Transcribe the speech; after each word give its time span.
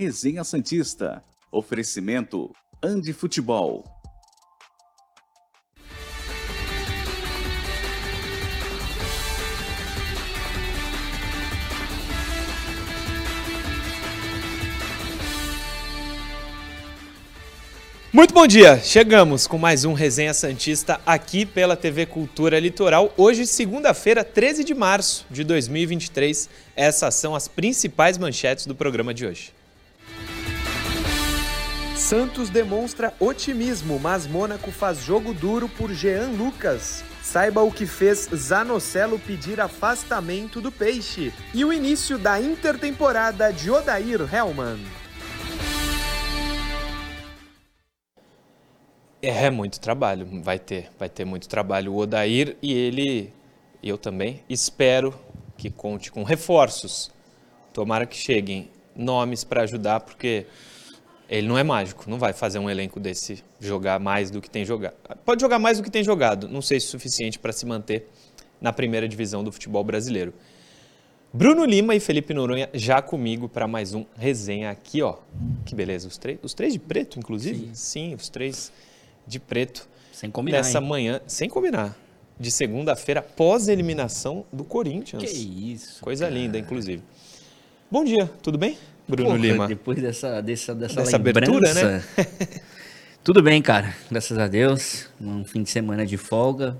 Resenha 0.00 0.42
Santista. 0.44 1.22
Oferecimento 1.52 2.50
Andi 2.82 3.12
Futebol. 3.12 3.84
Muito 18.10 18.32
bom 18.32 18.46
dia! 18.46 18.78
Chegamos 18.78 19.46
com 19.46 19.58
mais 19.58 19.84
um 19.84 19.92
Resenha 19.92 20.32
Santista 20.32 20.98
aqui 21.04 21.44
pela 21.44 21.76
TV 21.76 22.06
Cultura 22.06 22.58
Litoral. 22.58 23.12
Hoje, 23.18 23.46
segunda-feira, 23.46 24.24
13 24.24 24.64
de 24.64 24.72
março 24.72 25.26
de 25.30 25.44
2023. 25.44 26.48
Essas 26.74 27.16
são 27.16 27.34
as 27.34 27.46
principais 27.46 28.16
manchetes 28.16 28.64
do 28.64 28.74
programa 28.74 29.12
de 29.12 29.26
hoje. 29.26 29.59
Santos 32.00 32.48
demonstra 32.48 33.12
otimismo, 33.20 34.00
mas 34.00 34.26
Mônaco 34.26 34.72
faz 34.72 35.04
jogo 35.04 35.34
duro 35.34 35.68
por 35.68 35.92
Jean 35.92 36.30
Lucas. 36.30 37.04
Saiba 37.22 37.62
o 37.62 37.70
que 37.70 37.84
fez 37.86 38.26
Zanocelo 38.34 39.18
pedir 39.18 39.60
afastamento 39.60 40.62
do 40.62 40.72
Peixe. 40.72 41.30
E 41.54 41.62
o 41.62 41.70
início 41.70 42.18
da 42.18 42.40
intertemporada 42.40 43.52
de 43.52 43.70
Odair 43.70 44.22
Hellman. 44.34 44.80
É 49.20 49.50
muito 49.50 49.78
trabalho, 49.78 50.26
vai 50.42 50.58
ter, 50.58 50.88
vai 50.98 51.08
ter 51.08 51.26
muito 51.26 51.48
trabalho 51.50 51.92
o 51.92 51.98
Odair 51.98 52.56
e 52.62 52.72
ele, 52.72 53.30
eu 53.82 53.98
também, 53.98 54.42
espero 54.48 55.14
que 55.56 55.70
conte 55.70 56.10
com 56.10 56.24
reforços. 56.24 57.12
Tomara 57.74 58.06
que 58.06 58.16
cheguem 58.16 58.70
nomes 58.96 59.44
para 59.44 59.62
ajudar, 59.62 60.00
porque 60.00 60.46
ele 61.30 61.46
não 61.46 61.56
é 61.56 61.62
mágico, 61.62 62.10
não 62.10 62.18
vai 62.18 62.32
fazer 62.32 62.58
um 62.58 62.68
elenco 62.68 62.98
desse 62.98 63.44
jogar 63.60 64.00
mais 64.00 64.32
do 64.32 64.40
que 64.40 64.50
tem 64.50 64.64
jogado. 64.64 64.96
Pode 65.24 65.40
jogar 65.40 65.60
mais 65.60 65.78
do 65.78 65.84
que 65.84 65.90
tem 65.90 66.02
jogado, 66.02 66.48
não 66.48 66.60
sei 66.60 66.80
se 66.80 66.88
é 66.88 66.90
suficiente 66.90 67.38
para 67.38 67.52
se 67.52 67.64
manter 67.64 68.08
na 68.60 68.72
primeira 68.72 69.08
divisão 69.08 69.44
do 69.44 69.52
futebol 69.52 69.84
brasileiro. 69.84 70.34
Bruno 71.32 71.64
Lima 71.64 71.94
e 71.94 72.00
Felipe 72.00 72.34
Noronha 72.34 72.68
já 72.74 73.00
comigo 73.00 73.48
para 73.48 73.68
mais 73.68 73.94
um 73.94 74.04
resenha 74.16 74.70
aqui, 74.70 75.00
ó. 75.00 75.18
Que 75.64 75.76
beleza, 75.76 76.08
os 76.08 76.18
três, 76.18 76.36
os 76.42 76.52
três 76.52 76.72
de 76.72 76.80
preto, 76.80 77.20
inclusive? 77.20 77.66
Sim, 77.66 77.74
Sim 77.74 78.14
os 78.16 78.28
três 78.28 78.72
de 79.24 79.38
preto. 79.38 79.88
Sem 80.12 80.28
combinar. 80.32 80.58
Nessa 80.58 80.80
hein? 80.80 80.84
manhã, 80.84 81.20
sem 81.28 81.48
combinar. 81.48 81.96
De 82.38 82.50
segunda-feira, 82.50 83.22
pós-eliminação 83.22 84.44
do 84.52 84.64
Corinthians. 84.64 85.22
Que 85.22 85.72
isso. 85.72 86.02
Coisa 86.02 86.24
cara. 86.24 86.36
linda, 86.36 86.58
inclusive. 86.58 87.04
Bom 87.88 88.02
dia, 88.02 88.28
tudo 88.42 88.58
bem? 88.58 88.76
Bruno 89.10 89.30
Porra, 89.30 89.38
Lima. 89.40 89.66
Depois 89.68 90.00
dessa, 90.00 90.40
dessa, 90.40 90.74
dessa, 90.74 90.96
Dessa 91.02 91.16
abertura, 91.16 91.72
né? 91.74 92.02
Tudo 93.22 93.42
bem, 93.42 93.60
cara. 93.60 93.94
Graças 94.10 94.38
a 94.38 94.46
Deus. 94.48 95.08
Um 95.20 95.44
fim 95.44 95.62
de 95.62 95.70
semana 95.70 96.06
de 96.06 96.16
folga. 96.16 96.78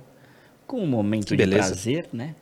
Com 0.66 0.80
um 0.82 0.86
momento 0.86 1.36
de 1.36 1.46
prazer, 1.46 2.08
né? 2.12 2.34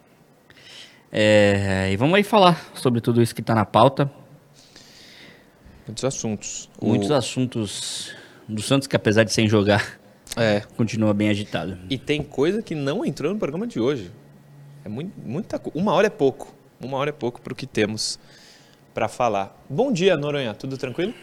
É, 1.10 1.88
e 1.90 1.96
vamos 1.96 2.14
aí 2.14 2.22
falar 2.22 2.70
sobre 2.74 3.00
tudo 3.00 3.22
isso 3.22 3.34
que 3.34 3.40
tá 3.42 3.54
na 3.54 3.64
pauta. 3.64 4.10
Muitos 5.86 6.04
assuntos. 6.04 6.68
O- 6.78 6.86
Muitos 6.86 7.10
assuntos 7.10 8.14
do 8.46 8.60
Santos 8.62 8.86
que, 8.86 8.94
apesar 8.94 9.24
de 9.24 9.32
sem 9.32 9.48
jogar, 9.48 9.98
É. 10.36 10.60
continua 10.76 11.14
bem 11.14 11.30
agitado. 11.30 11.78
E 11.88 11.96
tem 11.98 12.22
coisa 12.22 12.62
que 12.62 12.74
não 12.74 13.04
entrou 13.04 13.32
no 13.32 13.38
programa 13.38 13.66
de 13.66 13.80
hoje. 13.80 14.10
É 14.84 14.88
muito, 14.88 15.12
muita. 15.18 15.60
Uma 15.74 15.92
hora 15.92 16.06
é 16.06 16.10
pouco. 16.10 16.54
Uma 16.80 16.98
hora 16.98 17.10
é 17.10 17.12
pouco 17.12 17.40
para 17.40 17.52
o 17.52 17.56
que 17.56 17.66
temos 17.66 18.18
para 18.94 19.08
falar. 19.08 19.56
Bom 19.68 19.92
dia, 19.92 20.16
Noronha. 20.16 20.54
Tudo 20.54 20.76
tranquilo? 20.76 21.14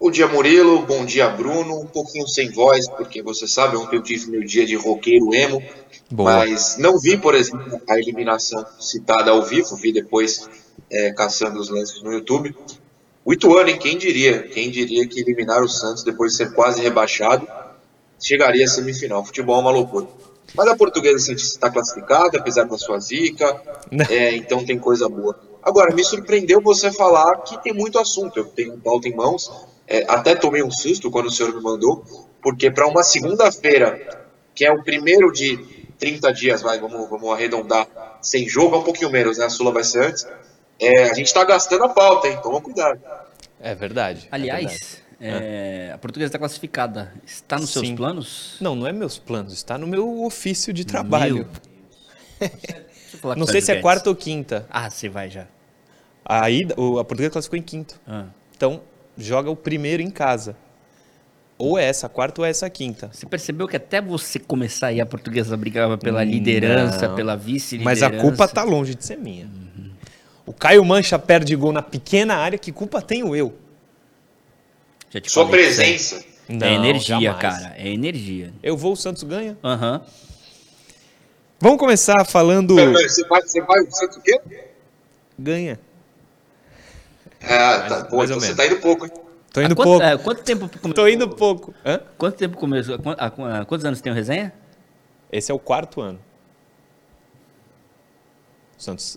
Bom 0.00 0.10
dia, 0.10 0.28
Murilo. 0.28 0.86
Bom 0.86 1.04
dia, 1.04 1.28
Bruno. 1.28 1.80
Um 1.80 1.86
pouquinho 1.86 2.26
sem 2.28 2.50
voz, 2.50 2.88
porque 2.88 3.20
você 3.20 3.48
sabe, 3.48 3.76
ontem 3.76 3.96
eu 3.96 4.02
tive 4.02 4.30
meu 4.30 4.44
dia 4.44 4.64
de 4.64 4.76
roqueiro 4.76 5.34
emo. 5.34 5.62
Boa. 6.10 6.38
Mas 6.38 6.76
não 6.78 6.98
vi, 6.98 7.18
por 7.18 7.34
exemplo, 7.34 7.80
a 7.88 7.98
eliminação 7.98 8.64
citada 8.78 9.32
ao 9.32 9.42
vivo. 9.42 9.74
Vi 9.76 9.92
depois 9.92 10.48
é, 10.90 11.12
caçando 11.12 11.58
os 11.58 11.68
lances 11.68 12.00
no 12.02 12.12
YouTube. 12.12 12.54
O 13.24 13.32
Ituano, 13.32 13.68
hein? 13.68 13.78
Quem 13.78 13.98
diria? 13.98 14.42
Quem 14.42 14.70
diria 14.70 15.06
que 15.06 15.20
eliminar 15.20 15.62
o 15.62 15.68
Santos 15.68 16.04
depois 16.04 16.32
de 16.32 16.38
ser 16.38 16.54
quase 16.54 16.80
rebaixado 16.80 17.46
chegaria 18.20 18.64
à 18.64 18.68
semifinal. 18.68 19.24
Futebol 19.24 19.56
é 19.56 19.60
uma 19.60 19.70
loucura. 19.70 20.06
Mas 20.54 20.68
a 20.68 20.76
portuguesa 20.76 21.18
Santista 21.18 21.54
está 21.54 21.70
classificada, 21.70 22.38
apesar 22.38 22.64
da 22.64 22.78
sua 22.78 22.98
zica. 22.98 23.60
É, 24.10 24.36
então 24.36 24.66
tem 24.66 24.78
coisa 24.78 25.08
boa. 25.08 25.38
Agora, 25.62 25.94
me 25.94 26.04
surpreendeu 26.04 26.60
você 26.60 26.92
falar 26.92 27.42
que 27.42 27.62
tem 27.62 27.72
muito 27.72 27.98
assunto. 27.98 28.38
Eu 28.38 28.46
tenho 28.46 28.74
um 28.74 28.80
pauta 28.80 29.08
em 29.08 29.14
mãos. 29.14 29.50
É, 29.86 30.04
até 30.08 30.34
tomei 30.34 30.62
um 30.62 30.70
susto 30.70 31.10
quando 31.10 31.26
o 31.26 31.30
senhor 31.30 31.54
me 31.54 31.62
mandou, 31.62 32.04
porque 32.42 32.70
para 32.70 32.86
uma 32.86 33.02
segunda-feira, 33.02 34.26
que 34.54 34.64
é 34.64 34.70
o 34.70 34.82
primeiro 34.82 35.32
de 35.32 35.56
30 35.98 36.32
dias, 36.32 36.62
vai, 36.62 36.78
vamos, 36.78 37.08
vamos 37.08 37.32
arredondar, 37.32 37.88
sem 38.20 38.46
jogo, 38.46 38.76
é 38.76 38.78
um 38.80 38.82
pouquinho 38.82 39.10
menos, 39.10 39.38
né? 39.38 39.46
A 39.46 39.50
Sula 39.50 39.72
vai 39.72 39.82
ser 39.82 40.04
antes. 40.04 40.26
É, 40.78 41.04
a 41.04 41.14
gente 41.14 41.26
está 41.26 41.42
gastando 41.42 41.84
a 41.84 41.88
pauta, 41.88 42.28
hein? 42.28 42.38
Toma 42.42 42.60
cuidado. 42.60 43.00
É 43.60 43.74
verdade. 43.74 44.28
é 44.28 44.28
verdade. 44.28 44.28
Aliás, 44.30 45.02
é, 45.20 45.90
a 45.92 45.98
portuguesa 45.98 46.28
está 46.28 46.38
classificada. 46.38 47.12
Está 47.26 47.58
nos 47.58 47.70
seus 47.70 47.86
Sim. 47.86 47.96
planos? 47.96 48.56
Não, 48.60 48.76
não 48.76 48.86
é 48.86 48.92
meus 48.92 49.18
planos. 49.18 49.52
Está 49.54 49.76
no 49.76 49.86
meu 49.86 50.22
ofício 50.22 50.72
de 50.72 50.84
trabalho. 50.84 51.48
Não 53.36 53.44
o 53.44 53.46
sei 53.46 53.60
se 53.60 53.72
é 53.72 53.80
quarta 53.80 54.08
ou 54.08 54.16
quinta. 54.16 54.66
Ah, 54.70 54.88
você 54.90 55.08
vai 55.08 55.28
já. 55.30 55.46
A, 56.24 56.50
ida, 56.50 56.74
o- 56.78 56.98
a 56.98 57.04
portuguesa 57.04 57.30
classificou 57.32 57.58
em 57.58 57.62
quinto. 57.62 57.98
Ah. 58.06 58.26
Então, 58.56 58.80
joga 59.16 59.50
o 59.50 59.56
primeiro 59.56 60.02
em 60.02 60.10
casa. 60.10 60.56
Ou 61.56 61.76
é 61.78 61.84
essa 61.84 62.08
quarta 62.08 62.40
ou 62.40 62.46
é 62.46 62.50
essa 62.50 62.68
quinta. 62.70 63.10
Você 63.12 63.26
percebeu 63.26 63.66
que 63.66 63.76
até 63.76 64.00
você 64.00 64.38
começar 64.38 64.88
aí 64.88 65.00
a 65.00 65.06
portuguesa 65.06 65.56
brigava 65.56 65.98
pela 65.98 66.22
liderança, 66.22 67.08
Não. 67.08 67.16
pela 67.16 67.36
vice-liderança. 67.36 68.08
Mas 68.08 68.18
a 68.18 68.22
culpa 68.22 68.46
tá 68.46 68.62
longe 68.62 68.94
de 68.94 69.04
ser 69.04 69.16
minha. 69.16 69.48
O 70.46 70.52
Caio 70.52 70.84
Mancha 70.84 71.18
perde 71.18 71.54
gol 71.56 71.72
na 71.72 71.82
pequena 71.82 72.36
área, 72.36 72.56
que 72.58 72.70
culpa 72.70 73.02
tenho 73.02 73.34
eu? 73.34 73.54
Já 75.10 75.20
te 75.20 75.30
Sua 75.30 75.44
falei, 75.46 75.62
presença. 75.64 76.24
É 76.48 76.72
energia, 76.74 77.20
jamais. 77.20 77.38
cara. 77.40 77.74
É 77.76 77.88
energia. 77.88 78.52
Eu 78.62 78.76
vou, 78.76 78.92
o 78.92 78.96
Santos 78.96 79.22
ganha. 79.22 79.58
Aham. 79.62 80.00
Vamos 81.60 81.78
começar 81.78 82.24
falando. 82.24 82.74
Você 82.76 83.24
vai, 83.26 83.42
você 83.42 83.60
vai, 83.62 83.80
o 83.80 83.90
Santos 83.90 84.16
o 84.16 84.20
quê? 84.20 84.40
Ganha. 85.38 85.78
Ah, 87.42 87.86
tá, 87.88 88.04
pô, 88.04 88.18
mais 88.18 88.30
ou 88.30 88.36
então 88.36 88.48
você 88.48 88.54
tá 88.54 88.66
indo 88.66 88.76
pouco, 88.80 89.06
hein? 89.06 89.12
Tô 89.52 89.60
indo 89.62 89.72
Há 89.72 89.76
quanto, 89.76 89.88
pouco. 89.88 90.02
é, 90.04 90.18
quanto 90.18 90.42
tempo 90.42 90.68
começou? 90.68 90.92
Tô 90.94 91.08
indo 91.08 91.28
pouco. 91.28 91.74
Hã? 91.84 92.00
Quanto 92.16 92.36
tempo 92.36 92.56
começou? 92.56 92.98
há 93.16 93.64
quantos 93.64 93.84
anos 93.84 94.00
tem 94.00 94.12
o 94.12 94.14
resenha? 94.14 94.52
Esse 95.32 95.50
é 95.50 95.54
o 95.54 95.58
quarto 95.58 96.00
ano. 96.00 96.18
O 98.78 98.82
Santos 98.82 99.16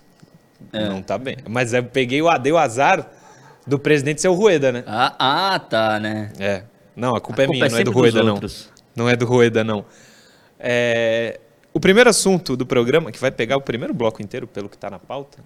É. 0.74 0.88
não 0.90 1.02
tá 1.02 1.18
bem. 1.18 1.38
Mas 1.48 1.74
eu 1.74 1.84
peguei 1.84 2.22
o, 2.22 2.38
dei 2.38 2.52
o 2.52 2.58
azar 2.58 3.08
do 3.68 3.78
presidente 3.78 4.22
ser 4.22 4.30
o 4.30 4.34
Rueda, 4.34 4.72
né? 4.72 4.84
Ah, 4.88 5.16
ah, 5.54 5.60
tá, 5.60 6.00
né? 6.00 6.32
É. 6.40 6.64
Não, 6.96 7.16
a 7.16 7.22
culpa 7.22 7.42
A 7.42 7.44
é 7.44 7.48
culpa 7.48 7.66
minha, 7.66 7.68
é 7.68 7.70
não 7.70 7.80
é 7.80 7.84
do 7.84 7.92
Rueda, 7.92 8.24
não. 8.24 8.34
outros. 8.34 8.70
Não 8.96 9.10
é 9.10 9.16
do 9.16 9.26
Rueda, 9.26 9.64
não. 9.64 9.86
É, 10.60 11.11
O 11.74 11.80
primeiro 11.80 12.10
assunto 12.10 12.58
do 12.58 12.66
programa, 12.66 13.12
que 13.12 13.20
vai 13.20 13.32
pegar 13.32 13.56
o 13.56 13.62
primeiro 13.62 13.94
bloco 13.94 14.22
inteiro, 14.22 14.46
pelo 14.46 14.68
que 14.68 14.76
está 14.76 14.90
na 14.90 15.00
pauta, 15.00 15.40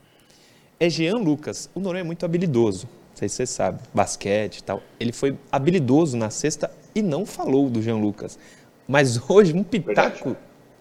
é 0.79 0.89
Jean 0.89 1.17
Lucas. 1.17 1.69
O 1.75 1.79
Noronha 1.79 2.01
é 2.01 2.03
muito 2.03 2.25
habilidoso, 2.25 2.87
não 3.09 3.15
sei 3.15 3.29
se 3.29 3.35
você 3.35 3.45
sabe, 3.45 3.79
basquete 3.93 4.57
e 4.57 4.63
tal. 4.63 4.81
Ele 4.99 5.11
foi 5.11 5.37
habilidoso 5.51 6.17
na 6.17 6.31
sexta 6.31 6.71
e 6.95 7.01
não 7.01 7.25
falou 7.25 7.69
do 7.69 7.81
Jean 7.81 7.97
Lucas. 7.97 8.39
Mas 8.87 9.19
hoje, 9.29 9.53
um 9.53 9.63
pitaco 9.63 10.35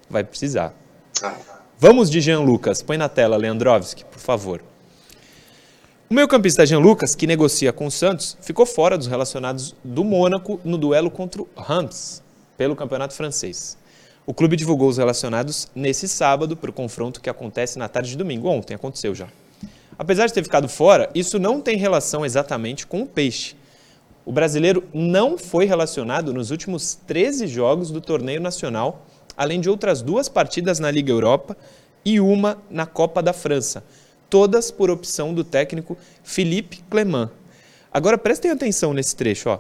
vai 0.09 0.25
precisar. 0.25 0.75
Ah, 1.23 1.37
Vamos 1.79 2.09
de 2.09 2.21
Jean 2.21 2.41
Lucas. 2.41 2.81
Põe 2.81 2.97
na 2.97 3.11
tela, 3.11 3.37
Leandrovski, 3.37 4.05
por 4.05 4.19
favor. 4.19 4.63
O 6.09 6.15
meio-campista 6.15 6.65
Jean 6.65 6.79
Lucas, 6.79 7.15
que 7.15 7.27
negocia 7.27 7.73
com 7.73 7.87
o 7.87 7.91
Santos, 7.91 8.39
ficou 8.41 8.65
fora 8.65 8.97
dos 8.97 9.07
relacionados 9.09 9.75
do 9.85 10.05
Mônaco 10.05 10.59
no 10.65 10.79
duelo 10.79 11.11
contra 11.11 11.43
o 11.43 11.49
Reims, 11.57 12.23
pelo 12.57 12.75
campeonato 12.75 13.13
francês. 13.13 13.77
O 14.27 14.33
clube 14.33 14.57
divulgou 14.57 14.89
os 14.89 14.97
relacionados 14.97 15.69
nesse 15.75 16.09
sábado 16.09 16.57
para 16.57 16.71
o 16.71 16.73
confronto 16.73 17.21
que 17.21 17.29
acontece 17.29 17.79
na 17.79 17.89
tarde 17.89 18.11
de 18.11 18.17
domingo. 18.17 18.49
Ontem 18.49 18.75
aconteceu 18.75 19.15
já. 19.15 19.29
Apesar 19.99 20.27
de 20.27 20.33
ter 20.33 20.43
ficado 20.43 20.67
fora, 20.67 21.11
isso 21.15 21.39
não 21.39 21.61
tem 21.61 21.77
relação 21.77 22.25
exatamente 22.25 22.87
com 22.87 23.03
o 23.03 23.07
Peixe. 23.07 23.55
O 24.25 24.33
brasileiro 24.33 24.83
não 24.95 25.37
foi 25.37 25.67
relacionado 25.67 26.33
nos 26.33 26.51
últimos 26.51 26.95
13 27.07 27.47
jogos 27.47 27.91
do 27.91 28.01
torneio 28.01 28.41
nacional, 28.41 29.07
além 29.37 29.61
de 29.61 29.69
outras 29.69 30.01
duas 30.01 30.27
partidas 30.27 30.79
na 30.79 30.91
Liga 30.91 31.13
Europa 31.13 31.55
e 32.03 32.19
uma 32.19 32.57
na 32.71 32.87
Copa 32.87 33.23
da 33.23 33.35
França, 33.35 33.85
todas 34.31 34.71
por 34.71 34.91
opção 34.91 35.35
do 35.35 35.45
técnico 35.45 35.99
Philippe 36.23 36.83
Clement. 36.89 37.29
Agora 37.93 38.17
prestem 38.17 38.51
atenção 38.51 38.95
nesse 38.95 39.15
trecho. 39.15 39.51
Ó. 39.51 39.59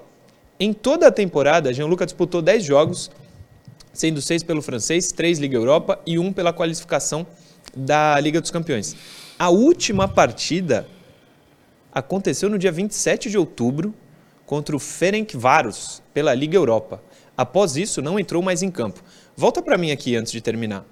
Em 0.58 0.72
toda 0.72 1.06
a 1.06 1.12
temporada, 1.12 1.72
Gianluca 1.72 2.06
disputou 2.06 2.40
10 2.40 2.64
jogos, 2.64 3.10
sendo 3.94 4.20
seis 4.20 4.42
pelo 4.42 4.60
francês, 4.60 5.10
três 5.12 5.38
Liga 5.38 5.56
Europa 5.56 5.98
e 6.04 6.18
um 6.18 6.32
pela 6.32 6.52
qualificação 6.52 7.26
da 7.74 8.20
Liga 8.20 8.40
dos 8.40 8.50
Campeões. 8.50 8.94
A 9.38 9.48
última 9.48 10.06
partida 10.06 10.86
aconteceu 11.92 12.50
no 12.50 12.58
dia 12.58 12.72
27 12.72 13.30
de 13.30 13.38
outubro 13.38 13.94
contra 14.44 14.76
o 14.76 14.78
Ferencváros 14.78 16.02
pela 16.12 16.34
Liga 16.34 16.56
Europa. 16.56 17.02
Após 17.36 17.76
isso, 17.76 18.02
não 18.02 18.18
entrou 18.18 18.42
mais 18.42 18.62
em 18.62 18.70
campo. 18.70 19.02
Volta 19.36 19.62
para 19.62 19.78
mim 19.78 19.90
aqui 19.90 20.16
antes 20.16 20.32
de 20.32 20.40
terminar. 20.40 20.84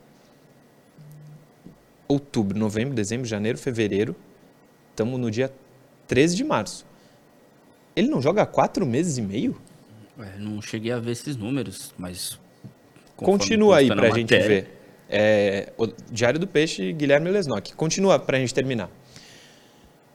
Outubro, 2.09 2.59
novembro, 2.59 2.95
dezembro, 2.95 3.27
janeiro, 3.27 3.59
fevereiro. 3.59 4.17
Estamos 4.91 5.19
no 5.21 5.31
dia 5.31 5.53
13 6.07 6.37
de 6.37 6.45
março. 6.45 6.87
Ele 7.95 8.09
não 8.09 8.21
joga 8.21 8.43
há 8.43 8.47
quatro 8.47 8.87
meses 8.87 9.19
e 9.19 9.23
meio? 9.23 9.61
É, 10.19 10.39
não 10.39 10.61
cheguei 10.61 10.93
a 10.93 10.99
ver 10.99 11.13
esses 11.13 11.37
números, 11.37 11.95
mas. 11.97 12.39
Continua 13.23 13.79
aí 13.79 13.89
para 13.89 14.09
a 14.09 14.11
gente 14.11 14.37
ver. 14.39 14.79
É, 15.09 15.73
o 15.77 15.87
Diário 16.11 16.41
do 16.41 16.47
Peixe, 16.47 16.93
Guilherme 16.93 17.31
Lesnock. 17.31 17.75
Continua 17.75 18.19
para 18.19 18.37
a 18.37 18.41
gente 18.41 18.55
terminar. 18.55 18.91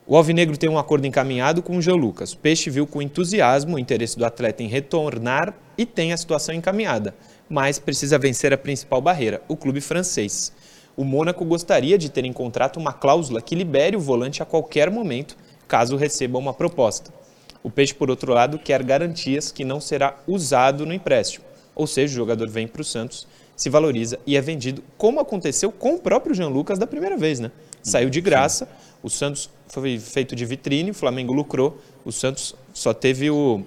O 0.09 0.15
Alvinegro 0.15 0.55
tem 0.55 0.69
um 0.69 0.77
acordo 0.77 1.05
encaminhado 1.05 1.61
com 1.61 1.75
o 1.75 1.81
Jean 1.81 1.95
Lucas. 1.95 2.31
O 2.31 2.37
Peixe 2.37 2.69
viu 2.69 2.87
com 2.87 3.01
entusiasmo 3.01 3.75
o 3.75 3.79
interesse 3.79 4.17
do 4.17 4.25
atleta 4.25 4.63
em 4.63 4.67
retornar 4.67 5.53
e 5.77 5.85
tem 5.85 6.13
a 6.13 6.17
situação 6.17 6.55
encaminhada, 6.55 7.13
mas 7.49 7.77
precisa 7.77 8.17
vencer 8.17 8.53
a 8.53 8.57
principal 8.57 9.01
barreira, 9.01 9.41
o 9.49 9.57
clube 9.57 9.81
francês. 9.81 10.53
O 10.95 11.03
Mônaco 11.03 11.43
gostaria 11.43 11.97
de 11.97 12.09
ter 12.09 12.23
em 12.23 12.31
contrato 12.31 12.79
uma 12.79 12.93
cláusula 12.93 13.41
que 13.41 13.53
libere 13.53 13.97
o 13.97 13.99
volante 13.99 14.41
a 14.41 14.45
qualquer 14.45 14.89
momento, 14.89 15.35
caso 15.67 15.97
receba 15.97 16.39
uma 16.39 16.53
proposta. 16.53 17.13
O 17.61 17.69
Peixe, 17.69 17.93
por 17.93 18.09
outro 18.09 18.33
lado, 18.33 18.57
quer 18.57 18.81
garantias 18.83 19.51
que 19.51 19.65
não 19.65 19.81
será 19.81 20.15
usado 20.25 20.85
no 20.85 20.93
empréstimo, 20.93 21.43
ou 21.77 21.85
seja, 21.85 22.13
o 22.13 22.15
jogador 22.15 22.49
vem 22.49 22.67
para 22.67 22.81
o 22.81 22.83
Santos, 22.83 23.27
se 23.55 23.69
valoriza 23.69 24.19
e 24.25 24.35
é 24.35 24.41
vendido, 24.41 24.83
como 24.97 25.19
aconteceu 25.19 25.71
com 25.71 25.93
o 25.93 25.99
próprio 25.99 26.33
Jean 26.33 26.49
Lucas 26.49 26.79
da 26.79 26.87
primeira 26.87 27.15
vez, 27.15 27.39
né? 27.39 27.51
Saiu 27.83 28.09
de 28.09 28.19
graça, 28.19 28.67
o 29.01 29.09
Santos 29.09 29.49
foi 29.67 29.99
feito 29.99 30.35
de 30.35 30.43
vitrine, 30.43 30.91
o 30.91 30.93
Flamengo 30.93 31.31
lucrou, 31.33 31.79
o 32.03 32.11
Santos 32.11 32.55
só 32.73 32.93
teve 32.93 33.29
o 33.29 33.63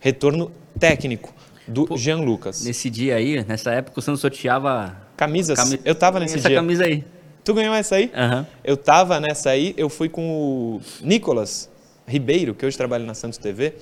retorno 0.00 0.50
técnico 0.78 1.32
do 1.66 1.86
Pô, 1.86 1.96
Jean 1.96 2.18
Lucas. 2.18 2.64
Nesse 2.64 2.90
dia 2.90 3.14
aí, 3.14 3.44
nessa 3.44 3.70
época, 3.70 3.98
o 3.98 4.02
Santos 4.02 4.20
sorteava 4.20 4.96
camisas. 5.16 5.56
Cami... 5.56 5.80
Eu 5.84 5.94
tava 5.94 6.18
nesse 6.18 6.38
essa 6.38 6.48
dia. 6.48 6.58
Essa 6.58 6.62
camisa 6.62 6.84
aí. 6.84 7.04
Tu 7.44 7.54
ganhou 7.54 7.74
essa 7.74 7.96
aí? 7.96 8.06
Uhum. 8.06 8.46
Eu 8.64 8.76
tava 8.76 9.20
nessa 9.20 9.50
aí, 9.50 9.74
eu 9.76 9.88
fui 9.88 10.08
com 10.08 10.22
o 10.28 10.80
Nicolas, 11.00 11.70
Ribeiro, 12.06 12.54
que 12.54 12.66
hoje 12.66 12.76
trabalha 12.76 13.04
na 13.04 13.14
Santos 13.14 13.38
TV, 13.38 13.74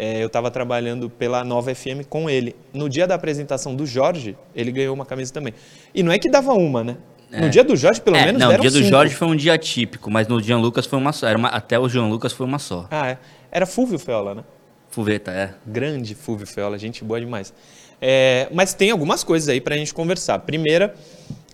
é, 0.00 0.22
eu 0.22 0.28
estava 0.28 0.48
trabalhando 0.48 1.10
pela 1.10 1.42
Nova 1.42 1.74
FM 1.74 2.06
com 2.08 2.30
ele. 2.30 2.54
No 2.72 2.88
dia 2.88 3.04
da 3.04 3.16
apresentação 3.16 3.74
do 3.74 3.84
Jorge, 3.84 4.36
ele 4.54 4.70
ganhou 4.70 4.94
uma 4.94 5.04
camisa 5.04 5.32
também. 5.32 5.52
E 5.92 6.04
não 6.04 6.12
é 6.12 6.20
que 6.20 6.30
dava 6.30 6.52
uma, 6.52 6.84
né? 6.84 6.96
É. 7.32 7.40
No 7.40 7.50
dia 7.50 7.64
do 7.64 7.74
Jorge, 7.74 8.00
pelo 8.00 8.16
é, 8.16 8.26
menos, 8.26 8.40
não, 8.40 8.48
deram 8.48 8.60
o 8.60 8.62
dia 8.62 8.70
cinco. 8.70 8.84
do 8.84 8.88
Jorge 8.90 9.14
foi 9.16 9.26
um 9.26 9.34
dia 9.34 9.58
típico, 9.58 10.08
mas 10.08 10.28
no 10.28 10.40
Jean 10.40 10.58
Lucas 10.58 10.86
foi 10.86 11.00
uma 11.00 11.12
só. 11.12 11.26
Era 11.26 11.36
uma, 11.36 11.48
até 11.48 11.76
o 11.80 11.88
Jean 11.88 12.06
Lucas 12.06 12.32
foi 12.32 12.46
uma 12.46 12.60
só. 12.60 12.86
Ah, 12.92 13.08
é. 13.08 13.18
Era 13.50 13.66
Fulvio 13.66 13.98
Feola, 13.98 14.36
né? 14.36 14.44
Fulveta, 14.88 15.32
é. 15.32 15.54
Grande 15.66 16.14
Fulvio 16.14 16.46
Feola, 16.46 16.78
gente 16.78 17.02
boa 17.02 17.18
demais. 17.18 17.52
É, 18.00 18.46
mas 18.52 18.74
tem 18.74 18.92
algumas 18.92 19.24
coisas 19.24 19.48
aí 19.48 19.60
para 19.60 19.74
a 19.74 19.78
gente 19.78 19.92
conversar. 19.92 20.38
Primeira, 20.38 20.94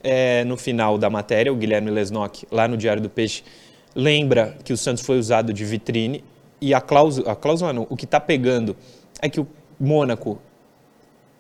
é, 0.03 0.45
no 0.45 0.59
final 0.59 0.99
da 0.99 1.09
matéria, 1.09 1.51
o 1.51 1.57
Guilherme 1.57 1.91
Lesnock, 1.91 2.47
lá 2.51 2.69
no 2.69 2.77
Diário 2.77 3.03
do 3.03 3.09
Peixe, 3.09 3.43
lembra 3.97 4.55
que 4.63 4.73
o 4.73 4.77
Santos 4.77 5.03
foi 5.03 5.19
usado 5.19 5.51
de 5.51 5.65
vitrine 5.65 6.23
e 6.65 6.73
a 6.73 6.81
cláusula, 6.81 7.33
a 7.33 7.37
cláusula 7.37 7.73
não, 7.75 7.87
o 7.91 7.97
que 7.97 8.07
está 8.07 8.19
pegando 8.19 8.75
é 9.21 9.29
que 9.29 9.39
o 9.39 9.47
Mônaco 9.79 10.39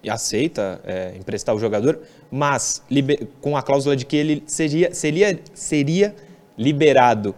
aceita 0.07 0.83
é, 0.85 1.17
emprestar 1.17 1.55
o 1.55 1.59
jogador, 1.59 1.99
mas 2.31 2.83
liber, 2.91 3.27
com 3.41 3.57
a 3.57 3.63
cláusula 3.63 3.97
de 3.97 4.05
que 4.05 4.17
ele 4.17 4.43
seria, 4.47 4.93
seria, 4.93 5.41
seria 5.55 6.15
liberado 6.59 7.35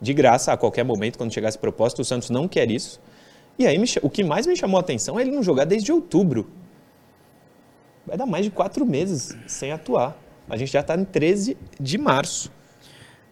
de 0.00 0.12
graça 0.12 0.52
a 0.52 0.56
qualquer 0.56 0.84
momento 0.84 1.16
quando 1.16 1.32
chegasse 1.32 1.56
proposta. 1.56 2.02
O 2.02 2.04
Santos 2.04 2.28
não 2.28 2.48
quer 2.48 2.68
isso. 2.68 3.00
E 3.56 3.68
aí 3.68 3.80
o 4.02 4.10
que 4.10 4.24
mais 4.24 4.44
me 4.44 4.56
chamou 4.56 4.78
a 4.78 4.80
atenção 4.80 5.16
é 5.16 5.22
ele 5.22 5.30
não 5.30 5.44
jogar 5.44 5.64
desde 5.64 5.92
outubro. 5.92 6.50
Vai 8.04 8.16
dar 8.16 8.26
mais 8.26 8.44
de 8.44 8.50
quatro 8.50 8.84
meses 8.84 9.36
sem 9.46 9.70
atuar. 9.70 10.16
A 10.48 10.56
gente 10.56 10.72
já 10.72 10.80
está 10.80 10.96
em 10.96 11.04
13 11.04 11.56
de 11.78 11.98
março. 11.98 12.50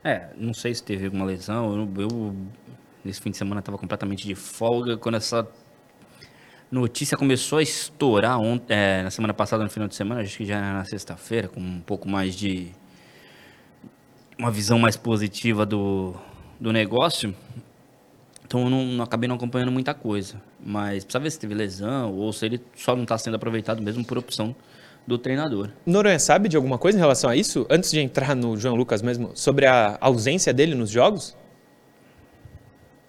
É, 0.05 0.29
não 0.37 0.55
sei 0.55 0.75
se 0.75 0.83
teve 0.83 1.07
alguma 1.07 1.25
lesão. 1.25 1.89
Eu, 1.97 2.03
eu 2.03 2.37
nesse 3.05 3.21
fim 3.21 3.31
de 3.31 3.37
semana 3.37 3.61
estava 3.61 3.79
completamente 3.79 4.27
de 4.27 4.35
folga. 4.35 4.97
Quando 4.97 5.17
essa 5.17 5.47
notícia 6.71 7.17
começou 7.17 7.59
a 7.59 7.63
estourar 7.63 8.39
ontem, 8.39 8.75
é, 8.75 9.03
na 9.03 9.11
semana 9.11 9.35
passada, 9.35 9.65
no 9.65 9.71
final 9.71 9.89
de 9.89 9.95
semana, 9.95 10.21
acho 10.21 10.37
que 10.37 10.45
já 10.45 10.61
na 10.61 10.85
sexta-feira, 10.85 11.49
com 11.49 11.61
um 11.61 11.81
pouco 11.81 12.09
mais 12.09 12.35
de. 12.35 12.69
uma 14.39 14.51
visão 14.51 14.79
mais 14.79 14.97
positiva 14.97 15.67
do, 15.67 16.15
do 16.59 16.73
negócio. 16.73 17.35
Então 18.45 18.65
eu 18.65 18.71
não, 18.71 18.85
não, 18.85 19.05
acabei 19.05 19.29
não 19.29 19.37
acompanhando 19.37 19.71
muita 19.71 19.95
coisa. 19.95 20.43
Mas 20.59 21.05
precisa 21.05 21.23
ver 21.23 21.31
se 21.31 21.39
teve 21.39 21.55
lesão 21.55 22.13
ou 22.13 22.33
se 22.33 22.47
ele 22.47 22.61
só 22.75 22.97
não 22.97 23.05
está 23.05 23.17
sendo 23.17 23.37
aproveitado 23.37 23.81
mesmo 23.81 24.05
por 24.05 24.19
opção 24.19 24.55
do 25.07 25.17
treinador. 25.17 25.71
Noronha 25.87 26.19
sabe 26.19 26.49
de 26.49 26.57
alguma 26.57 26.77
coisa 26.77 26.99
em 26.99 27.01
relação 27.01 27.31
a 27.31 27.37
isso? 27.37 27.67
Antes 27.71 27.91
de 27.91 28.01
entrar 28.01 28.35
no 28.35 28.57
João 28.57 28.75
Lucas 28.75 29.03
mesmo, 29.03 29.31
sobre 29.35 29.67
a 29.67 29.97
ausência 30.01 30.53
dele 30.53 30.75
nos 30.75 30.91
jogos? 30.91 31.37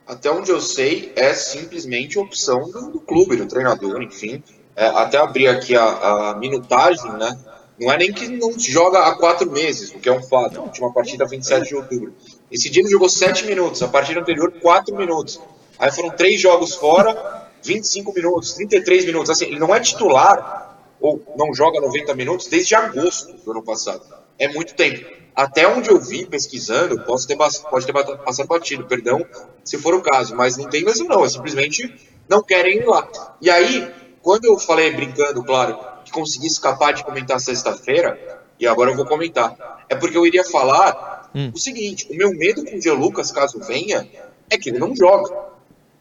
Até 0.05 0.31
onde 0.31 0.51
eu 0.51 0.59
sei, 0.59 1.11
é 1.15 1.33
simplesmente 1.33 2.19
opção 2.19 2.69
do, 2.69 2.91
do 2.91 2.99
clube, 2.99 3.35
do 3.35 3.47
treinador, 3.47 4.01
enfim. 4.01 4.43
É, 4.75 4.87
até 4.87 5.17
abrir 5.17 5.47
aqui 5.47 5.75
a, 5.75 5.83
a, 6.31 6.35
minutagem, 6.37 7.11
né? 7.13 7.37
Não 7.79 7.91
é 7.91 7.97
nem 7.97 8.11
que 8.11 8.27
não 8.27 8.57
joga 8.59 8.99
há 8.99 9.15
quatro 9.15 9.49
meses, 9.49 9.91
o 9.91 9.99
que 9.99 10.07
é 10.07 10.11
um 10.11 10.21
fato. 10.21 10.59
A 10.59 10.63
última 10.63 10.93
partida 10.93 11.25
27 11.25 11.69
de 11.69 11.75
outubro. 11.75 12.13
Esse 12.51 12.69
dia 12.69 12.81
ele 12.81 12.91
jogou 12.91 13.09
7 13.09 13.45
minutos, 13.45 13.81
a 13.81 13.87
partida 13.87 14.19
anterior 14.19 14.51
4 14.61 14.95
minutos. 14.95 15.39
Aí 15.79 15.91
foram 15.91 16.11
três 16.11 16.39
jogos 16.39 16.75
fora, 16.75 17.49
25 17.63 18.13
minutos, 18.13 18.53
33 18.53 19.05
minutos. 19.05 19.29
Assim, 19.31 19.45
ele 19.45 19.59
não 19.59 19.73
é 19.73 19.79
titular 19.79 20.77
ou 20.99 21.21
não 21.35 21.53
joga 21.53 21.81
90 21.81 22.13
minutos 22.13 22.47
desde 22.47 22.75
agosto 22.75 23.33
do 23.33 23.51
ano 23.51 23.63
passado. 23.63 24.03
É 24.37 24.47
muito 24.47 24.75
tempo. 24.75 25.20
Até 25.35 25.67
onde 25.67 25.89
eu 25.89 25.99
vi 25.99 26.25
pesquisando, 26.25 27.01
posso 27.03 27.27
ter, 27.27 27.37
pode 27.37 27.85
ter 27.85 27.93
passado 27.93 28.47
batido, 28.47 28.85
perdão, 28.85 29.25
se 29.63 29.77
for 29.77 29.93
o 29.93 30.01
caso, 30.01 30.35
mas 30.35 30.57
não 30.57 30.69
tem 30.69 30.83
mesmo 30.83 31.07
não, 31.07 31.23
é 31.23 31.29
simplesmente 31.29 31.93
não 32.27 32.43
querem 32.43 32.79
ir 32.79 32.85
lá. 32.85 33.07
E 33.39 33.49
aí, 33.49 33.89
quando 34.21 34.45
eu 34.45 34.59
falei, 34.59 34.91
brincando, 34.91 35.43
claro, 35.43 35.77
que 36.03 36.11
consegui 36.11 36.47
escapar 36.47 36.93
de 36.93 37.03
comentar 37.03 37.39
sexta-feira, 37.39 38.41
e 38.59 38.67
agora 38.67 38.91
eu 38.91 38.95
vou 38.95 39.05
comentar, 39.05 39.85
é 39.89 39.95
porque 39.95 40.17
eu 40.17 40.25
iria 40.25 40.43
falar 40.43 41.29
hum. 41.33 41.51
o 41.53 41.57
seguinte, 41.57 42.07
o 42.11 42.15
meu 42.15 42.31
medo 42.31 42.63
com 42.63 42.77
o 42.77 42.81
Gio 42.81 42.95
Lucas, 42.95 43.31
caso 43.31 43.59
venha, 43.59 44.07
é 44.49 44.57
que 44.57 44.69
ele 44.69 44.79
não 44.79 44.95
joga. 44.95 45.33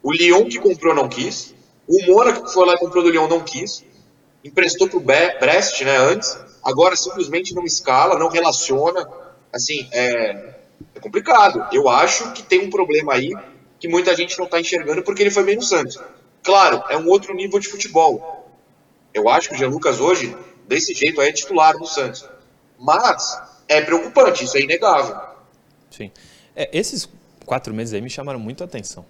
O 0.02 0.12
Lyon 0.12 0.46
que 0.46 0.58
comprou 0.58 0.94
não 0.94 1.08
quis, 1.08 1.54
o 1.86 2.06
Mônaco 2.06 2.44
que 2.44 2.52
foi 2.52 2.66
lá 2.66 2.74
e 2.74 2.78
comprou 2.78 3.02
do 3.02 3.10
Lyon 3.10 3.28
não 3.28 3.40
quis, 3.40 3.84
emprestou 4.44 4.88
pro 4.88 5.00
Brest, 5.00 5.82
né, 5.82 5.96
antes, 5.96 6.38
agora 6.62 6.96
simplesmente 6.96 7.54
não 7.54 7.64
escala, 7.64 8.18
não 8.18 8.28
relaciona, 8.28 9.08
assim, 9.52 9.88
é, 9.92 10.54
é 10.94 11.00
complicado. 11.00 11.66
Eu 11.72 11.88
acho 11.88 12.32
que 12.32 12.42
tem 12.42 12.60
um 12.60 12.70
problema 12.70 13.14
aí 13.14 13.32
que 13.78 13.88
muita 13.88 14.14
gente 14.14 14.38
não 14.38 14.46
está 14.46 14.60
enxergando 14.60 15.02
porque 15.02 15.22
ele 15.22 15.30
foi 15.30 15.44
bem 15.44 15.56
no 15.56 15.62
Santos. 15.62 15.98
Claro, 16.42 16.82
é 16.88 16.96
um 16.96 17.08
outro 17.08 17.34
nível 17.34 17.58
de 17.58 17.68
futebol. 17.68 18.48
Eu 19.12 19.28
acho 19.28 19.48
que 19.48 19.54
o 19.54 19.58
Jean 19.58 19.68
Lucas 19.68 20.00
hoje, 20.00 20.36
desse 20.66 20.94
jeito, 20.94 21.20
é 21.20 21.32
titular 21.32 21.76
no 21.78 21.86
Santos. 21.86 22.28
Mas 22.78 23.40
é 23.68 23.80
preocupante, 23.80 24.44
isso 24.44 24.56
é 24.56 24.60
inegável. 24.60 25.16
Sim. 25.90 26.10
É, 26.54 26.70
esses 26.72 27.08
quatro 27.44 27.74
meses 27.74 27.94
aí 27.94 28.00
me 28.00 28.10
chamaram 28.10 28.38
muito 28.38 28.62
a 28.62 28.66
atenção. 28.66 29.04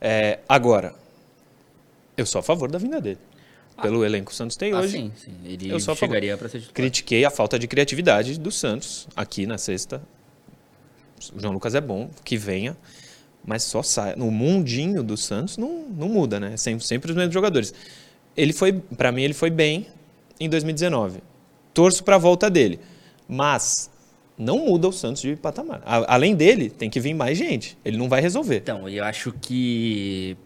É, 0.00 0.40
agora, 0.48 0.94
eu 2.16 2.26
sou 2.26 2.38
a 2.38 2.42
favor 2.42 2.70
da 2.70 2.78
vinda 2.78 3.00
dele 3.00 3.18
pelo 3.82 4.04
elenco 4.04 4.26
que 4.26 4.32
o 4.32 4.34
Santos 4.34 4.56
tem 4.56 4.72
ah, 4.72 4.78
hoje. 4.78 4.96
Sim, 4.96 5.12
sim. 5.16 5.34
Ele 5.44 5.70
eu 5.70 5.80
só 5.80 5.94
chegaria 5.94 6.36
para 6.38 6.48
ser 6.48 6.58
titular. 6.58 6.74
Critiquei 6.74 7.24
a 7.24 7.30
falta 7.30 7.58
de 7.58 7.66
criatividade 7.66 8.38
do 8.38 8.50
Santos 8.50 9.08
aqui 9.14 9.44
na 9.44 9.58
sexta. 9.58 10.00
O 11.34 11.40
João 11.40 11.52
Lucas 11.52 11.74
é 11.74 11.80
bom, 11.80 12.08
que 12.24 12.36
venha, 12.36 12.76
mas 13.44 13.64
só 13.64 13.82
sai. 13.82 14.14
No 14.16 14.30
mundinho 14.30 15.02
do 15.02 15.16
Santos 15.16 15.58
não, 15.58 15.86
não 15.88 16.08
muda, 16.08 16.40
né? 16.40 16.56
Sempre, 16.56 16.86
sempre 16.86 17.10
os 17.10 17.16
mesmos 17.16 17.34
jogadores. 17.34 17.74
Ele 18.36 18.52
foi, 18.52 18.72
para 18.72 19.12
mim, 19.12 19.22
ele 19.22 19.34
foi 19.34 19.50
bem 19.50 19.86
em 20.40 20.48
2019. 20.48 21.20
Torço 21.74 22.04
para 22.04 22.16
a 22.16 22.18
volta 22.18 22.48
dele, 22.48 22.80
mas 23.28 23.90
não 24.38 24.66
muda 24.66 24.88
o 24.88 24.92
Santos 24.92 25.22
de 25.22 25.36
patamar. 25.36 25.82
A, 25.84 26.14
além 26.14 26.34
dele, 26.34 26.70
tem 26.70 26.88
que 26.88 27.00
vir 27.00 27.14
mais 27.14 27.36
gente. 27.36 27.76
Ele 27.84 27.96
não 27.96 28.08
vai 28.08 28.20
resolver. 28.20 28.56
Então, 28.56 28.88
eu 28.88 29.04
acho 29.04 29.32
que 29.40 30.36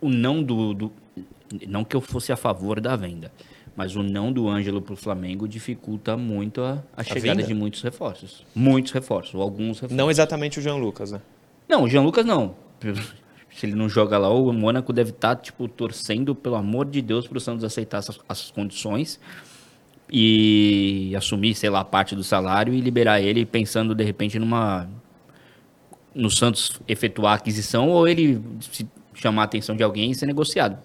o 0.00 0.08
não 0.08 0.42
do, 0.42 0.74
do 0.74 0.92
não 1.68 1.84
que 1.84 1.94
eu 1.96 2.00
fosse 2.00 2.32
a 2.32 2.36
favor 2.36 2.80
da 2.80 2.96
venda, 2.96 3.30
mas 3.74 3.94
o 3.94 4.02
não 4.02 4.32
do 4.32 4.48
Ângelo 4.48 4.80
para 4.80 4.94
o 4.94 4.96
Flamengo 4.96 5.46
dificulta 5.46 6.16
muito 6.16 6.62
a, 6.62 6.82
a, 6.96 7.00
a 7.00 7.04
chegada 7.04 7.40
venda? 7.40 7.42
de 7.46 7.54
muitos 7.54 7.82
reforços. 7.82 8.44
Muitos 8.54 8.92
reforços, 8.92 9.34
alguns 9.40 9.80
reforços. 9.80 9.96
Não 9.96 10.10
exatamente 10.10 10.58
o 10.58 10.62
Jean 10.62 10.76
Lucas, 10.76 11.12
né? 11.12 11.20
Não, 11.68 11.84
o 11.84 11.88
Jean 11.88 12.02
Lucas 12.02 12.24
não. 12.24 12.54
Se 13.50 13.64
ele 13.64 13.74
não 13.74 13.88
joga 13.88 14.18
lá, 14.18 14.28
o 14.28 14.52
Mônaco 14.52 14.92
deve 14.92 15.10
estar, 15.10 15.34
tá, 15.34 15.42
tipo, 15.42 15.66
torcendo, 15.66 16.34
pelo 16.34 16.56
amor 16.56 16.84
de 16.84 17.00
Deus, 17.00 17.26
para 17.26 17.38
o 17.38 17.40
Santos 17.40 17.64
aceitar 17.64 17.98
essas, 17.98 18.18
essas 18.28 18.50
condições 18.50 19.18
e 20.10 21.12
assumir, 21.16 21.54
sei 21.54 21.70
lá, 21.70 21.82
parte 21.82 22.14
do 22.14 22.22
salário 22.22 22.74
e 22.74 22.80
liberar 22.80 23.20
ele 23.20 23.46
pensando, 23.46 23.94
de 23.94 24.04
repente, 24.04 24.38
numa 24.38 24.88
no 26.14 26.30
Santos 26.30 26.80
efetuar 26.88 27.32
a 27.32 27.36
aquisição 27.36 27.88
ou 27.90 28.08
ele 28.08 28.40
se 28.60 28.88
chamar 29.14 29.42
a 29.42 29.44
atenção 29.44 29.76
de 29.76 29.82
alguém 29.82 30.10
e 30.10 30.14
ser 30.14 30.26
negociado. 30.26 30.78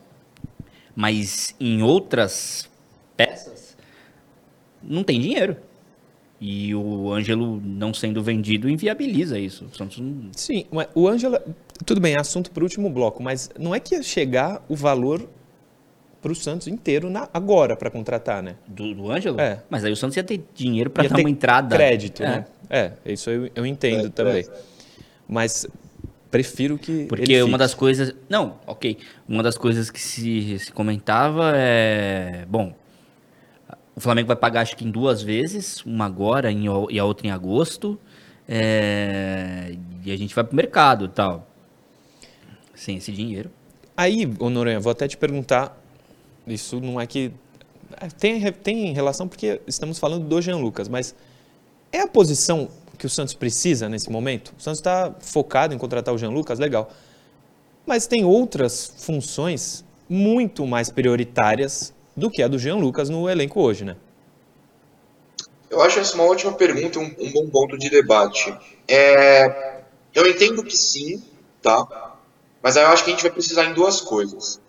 Mas 1.02 1.56
em 1.60 1.82
outras 1.82 2.70
peças, 3.18 3.76
não 4.84 5.04
tem 5.04 5.20
dinheiro. 5.20 5.58
E 6.40 6.76
o 6.76 7.12
Ângelo 7.12 7.60
não 7.64 7.92
sendo 7.92 8.22
vendido 8.22 8.70
inviabiliza 8.70 9.40
isso. 9.40 9.66
O 9.66 9.76
Santos 9.76 9.98
não... 10.00 10.30
Sim, 10.34 10.66
mas 10.72 10.88
o 10.94 11.08
Ângelo, 11.08 11.40
tudo 11.86 12.00
bem, 12.00 12.14
é 12.14 12.20
assunto 12.20 12.52
para 12.52 12.62
o 12.62 12.66
último 12.66 12.88
bloco, 12.88 13.22
mas 13.24 13.50
não 13.58 13.74
é 13.74 13.80
que 13.80 13.96
ia 13.96 14.04
chegar 14.04 14.64
o 14.70 14.76
valor 14.76 15.28
para 16.22 16.32
o 16.32 16.36
Santos 16.36 16.68
inteiro 16.68 17.10
na, 17.10 17.28
agora 17.34 17.76
para 17.76 17.90
contratar, 17.90 18.44
né? 18.44 18.56
Do, 18.68 18.94
do 18.94 19.12
Ângelo? 19.12 19.42
É. 19.42 19.64
Mas 19.72 19.84
aí 19.84 19.92
o 19.92 19.96
Santos 19.96 20.16
ia 20.18 20.24
ter 20.24 20.44
dinheiro 20.54 20.92
para 20.92 21.08
dar 21.10 21.16
ter 21.16 21.22
uma 21.24 21.30
entrada. 21.32 21.76
Crédito, 21.76 22.22
É. 22.22 22.28
né? 22.28 22.46
É, 22.70 22.92
isso 23.06 23.28
eu, 23.32 23.50
eu 23.56 23.66
entendo 23.66 24.06
É, 24.06 24.10
também. 24.10 24.42
é. 24.44 24.50
Mas 25.28 25.66
prefiro 26.32 26.78
que. 26.78 27.06
Porque 27.06 27.44
uma 27.44 27.58
das 27.58 27.74
coisas. 27.74 28.16
Não, 28.30 28.58
ok. 28.66 28.98
Uma 29.28 29.44
das 29.44 29.58
coisas 29.58 29.92
que 29.92 30.00
se, 30.00 30.58
se 30.58 30.72
comentava 30.72 31.52
é. 31.56 32.46
Bom, 32.50 32.74
o 33.96 34.00
Flamengo 34.00 34.28
vai 34.28 34.36
pagar 34.38 34.62
acho 34.62 34.76
que 34.76 34.86
em 34.86 34.90
duas 34.92 35.22
vezes, 35.22 35.86
uma 35.86 36.06
agora 36.06 36.52
em 36.52 36.66
e 36.90 37.00
a 37.00 37.06
outra 37.06 37.28
em 37.28 37.32
agosto. 37.32 38.00
é, 38.48 39.76
e 40.04 40.12
a 40.12 40.18
gente 40.18 40.34
vai 40.34 40.44
pro 40.44 40.56
mercado 40.56 41.06
e 41.06 41.10
tal. 41.10 41.48
Sem 42.74 42.98
esse 42.98 43.12
dinheiro. 43.12 43.52
Aí, 43.96 44.28
ô 44.40 44.50
Noronha, 44.50 44.80
vou 44.80 44.92
até 44.92 45.08
te 45.08 45.18
perguntar. 45.18 45.78
Isso 46.48 46.80
não 46.80 47.00
é 47.00 47.06
que. 47.06 47.32
é, 48.00 48.08
Tem, 48.08 48.52
tem 48.54 48.94
relação 48.94 49.28
porque 49.28 49.62
estamos 49.68 50.00
falando 50.00 50.28
do 50.28 50.42
Jean 50.42 50.58
Lucas, 50.58 50.88
mas 50.88 51.14
é 51.92 52.02
a 52.02 52.08
posição 52.08 52.70
que 53.02 53.08
o 53.08 53.10
Santos 53.10 53.34
precisa 53.34 53.90
nesse 53.90 54.12
momento? 54.12 54.54
O 54.56 54.62
Santos 54.62 54.80
está 54.80 55.12
focado 55.20 55.74
em 55.74 55.78
contratar 55.78 56.14
o 56.14 56.20
Jean 56.20 56.30
Lucas, 56.30 56.60
legal. 56.60 56.92
Mas 57.84 58.06
tem 58.06 58.24
outras 58.24 58.94
funções 59.00 59.84
muito 60.08 60.68
mais 60.68 60.92
prioritárias 60.92 61.92
do 62.16 62.30
que 62.30 62.44
a 62.44 62.48
do 62.48 62.60
Jean 62.60 62.76
Lucas 62.76 63.10
no 63.10 63.28
elenco 63.28 63.60
hoje, 63.60 63.84
né? 63.84 63.98
Eu 65.68 65.82
acho 65.82 66.00
essa 66.00 66.14
uma 66.14 66.26
ótima 66.26 66.54
pergunta, 66.54 67.00
um, 67.00 67.12
um 67.20 67.32
bom 67.32 67.50
ponto 67.50 67.76
de 67.76 67.90
debate. 67.90 68.56
É, 68.88 69.80
eu 70.14 70.30
entendo 70.30 70.64
que 70.64 70.78
sim, 70.78 71.24
tá? 71.60 72.18
Mas 72.62 72.78
aí 72.78 72.84
eu 72.84 72.90
acho 72.90 73.04
que 73.04 73.10
a 73.10 73.14
gente 73.14 73.24
vai 73.24 73.32
precisar 73.32 73.66
em 73.66 73.74
duas 73.74 74.00
coisas. 74.00 74.62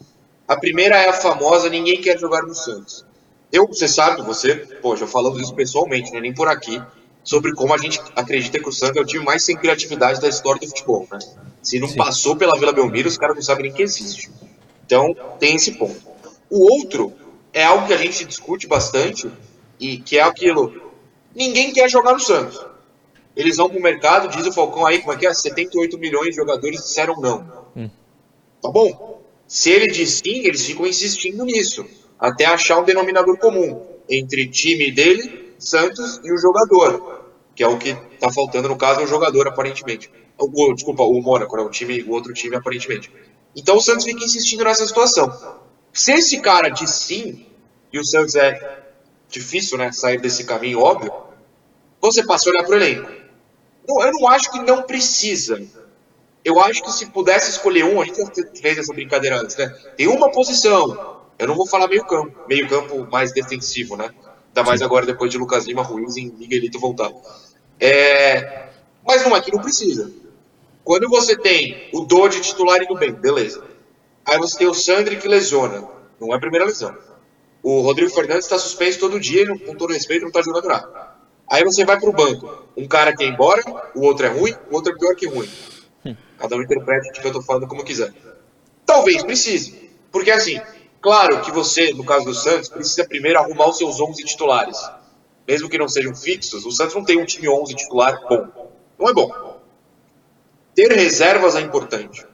A 0.49 0.57
primeira 0.57 0.97
é 0.97 1.11
a 1.11 1.13
famosa 1.13 1.69
ninguém 1.69 2.01
quer 2.01 2.19
jogar 2.19 2.43
no 2.45 2.55
Santos. 2.55 3.05
Eu, 3.53 3.67
você 3.67 3.87
sabe, 3.87 4.23
você, 4.23 4.55
poxa, 4.81 5.07
falando 5.07 5.39
isso 5.39 5.55
pessoalmente, 5.55 6.11
né, 6.13 6.21
nem 6.21 6.33
por 6.33 6.49
aqui, 6.49 6.81
sobre 7.25 7.55
como 7.55 7.73
a 7.73 7.79
gente 7.79 8.01
acredita 8.17 8.59
que 8.59 8.69
o 8.69 8.73
Santos 8.73 8.97
é 8.97 9.01
o 9.01 9.07
time 9.07 9.25
mais 9.25 9.45
sem 9.45 9.57
criatividade 9.57 10.21
da 10.21 10.29
história 10.29 10.61
do 10.61 10.67
futebol, 10.67 11.07
né? 11.11 11.19
Se 11.63 11.79
não 11.79 11.93
passou 11.95 12.37
pela 12.37 12.59
Vila 12.59 12.73
Belmiro, 12.73 13.09
os 13.09 13.17
caras 13.17 13.37
não 13.37 13.43
sabem 13.43 13.65
nem 13.65 13.73
que 13.73 13.83
existe. 13.83 14.31
Então, 14.85 15.15
tem 15.39 15.55
esse 15.55 15.73
ponto. 15.73 16.01
O 16.51 16.71
outro 16.73 17.13
é 17.53 17.65
algo 17.65 17.87
que 17.87 17.93
a 17.93 17.97
gente 17.97 18.25
discute 18.25 18.67
bastante 18.67 19.31
e 19.79 19.99
que 19.99 20.19
é 20.19 20.23
aquilo. 20.23 20.93
Ninguém 21.35 21.73
quer 21.73 21.89
jogar 21.89 22.13
no 22.13 22.21
Santos. 22.21 22.61
Eles 23.35 23.57
vão 23.57 23.71
pro 23.71 23.81
mercado, 23.81 24.29
diz 24.29 24.47
o 24.47 24.53
Falcão 24.53 24.85
aí, 24.85 24.99
como 24.99 25.13
é 25.13 25.17
que 25.17 25.27
é? 25.27 25.33
78 25.33 25.97
milhões 25.99 26.31
de 26.31 26.37
jogadores 26.37 26.83
disseram 26.83 27.21
não. 27.21 27.47
Tá 28.61 28.71
bom. 28.71 29.23
Se 29.47 29.71
ele 29.71 29.87
diz 29.87 30.21
sim, 30.25 30.47
eles 30.47 30.65
ficam 30.65 30.87
insistindo 30.87 31.45
nisso. 31.45 31.87
Até 32.19 32.45
achar 32.45 32.79
um 32.79 32.85
denominador 32.85 33.37
comum 33.39 33.81
entre 34.09 34.47
time 34.49 34.91
dele, 34.91 35.42
Santos, 35.63 36.21
e 36.25 36.33
o 36.33 36.39
jogador. 36.39 37.03
Que 37.55 37.63
é 37.63 37.69
o 37.69 37.79
que 37.79 37.95
tá 38.19 38.33
faltando, 38.33 38.69
no 38.69 38.77
caso, 38.79 39.01
é 39.01 39.05
o 39.05 39.07
jogador, 39.07 39.47
aparentemente. 39.49 40.11
O, 40.39 40.71
o- 40.71 40.75
desculpa, 40.75 41.03
o 41.05 41.21
Mônaco, 41.23 41.57
né? 41.57 41.63
o, 41.63 41.71
time, 41.71 42.03
o 42.05 42.11
outro 42.11 42.33
time, 42.33 42.57
aparentemente. 42.57 43.13
Então 43.57 43.77
o 43.77 43.81
Santos 43.83 44.05
fica 44.05 44.25
insistindo 44.25 44.65
nessa 44.65 44.87
situação. 44.87 45.31
Se 45.93 46.13
esse 46.15 46.41
cara 46.41 46.71
diz 46.71 46.91
sim, 46.91 47.47
e 47.93 47.99
o 47.99 48.05
Santos 48.05 48.35
é 48.37 48.59
difícil, 49.31 49.79
né, 49.79 49.93
sair 49.93 50.21
desse 50.21 50.45
caminho, 50.45 50.81
óbvio, 50.81 51.13
você 52.01 52.25
passa 52.25 52.49
a 52.49 52.53
olhar 52.53 52.65
pro 52.65 52.77
elenco. 52.77 53.13
Não, 53.89 54.03
eu 54.03 54.13
não 54.13 54.29
acho 54.29 54.51
que 54.51 54.61
não 54.61 54.83
precisa. 54.83 55.63
Eu 56.45 56.61
acho 56.61 56.83
que 56.83 56.93
se 56.93 57.07
pudesse 57.13 57.51
escolher 57.51 57.85
um, 57.85 58.01
a 58.01 58.05
gente 58.05 58.19
fez 58.61 58.79
essa 58.79 58.93
brincadeira 58.95 59.41
antes, 59.41 59.57
né? 59.57 59.71
Tem 59.97 60.09
uma 60.09 60.31
posição. 60.31 60.99
Eu 61.39 61.49
não 61.49 61.57
vou 61.57 61.69
falar 61.69 61.89
meio 61.89 62.05
campo, 62.05 62.35
meio 62.47 62.67
campo 62.69 63.07
mais 63.11 63.33
defensivo, 63.33 63.97
né? 63.97 64.11
Ainda 64.55 64.69
mais 64.69 64.83
agora 64.83 65.07
depois 65.07 65.31
de 65.31 65.39
Lucas 65.39 65.67
Lima, 65.67 65.83
Ruiz 65.83 66.17
e 66.17 66.27
Miguelito 66.27 66.79
voltar. 66.79 67.11
É, 67.81 68.69
mas 69.05 69.25
não 69.25 69.35
é 69.35 69.41
que 69.41 69.51
não 69.51 69.63
precisa. 69.63 70.13
Quando 70.85 71.09
você 71.09 71.37
tem 71.37 71.89
o 71.93 72.03
Dodge 72.03 72.41
titular 72.41 72.83
indo 72.83 72.95
bem, 72.97 73.13
beleza. 73.13 73.65
Aí 74.25 74.39
você 74.39 74.59
tem 74.59 74.69
o 74.69 74.75
Sandri 74.75 75.17
que 75.17 75.27
lesiona. 75.27 75.89
Não 76.21 76.33
é 76.33 76.37
a 76.37 76.41
primeira 76.41 76.67
lesão. 76.67 76.95
O 77.63 77.81
Rodrigo 77.81 78.11
Fernandes 78.13 78.45
está 78.45 78.59
suspenso 78.59 78.99
todo 78.99 79.19
dia, 79.19 79.45
não- 79.47 79.59
com 79.59 79.75
todo 79.75 79.93
respeito, 79.93 80.23
não 80.23 80.29
está 80.29 80.43
jogando 80.43 80.69
nada. 80.69 81.13
Aí 81.49 81.65
você 81.65 81.85
vai 81.85 81.99
pro 81.99 82.13
banco. 82.13 82.67
Um 82.77 82.87
cara 82.87 83.15
quer 83.17 83.25
ir 83.25 83.31
embora, 83.31 83.63
o 83.95 84.03
outro 84.03 84.27
é 84.27 84.29
ruim, 84.29 84.55
o 84.71 84.75
outro 84.75 84.93
é 84.93 84.99
pior 84.99 85.15
que 85.15 85.27
ruim. 85.27 85.49
Cada 86.39 86.57
um 86.57 86.63
interpreta 86.63 87.09
o 87.09 87.13
que 87.13 87.27
eu 87.27 87.33
tô 87.33 87.43
falando 87.43 87.67
como 87.67 87.85
quiser. 87.85 88.13
Talvez 88.85 89.23
precise. 89.23 89.91
Porque 90.11 90.31
assim, 90.31 90.61
claro 91.03 91.43
que 91.43 91.51
você, 91.51 91.93
no 91.93 92.05
caso 92.05 92.25
do 92.25 92.35
Santos, 92.35 92.69
precisa 92.69 93.07
primeiro 93.07 93.39
arrumar 93.39 93.69
os 93.69 93.77
seus 93.77 94.01
11 94.01 94.25
titulares. 94.25 94.79
Mesmo 95.47 95.69
que 95.69 95.77
não 95.77 95.89
sejam 95.89 96.15
fixos, 96.15 96.65
o 96.65 96.71
Santos 96.71 96.95
não 96.95 97.05
tem 97.05 97.21
um 97.21 97.27
time 97.27 97.49
11 97.49 97.75
titular 97.75 98.19
bom. 98.29 98.71
Não 98.99 99.09
é 99.09 99.13
bom. 99.13 99.61
Ter 100.75 100.91
reservas 100.93 101.57
é 101.57 101.61
importante. 101.61 102.25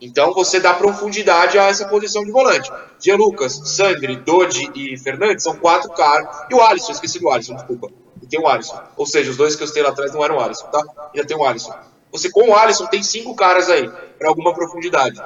Então 0.00 0.32
você 0.32 0.60
dá 0.60 0.74
profundidade 0.74 1.58
a 1.58 1.64
essa 1.64 1.86
posição 1.88 2.24
de 2.24 2.30
volante. 2.30 2.70
Gia 2.98 3.16
Lucas, 3.16 3.60
Sandri, 3.64 4.16
Dodi 4.16 4.70
e 4.74 4.96
Fernandes 4.96 5.44
são 5.44 5.56
quatro 5.56 5.90
caras. 5.92 6.28
E 6.50 6.54
o 6.54 6.62
Alisson, 6.62 6.92
esqueci 6.92 7.18
do 7.18 7.28
Alisson, 7.28 7.54
desculpa. 7.54 7.88
E 8.22 8.26
tem 8.26 8.40
o 8.40 8.46
Alisson. 8.46 8.80
Ou 8.96 9.06
seja, 9.06 9.30
os 9.30 9.36
dois 9.36 9.56
que 9.56 9.62
eu 9.62 9.66
citei 9.66 9.82
lá 9.82 9.90
atrás 9.90 10.12
não 10.12 10.24
eram 10.24 10.36
o 10.36 10.40
Alisson, 10.40 10.66
tá? 10.68 10.82
Ainda 11.14 11.26
tem 11.26 11.36
o 11.36 11.44
Alisson. 11.44 11.74
Você 12.12 12.30
com 12.30 12.48
o 12.48 12.54
Alisson 12.54 12.86
tem 12.86 13.02
cinco 13.02 13.34
caras 13.34 13.68
aí, 13.68 13.88
para 14.18 14.28
alguma 14.28 14.54
profundidade. 14.54 15.20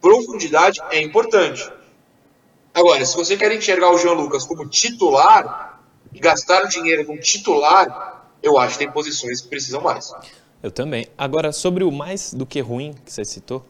Profundidade 0.00 0.80
é 0.90 1.00
importante. 1.00 1.70
Agora, 2.78 3.04
se 3.04 3.16
você 3.16 3.36
quer 3.36 3.50
enxergar 3.50 3.90
o 3.90 3.98
Jean 3.98 4.12
Lucas 4.12 4.44
como 4.44 4.64
titular 4.68 5.80
e 6.12 6.20
gastar 6.20 6.64
o 6.64 6.68
dinheiro 6.68 7.04
com 7.04 7.18
titular, 7.18 8.30
eu 8.40 8.56
acho 8.56 8.74
que 8.74 8.84
tem 8.84 8.92
posições 8.92 9.40
que 9.40 9.48
precisam 9.48 9.80
mais. 9.80 10.14
Eu 10.62 10.70
também. 10.70 11.08
Agora, 11.18 11.50
sobre 11.50 11.82
o 11.82 11.90
mais 11.90 12.32
do 12.32 12.46
que 12.46 12.60
ruim 12.60 12.94
que 13.04 13.12
você 13.12 13.24
citou, 13.24 13.66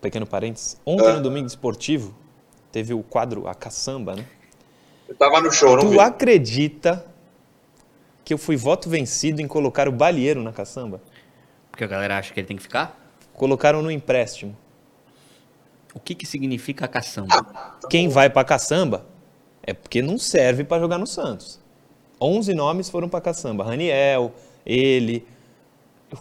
pequeno 0.00 0.26
parênteses, 0.26 0.80
ontem 0.86 1.12
no 1.12 1.20
Domingo 1.20 1.46
Esportivo 1.46 2.14
teve 2.72 2.94
o 2.94 3.02
quadro 3.02 3.46
A 3.46 3.54
Caçamba, 3.54 4.16
né? 4.16 4.26
Eu 5.06 5.14
tava 5.14 5.38
no 5.42 5.52
show, 5.52 5.76
não 5.76 5.82
Tu 5.82 5.90
vi. 5.90 6.00
acredita 6.00 7.04
que 8.24 8.32
eu 8.32 8.38
fui 8.38 8.56
voto 8.56 8.88
vencido 8.88 9.42
em 9.42 9.46
colocar 9.46 9.86
o 9.86 9.92
Balieiro 9.92 10.42
na 10.42 10.52
caçamba? 10.52 11.02
Porque 11.70 11.84
a 11.84 11.86
galera 11.86 12.16
acha 12.16 12.32
que 12.32 12.40
ele 12.40 12.46
tem 12.46 12.56
que 12.56 12.62
ficar. 12.62 12.98
Colocaram 13.34 13.82
no 13.82 13.90
empréstimo. 13.90 14.56
O 15.94 16.00
que 16.00 16.14
que 16.14 16.26
significa 16.26 16.86
caçamba? 16.86 17.46
Ah, 17.54 17.78
Quem 17.88 18.08
vai 18.08 18.30
pra 18.30 18.44
caçamba 18.44 19.06
é 19.62 19.72
porque 19.74 20.00
não 20.02 20.18
serve 20.18 20.64
pra 20.64 20.78
jogar 20.78 20.98
no 20.98 21.06
Santos. 21.06 21.60
11 22.20 22.54
nomes 22.54 22.88
foram 22.90 23.08
pra 23.08 23.20
caçamba. 23.20 23.64
Raniel, 23.64 24.32
ele. 24.64 25.26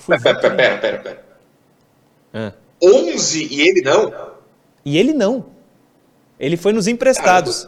Pera, 0.07 0.19
pera, 0.21 0.55
pera, 0.55 0.77
pera, 0.79 0.99
pera. 0.99 1.25
Ah. 2.33 2.53
11 2.81 3.47
e 3.53 3.61
ele 3.61 3.81
não? 3.81 4.13
E 4.85 4.97
ele 4.97 5.13
não. 5.13 5.45
Ele 6.39 6.55
foi 6.55 6.71
nos 6.71 6.87
emprestados. 6.87 7.67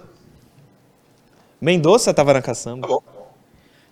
Mendonça 1.60 2.14
tava 2.14 2.34
na 2.34 2.40
Tá 2.42 2.48
caçamba. 2.48 2.88
bom. 2.88 3.02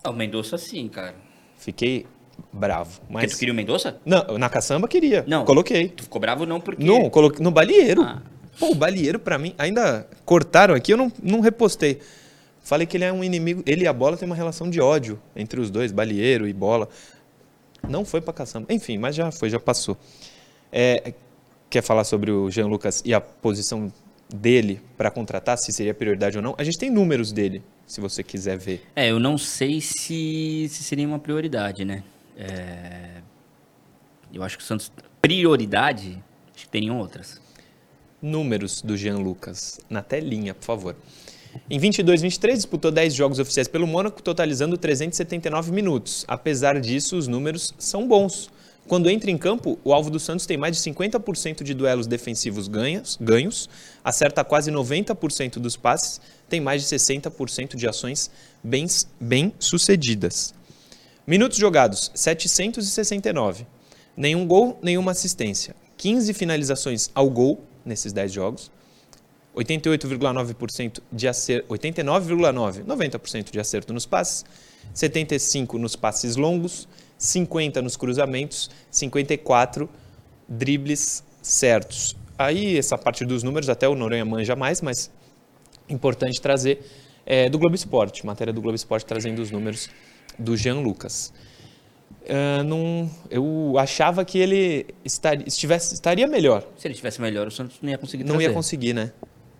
Ah, 0.04 0.10
o 0.10 0.14
Mendonça 0.14 0.58
sim, 0.58 0.88
cara. 0.88 1.16
Fiquei 1.58 2.08
bravo. 2.52 3.00
Porque 3.02 3.14
Mas. 3.14 3.32
tu 3.32 3.38
queria 3.38 3.54
o 3.54 3.56
Mendonça? 3.56 4.00
Não, 4.06 4.38
na 4.38 4.50
caçamba 4.50 4.88
queria. 4.88 5.24
Não. 5.28 5.46
Coloquei. 5.46 5.90
Tu 5.90 6.04
ficou 6.04 6.20
bravo 6.20 6.46
não 6.46 6.60
porque... 6.60 6.84
Não, 6.84 7.10
coloquei 7.10 7.44
no 7.44 7.52
balieiro. 7.52 8.02
Ah. 8.02 8.22
Pô, 8.60 8.72
o 8.72 8.76
balieiro 8.76 9.20
pra 9.20 9.38
mim, 9.38 9.54
ainda 9.58 10.06
cortaram 10.26 10.76
aqui, 10.76 10.92
eu 10.92 10.98
não, 10.98 11.12
não 11.24 11.40
repostei. 11.40 12.00
Falei 12.62 12.86
que 12.86 12.98
ele 12.98 13.06
é 13.06 13.14
um 13.14 13.24
inimigo, 13.24 13.64
ele 13.66 13.86
e 13.86 13.88
a 13.88 13.94
bola 13.94 14.18
tem 14.18 14.26
uma 14.26 14.36
relação 14.36 14.70
de 14.70 14.82
ódio 14.82 15.20
entre 15.36 15.60
os 15.60 15.72
dois, 15.72 15.92
balieiro 15.92 16.48
e 16.48 16.54
bola. 16.54 16.90
Não 17.88 18.04
foi 18.04 18.20
pra 18.20 18.34
caçamba. 18.34 18.72
Enfim, 18.72 18.98
mas 18.98 19.16
já 19.16 19.32
foi, 19.32 19.50
já 19.50 19.60
passou. 19.60 19.98
É, 20.72 21.14
quer 21.70 21.82
falar 21.82 22.04
sobre 22.04 22.32
o 22.32 22.52
Jean 22.52 22.68
Lucas 22.68 23.02
e 23.06 23.14
a 23.14 23.22
posição 23.22 23.92
dele 24.34 24.82
pra 24.98 25.10
contratar, 25.10 25.58
se 25.58 25.72
seria 25.72 25.94
prioridade 25.94 26.38
ou 26.38 26.44
não? 26.44 26.54
A 26.58 26.64
gente 26.64 26.78
tem 26.78 26.90
números 26.90 27.32
dele, 27.32 27.64
se 27.88 28.02
você 28.02 28.22
quiser 28.24 28.58
ver. 28.58 28.84
É, 28.96 29.10
eu 29.10 29.20
não 29.20 29.38
sei 29.38 29.82
se, 29.82 30.68
se 30.70 30.84
seria 30.84 31.08
uma 31.08 31.20
prioridade, 31.20 31.86
né? 31.86 32.04
É, 32.40 33.22
Eu 34.34 34.42
acho 34.44 34.58
que 34.58 34.64
o 34.64 34.66
Santos... 34.66 34.92
Prioridade, 35.22 36.24
acho 36.56 36.64
que 36.64 36.70
teriam 36.70 36.98
outras. 36.98 37.42
Números 38.22 38.82
do 38.82 38.96
Jean 38.96 39.18
Lucas, 39.18 39.82
na 39.90 40.02
telinha, 40.02 40.54
por 40.54 40.64
favor. 40.64 40.96
Em 41.70 41.78
22 41.78 42.22
23 42.22 42.60
disputou 42.60 42.92
10 42.92 43.14
jogos 43.14 43.40
oficiais 43.40 43.68
pelo 43.68 43.86
Mônaco, 43.86 44.22
totalizando 44.22 44.78
379 44.78 45.72
minutos. 45.72 46.24
Apesar 46.28 46.80
disso, 46.80 47.18
os 47.18 47.28
números 47.28 47.74
são 47.78 48.08
bons. 48.08 48.50
Quando 48.88 49.10
entra 49.10 49.30
em 49.30 49.38
campo, 49.38 49.78
o 49.84 49.94
alvo 49.94 50.10
do 50.10 50.20
Santos 50.20 50.46
tem 50.46 50.58
mais 50.58 50.76
de 50.76 50.82
50% 50.90 51.64
de 51.64 51.74
duelos 51.74 52.08
defensivos 52.08 52.68
ganhos, 52.68 53.18
ganhos, 53.22 53.70
acerta 54.04 54.44
quase 54.44 54.72
90% 54.72 55.60
dos 55.60 55.78
passes, 55.78 56.20
tem 56.48 56.60
mais 56.60 56.82
de 56.82 56.96
60% 56.96 57.76
de 57.76 57.88
ações 57.88 58.32
bem, 58.64 58.88
bem 59.20 59.54
sucedidas. 59.60 60.56
Minutos 61.30 61.60
jogados, 61.60 62.12
769. 62.16 63.68
Nenhum 64.18 64.48
gol, 64.48 64.80
nenhuma 64.82 65.12
assistência. 65.12 65.76
15 65.96 66.34
finalizações 66.34 67.12
ao 67.14 67.30
gol 67.30 67.64
nesses 67.86 68.12
10 68.12 68.32
jogos. 68.32 68.72
88,9% 69.56 71.04
de 71.12 71.28
acerto, 71.28 71.72
89,9, 71.72 72.84
90% 72.84 73.52
de 73.52 73.60
acerto 73.60 73.94
nos 73.94 74.08
passes, 74.08 74.44
75 74.92 75.78
nos 75.78 75.96
passes 75.96 76.36
longos, 76.36 76.88
50 77.20 77.80
nos 77.84 77.96
cruzamentos, 77.96 78.72
54 78.90 79.88
dribles 80.48 81.24
certos. 81.44 82.18
Aí 82.40 82.76
essa 82.76 82.98
parte 82.98 83.24
dos 83.24 83.44
números 83.44 83.70
até 83.70 83.88
o 83.88 83.94
Noronha 83.94 84.26
manja 84.26 84.56
mais, 84.56 84.82
mas 84.82 85.12
importante 85.88 86.42
trazer 86.42 86.84
é, 87.24 87.48
do 87.48 87.60
Globo 87.60 87.76
Esporte, 87.76 88.26
matéria 88.26 88.52
do 88.52 88.64
Globo 88.64 88.76
Esporte 88.76 89.06
trazendo 89.06 89.44
os 89.44 89.52
números 89.52 89.92
do 90.40 90.56
Jean 90.56 90.80
Lucas. 90.80 91.34
Uh, 92.30 92.64
não, 92.64 93.10
eu 93.30 93.76
achava 93.80 94.24
que 94.24 94.38
ele 94.38 94.86
estaria, 95.04 95.48
estivesse, 95.48 95.94
estaria 95.96 96.28
melhor. 96.28 96.64
Se 96.78 96.88
ele 96.88 96.94
estivesse 96.94 97.20
melhor, 97.20 97.48
o 97.48 97.52
Santos 97.52 97.78
não 97.82 97.90
ia 97.90 97.98
conseguir 97.98 98.24
Não 98.24 98.42
ia 98.42 98.54
conseguir, 98.54 98.94
né? 98.94 99.12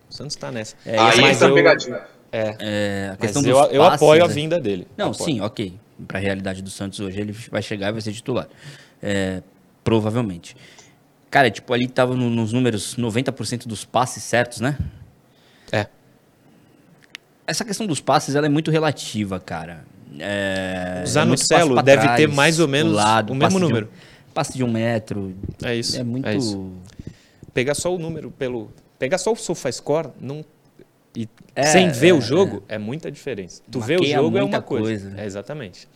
O 0.08 0.14
Santos 0.14 0.36
está 0.36 0.52
nessa. 0.52 0.76
É, 0.86 0.98
Aí 0.98 1.20
mas 1.20 1.42
eu, 1.42 1.54
pegadinha. 1.54 2.00
É, 2.32 2.56
é 2.60 3.10
a 3.12 3.16
questão 3.16 3.42
eu, 3.42 3.48
eu 3.48 3.82
passes, 3.82 4.02
apoio 4.02 4.24
a 4.24 4.28
né? 4.28 4.34
vinda 4.34 4.60
dele. 4.60 4.86
Não, 4.96 5.10
apoio. 5.10 5.24
sim, 5.24 5.40
ok. 5.40 5.74
Para 6.06 6.18
a 6.18 6.20
realidade 6.20 6.62
do 6.62 6.70
Santos 6.70 7.00
hoje, 7.00 7.20
ele 7.20 7.32
vai 7.32 7.60
chegar 7.60 7.88
e 7.88 7.92
vai 7.92 8.00
ser 8.00 8.12
titular. 8.12 8.48
É, 9.02 9.42
provavelmente. 9.82 10.56
Cara, 11.28 11.50
tipo, 11.50 11.72
ali 11.72 11.88
tava 11.88 12.14
no, 12.14 12.30
nos 12.30 12.52
números 12.52 12.96
90% 12.96 13.66
dos 13.66 13.84
passes 13.84 14.22
certos, 14.22 14.60
né? 14.60 14.78
É. 15.72 15.86
Essa 17.46 17.64
questão 17.64 17.86
dos 17.86 18.00
passes, 18.00 18.34
ela 18.34 18.46
é 18.46 18.48
muito 18.48 18.70
relativa, 18.70 19.40
cara. 19.40 19.84
É, 20.18 21.02
o 21.04 21.06
Zanocelo 21.06 21.78
é 21.78 21.82
deve 21.82 22.02
trás, 22.02 22.16
ter 22.16 22.28
mais 22.28 22.58
ou 22.58 22.66
menos 22.66 22.92
lado, 22.92 23.32
o 23.32 23.36
mesmo 23.36 23.58
número. 23.58 23.86
De 23.86 23.92
um, 23.92 24.32
passe 24.34 24.56
de 24.56 24.64
um 24.64 24.70
metro. 24.70 25.34
É 25.62 25.74
isso. 25.74 25.98
É 25.98 26.02
muito. 26.02 26.26
É 26.26 26.36
isso. 26.36 26.72
Pegar 27.54 27.74
só 27.74 27.94
o 27.94 27.98
número 27.98 28.30
pelo. 28.30 28.70
Pegar 28.98 29.18
só 29.18 29.32
o 29.32 29.36
SofaScore 29.36 30.08
não, 30.20 30.44
e 31.14 31.28
é, 31.54 31.64
sem 31.64 31.90
ver 31.90 32.08
é, 32.08 32.12
o 32.12 32.20
jogo 32.20 32.62
é. 32.68 32.76
é. 32.76 32.78
muita 32.78 33.10
diferença. 33.10 33.62
Tu 33.70 33.80
vê 33.80 33.96
o 33.96 34.04
jogo 34.04 34.38
é 34.38 34.44
uma 34.44 34.62
coisa. 34.62 34.84
coisa. 34.84 35.20
É, 35.20 35.24
exatamente. 35.24 35.88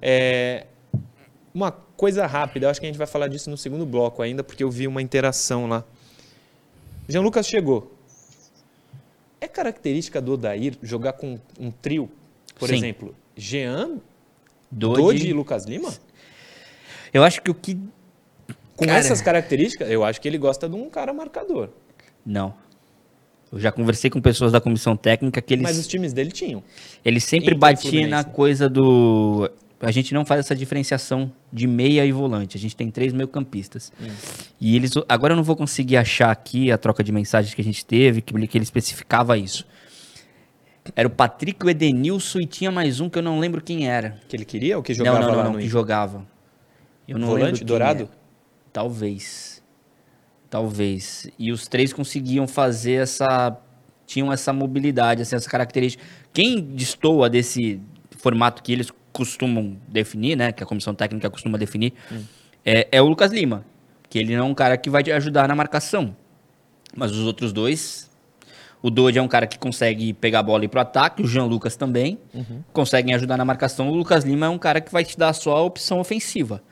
É, 0.00 0.66
uma 1.52 1.70
coisa 1.72 2.26
rápida, 2.26 2.66
eu 2.66 2.70
acho 2.70 2.80
que 2.80 2.86
a 2.86 2.88
gente 2.88 2.98
vai 2.98 3.06
falar 3.06 3.28
disso 3.28 3.50
no 3.50 3.56
segundo 3.56 3.84
bloco 3.84 4.22
ainda, 4.22 4.42
porque 4.42 4.64
eu 4.64 4.70
vi 4.70 4.86
uma 4.86 5.02
interação 5.02 5.66
lá. 5.66 5.84
Jean 7.08 7.20
Lucas 7.20 7.46
chegou. 7.46 7.94
É 9.40 9.48
característica 9.48 10.20
do 10.20 10.34
Odair 10.34 10.76
jogar 10.82 11.14
com 11.14 11.38
um 11.58 11.70
trio, 11.70 12.10
por 12.58 12.68
Sim. 12.68 12.76
exemplo, 12.76 13.14
Jean, 13.36 13.98
Dodi, 14.70 15.00
Dodi 15.00 15.28
e 15.28 15.32
Lucas 15.32 15.64
Lima? 15.64 15.92
Eu 17.12 17.22
acho 17.22 17.42
que 17.42 17.50
o 17.50 17.54
que. 17.54 17.78
Com 18.76 18.86
cara... 18.86 18.98
essas 18.98 19.20
características, 19.20 19.90
eu 19.90 20.04
acho 20.04 20.20
que 20.20 20.28
ele 20.28 20.38
gosta 20.38 20.68
de 20.68 20.74
um 20.74 20.88
cara 20.88 21.12
marcador. 21.12 21.70
Não. 22.24 22.54
Eu 23.52 23.58
já 23.58 23.72
conversei 23.72 24.08
com 24.08 24.20
pessoas 24.20 24.52
da 24.52 24.60
comissão 24.60 24.96
técnica 24.96 25.42
que 25.42 25.54
eles. 25.54 25.62
Mas 25.62 25.76
os 25.76 25.86
times 25.86 26.12
dele 26.12 26.30
tinham. 26.30 26.62
Ele 27.04 27.18
sempre 27.18 27.54
batia 27.54 28.06
na 28.06 28.22
coisa 28.22 28.68
do. 28.68 29.50
A 29.80 29.90
gente 29.90 30.12
não 30.12 30.26
faz 30.26 30.40
essa 30.40 30.54
diferenciação 30.54 31.32
de 31.52 31.66
meia 31.66 32.04
e 32.04 32.12
volante. 32.12 32.56
A 32.56 32.60
gente 32.60 32.76
tem 32.76 32.90
três 32.90 33.12
meio-campistas. 33.12 33.92
Hum. 34.00 34.08
E 34.60 34.76
eles. 34.76 34.92
Agora 35.08 35.32
eu 35.32 35.36
não 35.36 35.42
vou 35.42 35.56
conseguir 35.56 35.96
achar 35.96 36.30
aqui 36.30 36.70
a 36.70 36.78
troca 36.78 37.02
de 37.02 37.10
mensagens 37.10 37.52
que 37.52 37.60
a 37.60 37.64
gente 37.64 37.84
teve, 37.84 38.20
que 38.20 38.34
ele 38.34 38.62
especificava 38.62 39.36
isso. 39.36 39.66
Era 40.94 41.08
o 41.08 41.10
Patrick, 41.10 41.64
o 41.64 41.70
Edenilson 41.70 42.40
e 42.40 42.46
tinha 42.46 42.70
mais 42.70 43.00
um 43.00 43.08
que 43.08 43.18
eu 43.18 43.22
não 43.22 43.38
lembro 43.38 43.60
quem 43.60 43.88
era. 43.88 44.18
Que 44.28 44.36
ele 44.36 44.44
queria 44.44 44.76
ou 44.76 44.82
que 44.82 44.94
jogava 44.94 45.20
não, 45.20 45.28
não, 45.28 45.36
não, 45.36 45.44
não, 45.44 45.52
no 45.52 45.58
que 45.58 45.68
jogava. 45.68 46.26
Eu 47.06 47.18
não 47.18 47.28
Volante, 47.28 47.44
lembro 47.44 47.64
dourado? 47.64 48.08
Talvez. 48.72 49.62
Talvez. 50.48 51.30
E 51.38 51.52
os 51.52 51.68
três 51.68 51.92
conseguiam 51.92 52.46
fazer 52.46 53.02
essa. 53.02 53.56
tinham 54.06 54.32
essa 54.32 54.52
mobilidade, 54.52 55.22
assim, 55.22 55.36
essa 55.36 55.48
característica. 55.48 56.02
Quem 56.32 56.60
destoa 56.60 57.30
desse 57.30 57.80
formato 58.18 58.62
que 58.62 58.72
eles 58.72 58.92
costumam 59.12 59.76
definir, 59.88 60.36
né? 60.36 60.52
Que 60.52 60.62
a 60.62 60.66
comissão 60.66 60.94
técnica 60.94 61.30
costuma 61.30 61.56
definir, 61.56 61.92
hum. 62.10 62.22
é, 62.64 62.88
é 62.92 63.02
o 63.02 63.06
Lucas 63.06 63.32
Lima. 63.32 63.64
Que 64.08 64.18
ele 64.18 64.36
não 64.36 64.46
é 64.46 64.48
um 64.48 64.54
cara 64.54 64.76
que 64.76 64.90
vai 64.90 65.02
te 65.02 65.12
ajudar 65.12 65.46
na 65.46 65.54
marcação. 65.54 66.16
Mas 66.96 67.12
os 67.12 67.24
outros 67.24 67.52
dois 67.52 68.09
o 68.82 68.90
Dodge 68.90 69.18
é 69.18 69.22
um 69.22 69.28
cara 69.28 69.46
que 69.46 69.58
consegue 69.58 70.12
pegar 70.12 70.40
a 70.40 70.42
bola 70.42 70.64
e 70.64 70.66
ir 70.66 70.68
pro 70.68 70.80
ataque, 70.80 71.22
o 71.22 71.26
Jean 71.26 71.44
Lucas 71.44 71.76
também, 71.76 72.18
uhum. 72.32 72.62
conseguem 72.72 73.14
ajudar 73.14 73.36
na 73.36 73.44
marcação. 73.44 73.90
O 73.90 73.94
Lucas 73.94 74.24
Lima 74.24 74.46
é 74.46 74.48
um 74.48 74.58
cara 74.58 74.80
que 74.80 74.90
vai 74.90 75.04
te 75.04 75.18
dar 75.18 75.32
só 75.32 75.56
a 75.56 75.62
opção 75.62 76.00
ofensiva. 76.00 76.62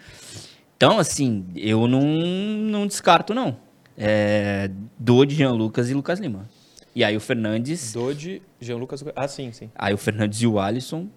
Então, 0.76 0.98
assim, 0.98 1.44
eu 1.56 1.86
não, 1.86 2.02
não 2.02 2.86
descarto, 2.86 3.34
não. 3.34 3.56
É, 3.96 4.70
Dodge, 4.98 5.34
Jean 5.34 5.52
Lucas 5.52 5.90
e 5.90 5.94
Lucas 5.94 6.18
Lima. 6.18 6.48
E 6.94 7.04
aí 7.04 7.16
o 7.16 7.20
Fernandes. 7.20 7.92
Dodge, 7.92 8.40
Jean 8.60 8.76
Lucas. 8.76 9.04
Ah, 9.14 9.28
sim, 9.28 9.52
sim. 9.52 9.70
Aí 9.74 9.92
o 9.92 9.98
Fernandes 9.98 10.40
e 10.40 10.46
o 10.46 10.58
Alisson. 10.58 11.08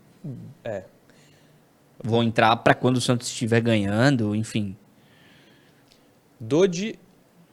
É. 0.63 0.83
Vão 2.03 2.23
entrar 2.23 2.55
para 2.57 2.73
quando 2.73 2.97
o 2.97 3.01
Santos 3.01 3.27
estiver 3.27 3.61
ganhando, 3.61 4.35
enfim. 4.35 4.75
Dodge, 6.39 6.99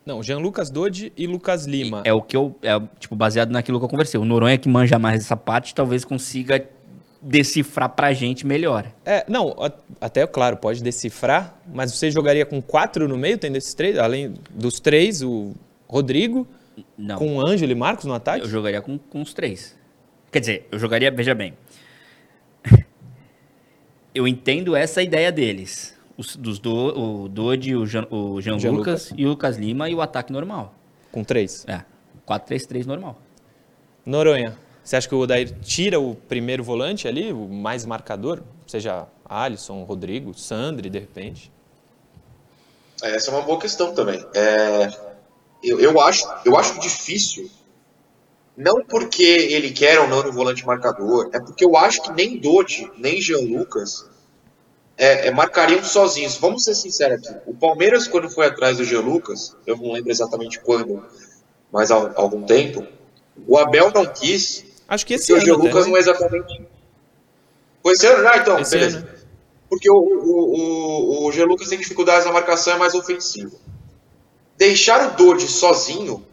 não, 0.08 0.22
Jean 0.22 0.38
Lucas 0.38 0.70
Dodi 0.70 1.12
e 1.18 1.26
Lucas 1.26 1.66
Lima. 1.66 2.00
É 2.02 2.14
o 2.14 2.22
que 2.22 2.34
eu. 2.34 2.56
É, 2.62 2.80
tipo, 2.98 3.14
baseado 3.14 3.50
naquilo 3.50 3.78
que 3.78 3.84
eu 3.84 3.88
conversei. 3.90 4.18
O 4.18 4.24
Noronha 4.24 4.56
que 4.56 4.66
manja 4.66 4.98
mais 4.98 5.20
essa 5.20 5.36
parte, 5.36 5.74
talvez 5.74 6.02
consiga 6.02 6.66
decifrar 7.20 7.90
pra 7.90 8.14
gente 8.14 8.46
melhor. 8.46 8.90
É, 9.04 9.26
não, 9.28 9.54
até 10.00 10.26
claro, 10.26 10.56
pode 10.56 10.82
decifrar, 10.82 11.60
mas 11.74 11.92
você 11.92 12.10
jogaria 12.10 12.46
com 12.46 12.62
quatro 12.62 13.06
no 13.06 13.18
meio, 13.18 13.36
tem 13.36 13.52
desses 13.52 13.74
três? 13.74 13.98
Além 13.98 14.32
dos 14.48 14.80
três, 14.80 15.22
o 15.22 15.52
Rodrigo, 15.86 16.48
não. 16.96 17.18
com 17.18 17.36
o 17.36 17.46
Ângelo 17.46 17.70
e 17.70 17.74
Marcos 17.74 18.06
no 18.06 18.14
ataque? 18.14 18.44
Eu 18.44 18.48
jogaria 18.48 18.80
com, 18.80 18.96
com 18.96 19.20
os 19.20 19.34
três. 19.34 19.76
Quer 20.32 20.40
dizer, 20.40 20.68
eu 20.72 20.78
jogaria, 20.78 21.10
veja 21.10 21.34
bem. 21.34 21.52
eu 24.14 24.26
entendo 24.26 24.74
essa 24.74 25.02
ideia 25.02 25.30
deles 25.30 25.97
os, 26.18 26.36
dos 26.36 26.58
do, 26.58 27.24
o 27.24 27.28
Dodi, 27.28 27.76
o 27.76 27.86
Jean, 27.86 28.06
o 28.10 28.40
Jean, 28.40 28.58
Jean 28.58 28.72
Lucas, 28.72 29.04
Lucas, 29.04 29.14
e 29.16 29.24
o 29.24 29.28
Lucas 29.28 29.56
Lima 29.56 29.88
e 29.88 29.94
o 29.94 30.02
ataque 30.02 30.32
normal. 30.32 30.74
Com 31.12 31.22
três? 31.22 31.64
É. 31.66 31.84
4-3-3 32.26 32.84
normal. 32.84 33.16
Noronha, 34.04 34.58
você 34.84 34.96
acha 34.96 35.08
que 35.08 35.14
o 35.14 35.20
Odair 35.20 35.54
tira 35.60 35.98
o 35.98 36.14
primeiro 36.14 36.62
volante 36.62 37.06
ali, 37.06 37.32
o 37.32 37.48
mais 37.48 37.86
marcador? 37.86 38.42
Seja 38.66 39.06
Alisson, 39.24 39.84
Rodrigo, 39.84 40.34
Sandri, 40.34 40.90
de 40.90 40.98
repente? 40.98 41.52
É, 43.02 43.14
essa 43.14 43.30
é 43.30 43.34
uma 43.34 43.42
boa 43.42 43.58
questão 43.58 43.94
também. 43.94 44.22
É, 44.34 44.90
eu, 45.62 45.80
eu, 45.80 46.00
acho, 46.00 46.26
eu 46.44 46.56
acho 46.56 46.80
difícil, 46.80 47.48
não 48.56 48.84
porque 48.84 49.22
ele 49.22 49.70
quer 49.70 50.00
ou 50.00 50.08
não 50.08 50.22
no 50.22 50.32
volante 50.32 50.66
marcador, 50.66 51.30
é 51.32 51.38
porque 51.40 51.64
eu 51.64 51.76
acho 51.76 52.02
que 52.02 52.12
nem 52.12 52.38
Dodi, 52.38 52.90
nem 52.98 53.20
Jean 53.20 53.40
Lucas 53.40 54.07
é, 54.98 55.28
é, 55.28 55.30
marcariam 55.30 55.82
sozinhos. 55.84 56.36
Vamos 56.36 56.64
ser 56.64 56.74
sinceros 56.74 57.26
aqui. 57.26 57.38
O 57.46 57.54
Palmeiras, 57.54 58.08
quando 58.08 58.28
foi 58.28 58.46
atrás 58.46 58.76
do 58.76 58.84
Geo 58.84 59.00
Lucas, 59.00 59.56
eu 59.64 59.76
não 59.76 59.92
lembro 59.92 60.10
exatamente 60.10 60.58
quando, 60.58 61.02
mas 61.72 61.90
há 61.90 61.94
algum 62.16 62.42
tempo, 62.42 62.84
o 63.46 63.56
Abel 63.56 63.92
não 63.94 64.04
quis. 64.04 64.64
Acho 64.88 65.06
que 65.06 65.14
esse 65.14 65.32
ano. 65.32 65.40
O 65.40 65.44
Geo 65.44 65.56
Lucas 65.56 65.86
não 65.86 65.96
é 65.96 66.00
exatamente. 66.00 66.66
Foi 67.82 67.92
esse 67.92 68.06
ano? 68.06 68.28
Ah, 68.28 68.36
então, 68.36 68.58
esse 68.58 68.72
beleza. 68.72 68.98
Ano. 68.98 69.08
Porque 69.68 69.88
o, 69.88 69.94
o, 69.94 71.24
o, 71.24 71.26
o 71.26 71.32
Geo 71.32 71.46
Lucas 71.46 71.68
tem 71.68 71.78
dificuldades 71.78 72.26
na 72.26 72.32
marcação, 72.32 72.74
é 72.74 72.76
mais 72.76 72.94
ofensivo. 72.94 73.58
Deixar 74.56 75.12
o 75.12 75.16
Dodge 75.16 75.46
sozinho 75.46 76.26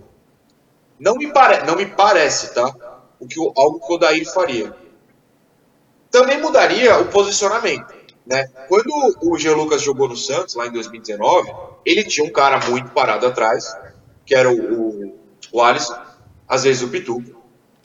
não 0.99 1.15
me, 1.15 1.31
pare, 1.31 1.65
não 1.65 1.75
me 1.75 1.85
parece, 1.85 2.53
tá? 2.53 2.73
O 3.19 3.27
que, 3.27 3.39
algo 3.39 3.79
que 3.79 3.91
o 3.91 3.95
Odair 3.95 4.25
faria. 4.33 4.73
Também 6.09 6.41
mudaria 6.41 6.97
o 6.99 7.05
posicionamento. 7.07 7.93
Né? 8.25 8.47
Quando 8.67 8.91
o 9.21 9.37
Jean 9.37 9.55
Lucas 9.55 9.81
jogou 9.81 10.07
no 10.07 10.17
Santos, 10.17 10.55
lá 10.55 10.65
em 10.65 10.71
2019, 10.71 11.51
ele 11.85 12.03
tinha 12.03 12.25
um 12.25 12.31
cara 12.31 12.59
muito 12.69 12.89
parado 12.89 13.27
atrás, 13.27 13.75
que 14.25 14.33
era 14.33 14.49
o, 14.49 14.55
o, 14.55 15.19
o 15.51 15.61
Alisson, 15.61 15.95
às 16.47 16.63
vezes 16.63 16.81
o 16.81 16.87
Pitu, 16.87 17.23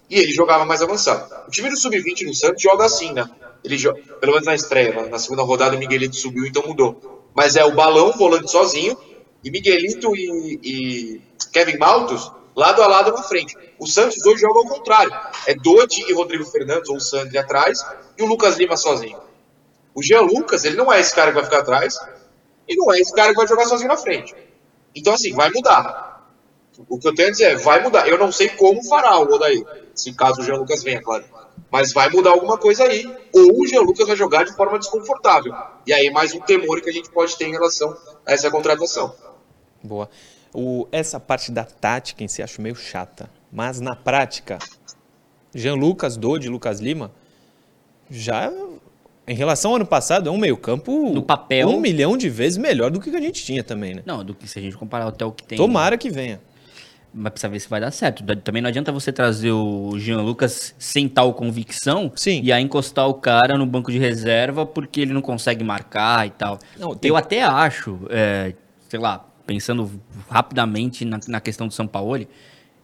e 0.08 0.18
ele 0.18 0.32
jogava 0.32 0.64
mais 0.64 0.82
avançado. 0.82 1.32
O 1.46 1.50
time 1.50 1.68
do 1.68 1.76
Sub-20 1.76 2.26
no 2.26 2.34
Santos 2.34 2.62
joga 2.62 2.84
assim, 2.84 3.12
né? 3.12 3.28
Ele 3.62 3.76
joga, 3.76 4.00
pelo 4.18 4.32
menos 4.32 4.46
na 4.46 4.54
estreia, 4.54 5.08
na 5.08 5.18
segunda 5.18 5.42
rodada 5.42 5.76
o 5.76 5.78
Miguelito 5.78 6.16
subiu, 6.16 6.46
então 6.46 6.62
mudou. 6.66 7.28
Mas 7.34 7.56
é 7.56 7.64
o 7.64 7.74
balão 7.74 8.12
volante 8.12 8.50
sozinho, 8.50 8.96
e 9.44 9.50
Miguelito 9.50 10.14
e, 10.16 10.60
e 10.62 11.20
Kevin 11.52 11.76
Maltos 11.78 12.32
lado 12.56 12.82
a 12.82 12.86
lado 12.86 13.12
na 13.12 13.22
frente. 13.22 13.56
O 13.78 13.86
Santos 13.86 14.24
hoje 14.26 14.40
joga 14.40 14.58
ao 14.58 14.66
contrário. 14.66 15.12
É 15.46 15.54
Dodi 15.54 16.02
e 16.08 16.12
Rodrigo 16.12 16.44
Fernandes, 16.44 16.88
ou 16.88 16.96
o 16.96 17.00
Sandri 17.00 17.38
atrás, 17.38 17.84
e 18.18 18.22
o 18.22 18.26
Lucas 18.26 18.56
Lima 18.56 18.76
sozinho. 18.76 19.18
O 19.94 20.02
Jean 20.02 20.20
Lucas, 20.20 20.64
ele 20.64 20.76
não 20.76 20.92
é 20.92 21.00
esse 21.00 21.14
cara 21.14 21.30
que 21.30 21.36
vai 21.36 21.44
ficar 21.44 21.60
atrás. 21.60 21.98
e 22.68 22.76
não 22.76 22.92
é 22.92 23.00
esse 23.00 23.12
cara 23.12 23.30
que 23.30 23.36
vai 23.36 23.48
jogar 23.48 23.66
sozinho 23.66 23.88
na 23.88 23.96
frente. 23.96 24.34
Então, 24.94 25.12
assim, 25.12 25.32
vai 25.32 25.50
mudar. 25.50 26.10
O 26.88 26.98
que 26.98 27.08
eu 27.08 27.14
tenho 27.14 27.28
a 27.28 27.30
dizer 27.32 27.44
é, 27.44 27.56
vai 27.56 27.82
mudar. 27.82 28.08
Eu 28.08 28.18
não 28.18 28.32
sei 28.32 28.48
como 28.48 28.82
fará 28.84 29.18
o 29.18 29.24
Odair, 29.24 29.64
se 29.94 30.12
caso 30.14 30.40
o 30.40 30.44
Jean 30.44 30.56
Lucas 30.56 30.82
venha, 30.82 31.02
claro. 31.02 31.24
Mas 31.70 31.92
vai 31.92 32.08
mudar 32.08 32.30
alguma 32.30 32.56
coisa 32.56 32.84
aí, 32.84 33.04
ou 33.32 33.60
o 33.60 33.66
Jean 33.66 33.82
Lucas 33.82 34.06
vai 34.06 34.16
jogar 34.16 34.44
de 34.44 34.54
forma 34.54 34.78
desconfortável. 34.78 35.54
E 35.86 35.92
aí 35.92 36.10
mais 36.10 36.32
um 36.34 36.40
temor 36.40 36.80
que 36.80 36.88
a 36.88 36.92
gente 36.92 37.10
pode 37.10 37.36
ter 37.36 37.46
em 37.46 37.52
relação 37.52 37.96
a 38.26 38.32
essa 38.32 38.50
contratação. 38.50 39.14
Boa. 39.82 40.08
O, 40.52 40.88
essa 40.90 41.20
parte 41.20 41.52
da 41.52 41.64
tática 41.64 42.24
em 42.24 42.28
si 42.28 42.42
acho 42.42 42.60
meio 42.60 42.74
chata. 42.74 43.30
Mas 43.52 43.80
na 43.80 43.94
prática, 43.94 44.58
Jean 45.54 45.74
Lucas, 45.74 46.16
Dodi, 46.16 46.48
Lucas 46.48 46.80
Lima, 46.80 47.12
já 48.10 48.52
em 49.30 49.34
relação 49.34 49.70
ao 49.70 49.76
ano 49.76 49.86
passado, 49.86 50.28
é 50.28 50.32
um 50.32 50.36
meio-campo 50.38 51.12
No 51.14 51.22
papel. 51.22 51.68
um 51.68 51.80
milhão 51.80 52.16
de 52.16 52.28
vezes 52.28 52.58
melhor 52.58 52.90
do 52.90 53.00
que 53.00 53.10
a 53.14 53.20
gente 53.20 53.44
tinha 53.44 53.62
também, 53.62 53.94
né? 53.94 54.02
Não, 54.04 54.24
do 54.24 54.34
que 54.34 54.48
se 54.48 54.58
a 54.58 54.62
gente 54.62 54.76
comparar 54.76 55.06
até 55.06 55.24
o 55.24 55.30
que 55.32 55.44
tem. 55.44 55.56
Tomara 55.58 55.96
que 55.96 56.10
venha. 56.10 56.40
Mas 57.12 57.32
precisa 57.32 57.48
ver 57.50 57.58
se 57.60 57.68
vai 57.68 57.80
dar 57.80 57.90
certo. 57.90 58.22
Também 58.36 58.62
não 58.62 58.68
adianta 58.68 58.92
você 58.92 59.10
trazer 59.12 59.50
o 59.50 59.98
Jean 59.98 60.20
Lucas 60.22 60.74
sem 60.78 61.08
tal 61.08 61.34
convicção 61.34 62.12
Sim. 62.14 62.40
e 62.44 62.52
aí 62.52 62.62
encostar 62.62 63.08
o 63.08 63.14
cara 63.14 63.58
no 63.58 63.66
banco 63.66 63.90
de 63.90 63.98
reserva 63.98 64.64
porque 64.64 65.00
ele 65.00 65.12
não 65.12 65.20
consegue 65.20 65.64
marcar 65.64 66.26
e 66.26 66.30
tal. 66.30 66.58
Não, 66.78 66.94
tem- 66.94 67.08
Eu 67.08 67.16
até 67.16 67.42
acho, 67.42 67.98
é, 68.10 68.54
sei 68.88 69.00
lá, 69.00 69.26
pensando 69.44 69.90
rapidamente 70.28 71.04
na, 71.04 71.18
na 71.26 71.40
questão 71.40 71.66
do 71.66 71.74
São 71.74 71.86
Paulo, 71.86 72.24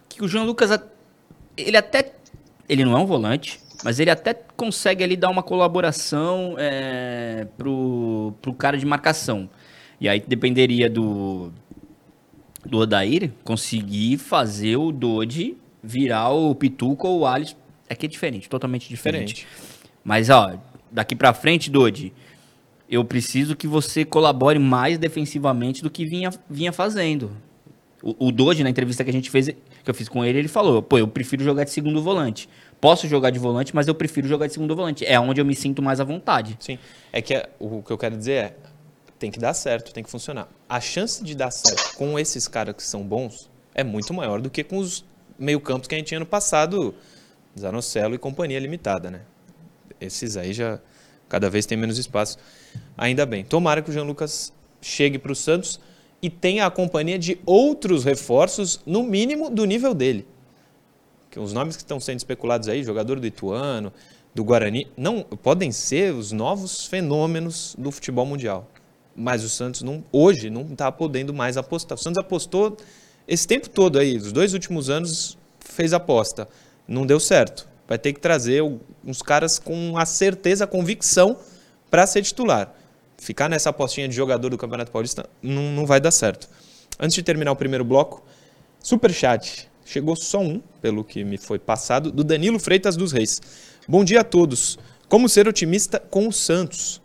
que 0.09 0.25
o 0.25 0.27
Jean 0.29 0.43
Lucas, 0.43 0.71
ele 1.57 1.77
até. 1.77 2.13
Ele 2.69 2.85
não 2.85 2.97
é 2.97 3.01
um 3.01 3.07
volante, 3.07 3.61
mas 3.85 4.01
ele 4.01 4.11
até 4.11 4.35
consegue 4.35 5.05
ali 5.05 5.17
dar 5.17 5.31
uma 5.31 5.43
colaboração 5.43 6.55
é, 6.59 7.47
pro, 7.57 8.35
pro 8.41 8.53
cara 8.55 8.77
de 8.77 8.87
marcação. 8.87 9.49
E 10.01 10.09
aí 10.09 10.23
dependeria 10.27 10.91
do, 10.91 11.53
do 12.65 12.79
Odair 12.79 13.33
conseguir 13.45 14.19
fazer 14.19 14.77
o 14.77 14.93
Dodi 14.93 15.57
virar 15.83 16.31
o 16.31 16.55
Pituca 16.55 17.07
ou 17.07 17.21
o 17.21 17.27
Alisson. 17.27 17.57
É 17.89 17.95
que 17.95 18.07
é 18.07 18.09
diferente, 18.09 18.49
totalmente 18.49 18.89
diferente. 18.89 19.35
Diferente. 19.37 19.67
Mas, 20.03 20.29
ó, 20.29 20.59
daqui 20.91 21.15
pra 21.15 21.33
frente, 21.33 21.71
Dodi, 21.71 22.13
eu 22.89 23.05
preciso 23.05 23.55
que 23.55 23.67
você 23.67 24.05
colabore 24.05 24.59
mais 24.59 24.99
defensivamente 24.99 25.83
do 25.83 25.91
que 25.91 26.05
vinha, 26.05 26.31
vinha 26.51 26.73
fazendo. 26.73 27.31
O, 28.03 28.29
o 28.29 28.55
na 28.63 28.71
entrevista 28.71 29.03
que 29.03 29.11
a 29.11 29.13
gente 29.13 29.31
fez, 29.31 29.49
que 29.49 29.91
eu 29.91 29.95
fiz 29.95 30.09
com 30.09 30.25
ele, 30.25 30.39
ele 30.39 30.49
falou: 30.49 30.83
pô, 30.83 30.99
eu 30.99 31.09
prefiro 31.09 31.43
jogar 31.43 31.65
de 31.65 31.71
segundo 31.71 32.03
volante. 32.03 32.49
Posso 32.81 33.09
jogar 33.09 33.31
de 33.31 33.39
volante, 33.39 33.75
mas 33.75 33.89
eu 33.89 33.95
prefiro 33.95 34.29
jogar 34.29 34.47
de 34.47 34.53
segundo 34.53 34.77
volante. 34.77 35.05
É 35.05 35.19
onde 35.19 35.41
eu 35.41 35.45
me 35.45 35.55
sinto 35.55 35.83
mais 35.83 35.99
à 36.01 36.05
vontade. 36.05 36.57
Sim. 36.61 36.79
É 37.13 37.23
que 37.23 37.35
é- 37.35 37.49
o 37.59 37.83
que 37.83 37.91
eu 37.91 37.99
quero 37.99 38.17
dizer 38.17 38.33
é, 38.33 38.57
tem 39.19 39.31
que 39.31 39.39
dar 39.39 39.55
certo, 39.55 39.93
tem 39.93 40.05
que 40.05 40.11
funcionar. 40.11 40.49
A 40.69 40.81
chance 40.81 41.25
de 41.25 41.35
dar 41.35 41.51
certo 41.51 41.97
com 41.97 42.19
esses 42.19 42.47
caras 42.47 42.75
que 42.75 42.83
são 42.83 43.03
bons 43.03 43.51
é 43.75 43.83
muito 43.83 44.13
maior 44.13 44.41
do 44.41 44.51
que 44.51 44.63
com 44.63 44.79
os 44.79 45.05
meio-campos 45.39 45.89
que 45.89 45.95
a 45.95 45.99
gente 45.99 46.09
tinha 46.09 46.21
no 46.21 46.27
passado, 46.27 46.95
Zanocelo 47.59 48.15
e 48.15 48.19
companhia 48.19 48.59
limitada, 48.59 49.11
né? 49.11 49.23
Esses 50.01 50.37
aí 50.37 50.53
já 50.53 50.79
cada 51.29 51.49
vez 51.49 51.65
tem 51.65 51.77
menos 51.79 51.99
espaço. 51.99 52.39
Ainda 52.97 53.25
bem. 53.25 53.45
Tomara 53.45 53.81
que 53.81 53.91
o 53.91 53.93
Jean 53.93 54.05
Lucas 54.05 54.53
chegue 54.81 55.19
para 55.19 55.33
o 55.33 55.35
Santos 55.35 55.81
e 56.21 56.29
tenha 56.29 56.67
a 56.67 56.71
companhia 56.71 57.19
de 57.19 57.39
outros 57.47 58.05
reforços, 58.05 58.81
no 58.87 59.03
mínimo 59.03 59.49
do 59.51 59.65
nível 59.65 59.95
dele. 59.95 60.27
Os 61.37 61.53
nomes 61.53 61.77
que 61.77 61.83
estão 61.83 62.01
sendo 62.01 62.19
especulados 62.19 62.69
aí, 62.69 62.83
jogador 62.83 63.21
do 63.21 63.27
Ituano, 63.27 63.93
do 64.35 64.45
Guarani, 64.45 64.87
não 64.97 65.23
podem 65.23 65.73
ser 65.73 66.13
os 66.15 66.33
novos 66.33 66.87
fenômenos 66.87 67.75
do 67.79 67.91
futebol 67.91 68.27
mundial. 68.27 68.69
Mas 69.15 69.43
o 69.45 69.49
Santos 69.49 69.83
não, 69.83 70.05
hoje 70.13 70.51
não 70.51 70.63
está 70.63 70.93
podendo 70.93 71.33
mais 71.33 71.57
apostar. 71.57 71.97
O 71.97 72.01
Santos 72.01 72.19
apostou 72.19 72.77
esse 73.27 73.47
tempo 73.47 73.69
todo 73.69 73.99
aí, 73.99 74.17
os 74.17 74.33
dois 74.33 74.53
últimos 74.53 74.89
anos 74.89 75.37
fez 75.59 75.93
aposta, 75.93 76.49
não 76.87 77.05
deu 77.05 77.19
certo. 77.19 77.69
Vai 77.89 77.99
ter 77.99 78.13
que 78.13 78.21
trazer 78.21 78.63
uns 79.05 79.23
caras 79.23 79.59
com 79.59 79.97
a 79.97 80.05
certeza, 80.05 80.65
a 80.65 80.67
convicção 80.67 81.37
para 81.91 82.07
ser 82.07 82.23
titular. 82.23 82.75
Ficar 83.17 83.49
nessa 83.49 83.71
apostinha 83.71 84.09
de 84.09 84.15
jogador 84.15 84.51
do 84.51 84.59
Campeonato 84.59 84.91
Paulista 84.91 85.29
não, 85.43 85.73
não 85.73 85.87
vai 85.87 86.01
dar 86.01 86.11
certo. 86.11 86.49
Antes 86.99 87.15
de 87.15 87.23
terminar 87.23 87.53
o 87.53 87.57
primeiro 87.57 87.85
bloco, 87.85 88.23
Superchat. 88.81 89.69
Chegou 89.87 90.17
só 90.17 90.41
um, 90.41 90.61
pelo 90.83 91.05
que 91.05 91.23
me 91.25 91.39
foi 91.39 91.59
passado, 91.61 92.11
do 92.11 92.25
Danilo 92.25 92.59
Freitas 92.59 92.97
dos 92.97 93.13
Reis. 93.13 93.41
Bom 93.89 94.05
dia 94.05 94.21
a 94.21 94.25
todos. 94.25 94.77
Como 95.09 95.29
ser 95.29 95.47
otimista 95.47 96.01
com 96.01 96.27
o 96.27 96.33
Santos? 96.33 97.01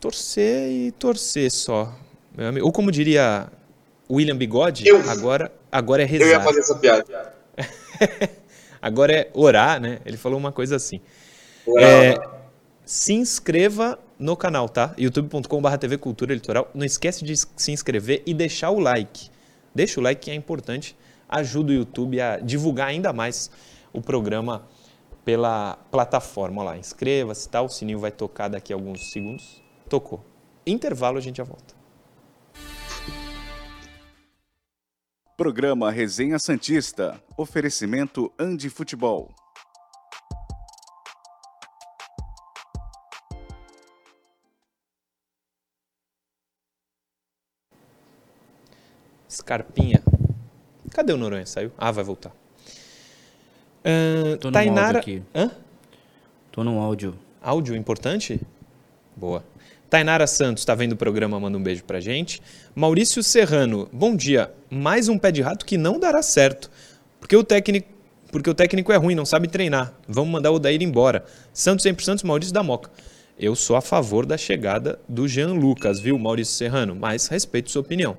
Torcer 0.00 0.68
e 0.70 0.92
torcer 0.92 1.50
só. 1.50 1.96
Ou 2.62 2.70
como 2.70 2.92
diria 2.92 3.48
William 4.10 4.36
Bigode, 4.36 4.86
Eu- 4.86 5.08
agora, 5.08 5.50
agora 5.72 6.02
é 6.02 6.06
Eu 6.06 6.10
ia 6.18 6.18
rezar. 6.26 6.44
fazer 6.44 6.60
essa 6.60 6.74
piada. 6.76 7.34
Agora 8.82 9.14
é 9.14 9.30
orar, 9.32 9.80
né? 9.80 9.98
Ele 10.04 10.18
falou 10.18 10.38
uma 10.38 10.52
coisa 10.52 10.76
assim. 10.76 11.00
É, 11.78 12.18
se 12.84 13.14
inscreva 13.14 13.98
no 14.18 14.36
canal, 14.36 14.68
tá? 14.68 14.94
youtube.com.br 14.98 15.76
TV 15.78 15.96
Cultura 15.96 16.34
Litoral. 16.34 16.70
Não 16.74 16.84
esquece 16.84 17.24
de 17.24 17.34
se 17.34 17.72
inscrever 17.72 18.22
e 18.26 18.34
deixar 18.34 18.68
o 18.72 18.78
like. 18.78 19.30
Deixa 19.74 19.98
o 19.98 20.02
like 20.02 20.20
que 20.20 20.30
é 20.30 20.34
importante. 20.34 20.94
Ajuda 21.28 21.72
o 21.72 21.74
YouTube 21.74 22.20
a 22.20 22.38
divulgar 22.38 22.88
ainda 22.88 23.12
mais 23.12 23.50
o 23.92 24.00
programa 24.00 24.66
pela 25.24 25.78
plataforma. 25.90 26.62
Olha 26.62 26.70
lá, 26.70 26.78
inscreva-se, 26.78 27.48
tá? 27.48 27.62
O 27.62 27.68
sininho 27.68 27.98
vai 27.98 28.10
tocar 28.10 28.48
daqui 28.48 28.72
a 28.72 28.76
alguns 28.76 29.10
segundos. 29.10 29.62
Tocou. 29.88 30.24
Intervalo, 30.66 31.18
a 31.18 31.20
gente 31.20 31.36
já 31.36 31.44
volta. 31.44 31.74
Programa 35.36 35.90
Resenha 35.90 36.38
Santista. 36.38 37.20
Oferecimento 37.36 38.32
Andi 38.38 38.70
Futebol. 38.70 39.34
Scarpinha. 49.28 50.00
Cadê 50.94 51.12
o 51.12 51.16
Noronha? 51.18 51.44
Saiu? 51.44 51.70
Ah, 51.76 51.90
vai 51.90 52.02
voltar. 52.04 52.32
Ahn, 53.84 54.36
Tô 54.38 54.48
no 54.48 54.52
Tainara. 54.52 54.98
áudio 54.98 55.00
aqui. 55.00 55.22
Hã? 55.34 55.50
Tô 56.50 56.64
no 56.64 56.80
áudio. 56.80 57.14
Áudio 57.42 57.76
importante? 57.76 58.40
Boa. 59.14 59.44
Tainara 59.90 60.26
Santos 60.26 60.62
está 60.62 60.74
vendo 60.74 60.92
o 60.92 60.96
programa, 60.96 61.38
manda 61.38 61.58
um 61.58 61.62
beijo 61.62 61.84
pra 61.84 62.00
gente. 62.00 62.40
Maurício 62.74 63.22
Serrano, 63.22 63.88
bom 63.92 64.16
dia. 64.16 64.50
Mais 64.70 65.08
um 65.08 65.18
pé 65.18 65.30
de 65.30 65.42
rato 65.42 65.66
que 65.66 65.76
não 65.76 65.98
dará 66.00 66.22
certo. 66.22 66.70
Porque 67.20 67.36
o 67.36 67.44
técnico, 67.44 67.88
porque 68.32 68.48
o 68.48 68.54
técnico 68.54 68.92
é 68.92 68.96
ruim, 68.96 69.14
não 69.14 69.26
sabe 69.26 69.46
treinar. 69.48 69.92
Vamos 70.08 70.32
mandar 70.32 70.50
o 70.52 70.58
Daír 70.58 70.82
embora. 70.82 71.24
Santos 71.52 71.82
sempre 71.82 72.04
Santos, 72.04 72.24
Maurício 72.24 72.54
da 72.54 72.62
Moca. 72.62 72.90
Eu 73.38 73.54
sou 73.54 73.76
a 73.76 73.80
favor 73.80 74.24
da 74.24 74.38
chegada 74.38 74.98
do 75.08 75.26
Jean 75.28 75.52
Lucas, 75.54 75.98
viu, 76.00 76.16
Maurício 76.18 76.54
Serrano? 76.54 76.94
Mas 76.94 77.26
respeito 77.26 77.70
sua 77.70 77.82
opinião. 77.82 78.16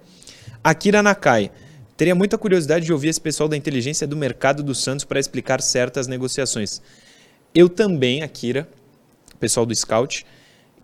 Akira 0.63 1.01
Nakai. 1.01 1.51
Teria 1.97 2.13
muita 2.13 2.37
curiosidade 2.37 2.85
de 2.85 2.91
ouvir 2.91 3.07
esse 3.07 3.21
pessoal 3.21 3.47
da 3.47 3.55
inteligência 3.55 4.05
do 4.05 4.17
mercado 4.17 4.61
do 4.61 4.75
Santos 4.75 5.05
para 5.05 5.19
explicar 5.19 5.61
certas 5.61 6.07
negociações. 6.07 6.81
Eu 7.53 7.69
também, 7.69 8.21
Akira, 8.21 8.67
pessoal 9.39 9.65
do 9.65 9.73
Scout, 9.73 10.25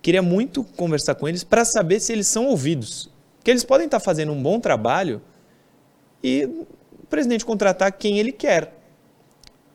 queria 0.01 0.21
muito 0.21 0.63
conversar 0.63 1.15
com 1.15 1.27
eles 1.27 1.43
para 1.43 1.65
saber 1.65 1.99
se 1.99 2.13
eles 2.13 2.27
são 2.27 2.47
ouvidos. 2.47 3.09
Porque 3.37 3.51
eles 3.51 3.63
podem 3.63 3.85
estar 3.85 3.99
fazendo 3.99 4.31
um 4.31 4.41
bom 4.41 4.59
trabalho 4.59 5.21
e 6.23 6.45
o 6.45 7.05
presidente 7.09 7.43
contratar 7.43 7.91
quem 7.91 8.17
ele 8.17 8.31
quer. 8.31 8.73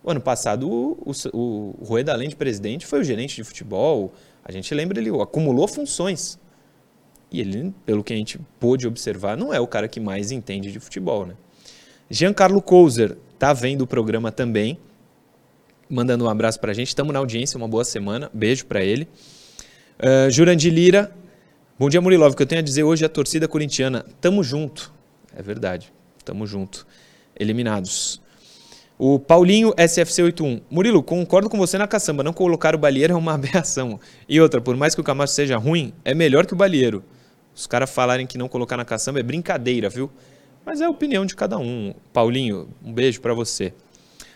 O 0.02 0.10
ano 0.10 0.20
passado, 0.20 0.70
o, 0.70 1.12
o, 1.34 1.76
o 1.78 1.84
Rueda, 1.84 2.12
além 2.12 2.30
de 2.30 2.36
presidente, 2.36 2.86
foi 2.86 3.00
o 3.00 3.04
gerente 3.04 3.36
de 3.36 3.44
futebol. 3.44 4.14
A 4.42 4.50
gente 4.50 4.72
lembra, 4.72 4.98
ele 4.98 5.10
acumulou 5.20 5.68
funções. 5.68 6.38
E 7.30 7.40
ele, 7.40 7.74
pelo 7.84 8.04
que 8.04 8.12
a 8.12 8.16
gente 8.16 8.38
pôde 8.60 8.86
observar, 8.86 9.36
não 9.36 9.52
é 9.52 9.60
o 9.60 9.66
cara 9.66 9.88
que 9.88 9.98
mais 9.98 10.30
entende 10.30 10.70
de 10.70 10.78
futebol. 10.78 11.26
Né? 11.26 11.34
Giancarlo 12.08 12.62
Couser 12.62 13.16
está 13.34 13.52
vendo 13.52 13.82
o 13.82 13.86
programa 13.86 14.30
também, 14.30 14.78
mandando 15.88 16.24
um 16.24 16.28
abraço 16.28 16.60
para 16.60 16.70
a 16.70 16.74
gente. 16.74 16.88
Estamos 16.88 17.12
na 17.12 17.18
audiência, 17.18 17.56
uma 17.56 17.68
boa 17.68 17.84
semana. 17.84 18.30
Beijo 18.32 18.66
para 18.66 18.82
ele. 18.82 19.08
Uh, 19.98 20.30
Jurandir 20.30 20.72
Lira. 20.72 21.12
Bom 21.78 21.88
dia, 21.88 22.00
Murilov. 22.00 22.32
O 22.32 22.36
que 22.36 22.42
eu 22.42 22.46
tenho 22.46 22.60
a 22.60 22.64
dizer 22.64 22.84
hoje 22.84 23.02
é 23.02 23.06
a 23.06 23.08
torcida 23.08 23.48
corintiana. 23.48 24.04
Tamo 24.20 24.42
junto. 24.42 24.92
É 25.34 25.42
verdade. 25.42 25.92
Tamo 26.24 26.46
junto. 26.46 26.86
Eliminados. 27.38 28.20
O 28.98 29.18
Paulinho 29.18 29.74
SFC81. 29.74 30.62
Murilo, 30.70 31.02
concordo 31.02 31.50
com 31.50 31.58
você 31.58 31.76
na 31.76 31.86
caçamba. 31.86 32.22
Não 32.22 32.32
colocar 32.32 32.74
o 32.74 32.78
Balieiro 32.78 33.12
é 33.12 33.16
uma 33.16 33.34
aberração. 33.34 34.00
E 34.28 34.40
outra, 34.40 34.60
por 34.60 34.76
mais 34.76 34.94
que 34.94 35.00
o 35.00 35.04
Camacho 35.04 35.34
seja 35.34 35.56
ruim, 35.56 35.92
é 36.04 36.14
melhor 36.14 36.46
que 36.46 36.54
o 36.54 36.56
Balieiro. 36.56 37.04
Os 37.56 37.66
caras 37.66 37.90
falarem 37.90 38.26
que 38.26 38.36
não 38.36 38.48
colocar 38.48 38.76
na 38.76 38.84
caçamba 38.84 39.18
é 39.18 39.22
brincadeira, 39.22 39.88
viu? 39.88 40.10
Mas 40.64 40.80
é 40.80 40.84
a 40.84 40.90
opinião 40.90 41.24
de 41.24 41.34
cada 41.34 41.56
um. 41.58 41.94
Paulinho, 42.12 42.68
um 42.84 42.92
beijo 42.92 43.20
para 43.20 43.32
você. 43.32 43.72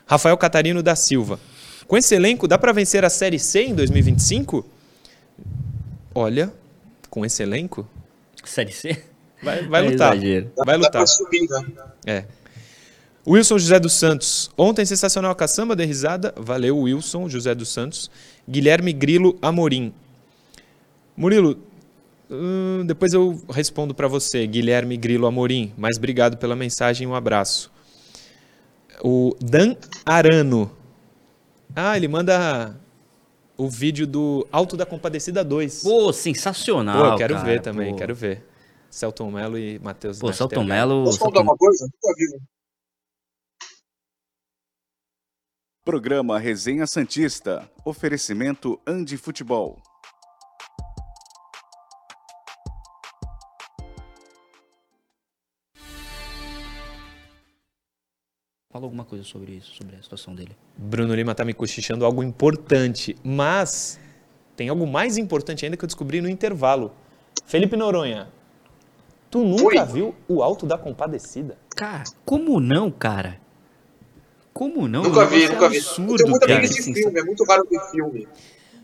Rafael 0.06 0.36
Catarino 0.38 0.82
da 0.82 0.96
Silva. 0.96 1.38
Com 1.86 1.96
esse 1.98 2.14
elenco, 2.14 2.48
dá 2.48 2.56
para 2.56 2.72
vencer 2.72 3.04
a 3.04 3.10
Série 3.10 3.38
C 3.38 3.62
em 3.64 3.74
2025? 3.74 4.64
Olha, 6.14 6.52
Com 7.10 7.24
esse 7.26 7.42
elenco? 7.42 7.86
Série 8.44 8.72
C? 8.72 9.02
Vai, 9.42 9.66
vai 9.66 9.84
É 9.86 9.90
lutar. 9.90 10.14
exagero. 10.16 10.52
Vai 10.64 10.76
lutar. 10.76 11.06
subir, 11.06 11.48
né? 11.48 11.66
É. 12.06 12.24
Wilson 13.26 13.58
José 13.58 13.78
dos 13.80 13.92
Santos. 13.94 14.50
Ontem 14.56 14.84
sensacional 14.86 15.30
a 15.32 15.34
caçamba 15.34 15.74
de 15.76 15.84
risada. 15.84 16.32
Valeu, 16.36 16.78
Wilson 16.78 17.28
José 17.28 17.54
dos 17.54 17.68
Santos. 17.68 18.10
Guilherme 18.48 18.92
Grilo 18.92 19.36
Amorim. 19.42 19.92
Murilo, 21.16 21.58
hum, 22.30 22.84
depois 22.86 23.12
eu 23.12 23.40
respondo 23.50 23.94
para 23.94 24.08
você, 24.08 24.46
Guilherme 24.46 24.96
Grilo 24.96 25.26
Amorim. 25.26 25.72
Mas 25.76 25.96
obrigado 25.96 26.36
pela 26.36 26.54
mensagem 26.54 27.06
e 27.06 27.10
um 27.10 27.14
abraço. 27.14 27.70
O 29.02 29.34
Dan 29.40 29.76
Arano. 30.04 30.70
Ah, 31.74 31.96
ele 31.96 32.08
manda 32.08 32.78
o 33.56 33.68
vídeo 33.68 34.06
do 34.06 34.46
Alto 34.50 34.76
da 34.76 34.86
Compadecida 34.86 35.44
2. 35.44 35.82
Pô, 35.82 36.12
sensacional. 36.12 36.98
Pô, 36.98 37.12
eu 37.12 37.16
quero 37.16 37.34
cara, 37.34 37.46
ver 37.46 37.60
também, 37.60 37.92
pô. 37.92 37.98
quero 37.98 38.14
ver. 38.14 38.46
Celton 38.90 39.30
Mello 39.30 39.58
e 39.58 39.78
Matheus 39.78 40.18
Pô, 40.18 40.28
Nascimento. 40.28 40.50
Celton 40.50 40.64
Mello. 40.64 41.04
Posso 41.04 41.18
contar 41.18 41.40
uma 41.42 41.56
coisa? 41.56 41.84
Nunca 41.84 42.16
vi. 42.16 42.36
um. 42.36 42.40
Programa 45.84 46.38
Resenha 46.38 46.86
Santista. 46.86 47.70
Oferecimento 47.84 48.80
Andi 48.86 49.16
Futebol. 49.16 49.80
Fala 58.72 58.84
alguma 58.84 59.04
coisa 59.04 59.24
sobre 59.24 59.52
isso, 59.52 59.74
sobre 59.74 59.96
a 59.96 60.02
situação 60.02 60.32
dele. 60.34 60.56
Bruno 60.76 61.12
Lima 61.14 61.34
tá 61.34 61.44
me 61.44 61.52
cochichando 61.52 62.04
algo 62.04 62.22
importante, 62.22 63.16
mas 63.24 63.98
tem 64.56 64.68
algo 64.68 64.86
mais 64.86 65.16
importante 65.18 65.64
ainda 65.64 65.76
que 65.76 65.84
eu 65.84 65.88
descobri 65.88 66.20
no 66.20 66.28
intervalo. 66.28 66.92
Felipe 67.46 67.76
Noronha, 67.76 68.28
tu 69.28 69.40
nunca 69.44 69.64
Oi. 69.82 69.84
viu 69.92 70.14
o 70.28 70.40
Alto 70.40 70.66
da 70.66 70.78
Compadecida? 70.78 71.58
Cara, 71.74 72.04
como 72.24 72.60
não, 72.60 72.92
cara? 72.92 73.40
Como 74.52 74.86
não? 74.86 75.02
Nunca 75.02 75.26
vi, 75.26 75.48
negócio 75.48 75.52
nunca 75.54 75.66
é 75.66 75.68
vi. 75.70 75.76
absurdo, 75.78 76.12
eu 76.12 76.16
tenho 76.18 76.30
muita 76.30 76.46
cara. 76.46 76.66
Sensa- 76.68 76.92
filme, 76.92 77.18
é 77.20 77.22
muito 77.24 77.44
raro 77.44 77.66
ver 77.68 77.80
filme. 77.90 78.28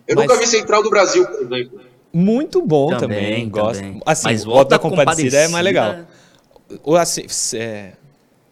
Eu 0.08 0.16
Mas- 0.16 0.26
nunca 0.26 0.40
vi 0.40 0.46
Central 0.48 0.82
do 0.82 0.90
Brasil, 0.90 1.24
por 1.26 1.42
exemplo. 1.52 1.80
Muito 2.12 2.60
bom 2.62 2.88
também, 2.96 3.18
Também, 3.24 3.48
gosto. 3.50 3.80
também. 3.82 4.00
Assim, 4.04 4.24
Mas 4.24 4.44
o 4.46 4.50
Alto 4.52 4.68
da 4.70 4.78
Compadecida 4.80 5.36
é 5.38 5.48
mais 5.48 5.64
legal. 5.64 5.90
Compadecida- 5.94 6.80
O 6.84 6.96
assim, 6.96 7.26
é, 7.56 7.92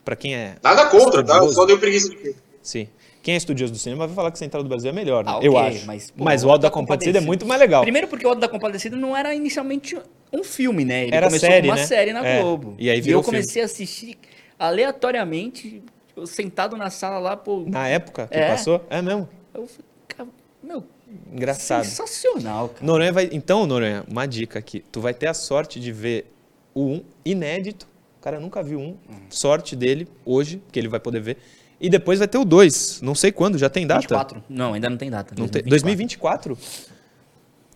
para 0.05 0.17
quem 0.17 0.35
é 0.35 0.57
Nada 0.63 0.87
contra, 0.87 1.23
tá? 1.25 1.47
Só 1.49 1.65
dei 1.67 1.77
preguiça 1.77 2.09
de 2.11 2.17
filme. 2.17 2.37
Sim. 2.63 2.89
Quem 3.23 3.35
é 3.35 3.37
estudioso 3.39 3.73
do 3.73 3.79
cinema 3.79 4.07
vai 4.07 4.15
falar 4.15 4.31
que 4.31 4.39
Central 4.39 4.63
do 4.63 4.69
Brasil 4.69 4.91
é 4.91 4.93
melhor, 4.93 5.25
né? 5.25 5.31
Ah, 5.31 5.37
ok, 5.39 5.49
eu 5.49 5.57
acho. 5.57 5.87
mas, 5.87 6.13
Mas, 6.15 6.43
pô, 6.43 6.49
o 6.49 6.53
Alto 6.53 6.63
da 6.63 6.71
Compadecida 6.71 7.19
é 7.19 7.21
muito 7.23 7.47
mais 7.47 7.59
legal. 7.59 7.81
Primeiro 7.83 8.07
porque 8.07 8.27
o 8.27 8.29
Alto 8.29 8.41
da 8.41 8.49
Compadecida 8.49 8.97
não 8.97 9.17
era 9.17 9.35
inicialmente 9.35 9.97
um 10.31 10.45
filme, 10.45 10.85
né? 10.85 11.05
Ele 11.05 11.15
Era 11.17 11.27
começou 11.29 11.49
série, 11.49 11.63
com 11.69 11.73
uma 11.73 11.81
né? 11.81 11.87
série 11.87 12.13
na 12.13 12.27
É, 12.27 12.43
Globo. 12.43 12.75
e 12.79 12.91
aí 12.91 13.01
virou 13.01 13.21
eu 13.21 13.25
comecei 13.25 13.63
a 13.63 13.65
assistir 13.65 14.19
aleatoriamente, 14.59 15.83
sentado 16.27 16.77
na 16.77 16.91
sala 16.91 17.19
lá, 17.19 17.37
pô. 17.37 17.65
Na 17.67 17.89
época 17.89 18.27
que 18.27 18.37
É. 18.37 18.49
passou, 18.49 18.85
é 18.91 19.01
mesmo. 19.01 19.27
Eu 19.55 19.67
falei, 19.67 19.85
cara, 20.09 20.29
meu, 20.63 20.85
Engraçado. 21.33 21.85
sensacional, 21.85 22.69
cara. 22.69 22.85
Noronha 22.85 23.13
vai. 23.13 23.29
Então, 23.33 23.67
Noronha, 23.67 24.05
uma 24.07 24.27
dica 24.27 24.59
aqui. 24.59 24.85
Tu 24.93 25.01
vai 25.01 25.15
ter 25.15 25.29
a 25.29 25.35
sorte 25.35 25.81
de 25.81 25.91
ver 25.93 26.31
o 26.75 26.83
1 26.87 27.05
inédito. 27.25 27.87
O 28.25 28.31
cara 28.33 28.41
nunca 28.41 28.63
viu 28.63 28.81
um. 28.81 28.97
Sorte 29.29 29.77
dele 29.77 30.09
hoje, 30.25 30.63
que 30.73 30.79
ele 30.79 30.89
vai 30.89 30.99
poder 30.99 31.21
ver. 31.21 31.37
E 31.79 31.91
depois 31.91 32.19
vai 32.19 32.27
ter 32.27 32.39
o 32.39 32.45
2. 32.47 33.03
Não 33.03 33.15
sei 33.15 33.31
quando, 33.31 33.59
já 33.59 33.69
tem 33.69 33.87
data? 33.87 34.01
24. 34.01 34.43
Não, 34.49 34.73
ainda 34.73 34.89
não 34.89 34.97
tem 34.97 35.11
data. 35.11 35.35
Não 35.39 35.47
tem- 35.47 35.63
2024. 35.63 36.55
2024? 36.55 36.95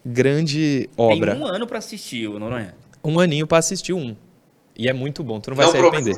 Grande 0.07 0.89
obra. 0.97 1.33
Tem 1.35 1.43
um 1.43 1.47
ano 1.47 1.67
pra 1.67 1.77
assistir, 1.77 2.27
o 2.29 2.39
Noronha. 2.39 2.75
Um 3.05 3.21
aninho 3.21 3.47
pra 3.47 3.59
assistir 3.59 3.93
um. 3.93 4.17
E 4.75 4.89
é 4.89 4.93
muito 4.95 5.23
bom. 5.23 5.39
Tu 5.39 5.51
não 5.51 5.57
vai 5.59 5.67
Não 5.67 5.73
se 5.73 5.79
arrepender. 5.79 6.17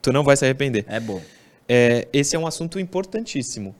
Tu 0.00 0.10
não 0.10 0.24
vai 0.24 0.36
se 0.38 0.44
arrepender. 0.46 0.86
É 0.88 0.98
bom. 0.98 1.20
É, 1.68 2.08
esse 2.14 2.34
é 2.34 2.38
um 2.38 2.46
assunto 2.46 2.80
importantíssimo. 2.80 3.74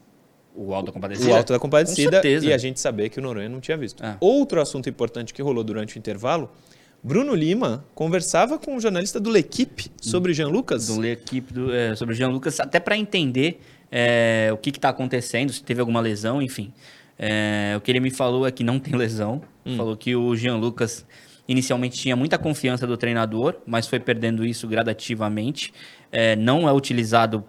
O 0.55 0.74
Alto 0.74 0.88
da 0.88 0.92
Compadecida. 0.92 1.31
O 1.31 1.35
Alto 1.35 1.53
da 1.55 1.59
Compadecida 1.59 2.11
Com 2.18 2.22
certeza. 2.22 2.46
e 2.46 2.53
a 2.53 2.59
gente 2.59 2.79
saber 2.79 3.09
que 3.09 3.18
o 3.18 3.22
Noronha 3.22 3.48
não 3.48 3.61
tinha 3.61 3.79
visto. 3.79 4.05
É. 4.05 4.14
Outro 4.20 4.61
assunto 4.61 4.90
importante 4.90 5.33
que 5.33 5.40
rolou 5.40 5.64
durante 5.64 5.96
o 5.96 5.98
intervalo, 5.98 6.50
Bruno 7.04 7.34
Lima 7.34 7.84
conversava 7.94 8.58
com 8.58 8.76
um 8.76 8.80
jornalista 8.80 9.20
do 9.20 9.28
L'Equipe 9.28 9.90
sobre 10.00 10.32
Jean 10.32 10.48
Lucas. 10.48 10.86
do 10.86 11.04
equipe 11.04 11.52
do, 11.52 11.70
é, 11.70 11.94
sobre 11.94 12.14
o 12.14 12.16
Jean 12.16 12.30
Lucas, 12.30 12.58
até 12.58 12.80
para 12.80 12.96
entender 12.96 13.60
é, 13.92 14.48
o 14.50 14.56
que 14.56 14.70
está 14.70 14.88
acontecendo, 14.88 15.52
se 15.52 15.62
teve 15.62 15.80
alguma 15.80 16.00
lesão, 16.00 16.40
enfim. 16.40 16.72
É, 17.18 17.74
o 17.76 17.82
que 17.82 17.90
ele 17.90 18.00
me 18.00 18.10
falou 18.10 18.46
é 18.46 18.50
que 18.50 18.64
não 18.64 18.78
tem 18.80 18.96
lesão. 18.96 19.42
Falou 19.76 19.94
que 19.98 20.16
o 20.16 20.34
Jean 20.34 20.56
Lucas 20.56 21.06
inicialmente 21.46 21.98
tinha 21.98 22.16
muita 22.16 22.38
confiança 22.38 22.86
do 22.86 22.96
treinador, 22.96 23.56
mas 23.66 23.86
foi 23.86 24.00
perdendo 24.00 24.42
isso 24.42 24.66
gradativamente. 24.66 25.74
É, 26.10 26.34
não 26.34 26.66
é 26.66 26.72
utilizado 26.72 27.44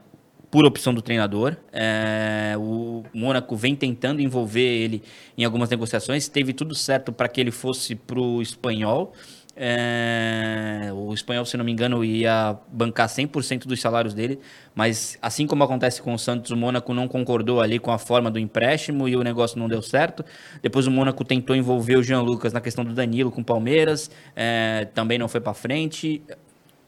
por 0.51 0.65
opção 0.65 0.93
do 0.93 1.01
treinador. 1.01 1.55
É, 1.71 2.55
o 2.57 3.03
Mônaco 3.13 3.55
vem 3.55 3.75
tentando 3.75 4.21
envolver 4.21 4.61
ele 4.61 5.01
em 5.37 5.43
algumas 5.43 5.69
negociações. 5.69 6.27
Teve 6.27 6.53
tudo 6.53 6.75
certo 6.75 7.11
para 7.11 7.27
que 7.27 7.39
ele 7.41 7.51
fosse 7.51 7.95
para 7.95 8.19
o 8.19 8.41
espanhol. 8.41 9.13
É, 9.57 10.89
o 10.93 11.13
espanhol, 11.13 11.45
se 11.45 11.55
não 11.55 11.63
me 11.63 11.71
engano, 11.71 12.03
ia 12.03 12.57
bancar 12.67 13.07
100% 13.07 13.65
dos 13.65 13.79
salários 13.79 14.13
dele, 14.13 14.37
mas 14.75 15.17
assim 15.21 15.47
como 15.47 15.63
acontece 15.63 16.01
com 16.01 16.13
o 16.13 16.19
Santos, 16.19 16.51
o 16.51 16.57
Mônaco 16.57 16.93
não 16.93 17.07
concordou 17.07 17.61
ali 17.61 17.79
com 17.79 17.89
a 17.89 17.97
forma 17.97 18.29
do 18.29 18.37
empréstimo 18.37 19.07
e 19.07 19.15
o 19.15 19.23
negócio 19.23 19.57
não 19.57 19.69
deu 19.69 19.81
certo. 19.81 20.25
Depois 20.61 20.87
o 20.87 20.91
Mônaco 20.91 21.23
tentou 21.23 21.55
envolver 21.55 21.95
o 21.95 22.03
Jean 22.03 22.21
Lucas 22.21 22.51
na 22.51 22.59
questão 22.59 22.83
do 22.83 22.93
Danilo 22.93 23.31
com 23.31 23.39
o 23.39 23.45
Palmeiras, 23.45 24.11
é, 24.35 24.89
também 24.93 25.17
não 25.17 25.29
foi 25.29 25.39
para 25.39 25.53
frente. 25.53 26.21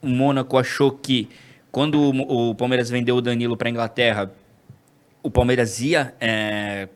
O 0.01 0.07
Mônaco 0.07 0.57
achou 0.57 0.91
que 0.91 1.29
quando 1.71 2.01
o 2.01 2.53
Palmeiras 2.53 2.89
vendeu 2.89 3.15
o 3.15 3.21
Danilo 3.21 3.55
para 3.55 3.69
Inglaterra, 3.69 4.29
o 5.23 5.31
Palmeiras 5.31 5.79
ia 5.79 6.13
é, 6.19 6.89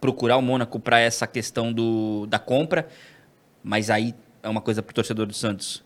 procurar 0.00 0.36
o 0.36 0.42
Mônaco 0.42 0.80
para 0.80 0.98
essa 0.98 1.26
questão 1.26 1.72
do, 1.72 2.26
da 2.26 2.38
compra, 2.38 2.88
mas 3.62 3.88
aí 3.88 4.14
é 4.46 4.48
uma 4.48 4.60
coisa 4.60 4.82
para 4.82 4.92
o 4.92 4.94
torcedor 4.94 5.26
do 5.26 5.34
Santos. 5.34 5.84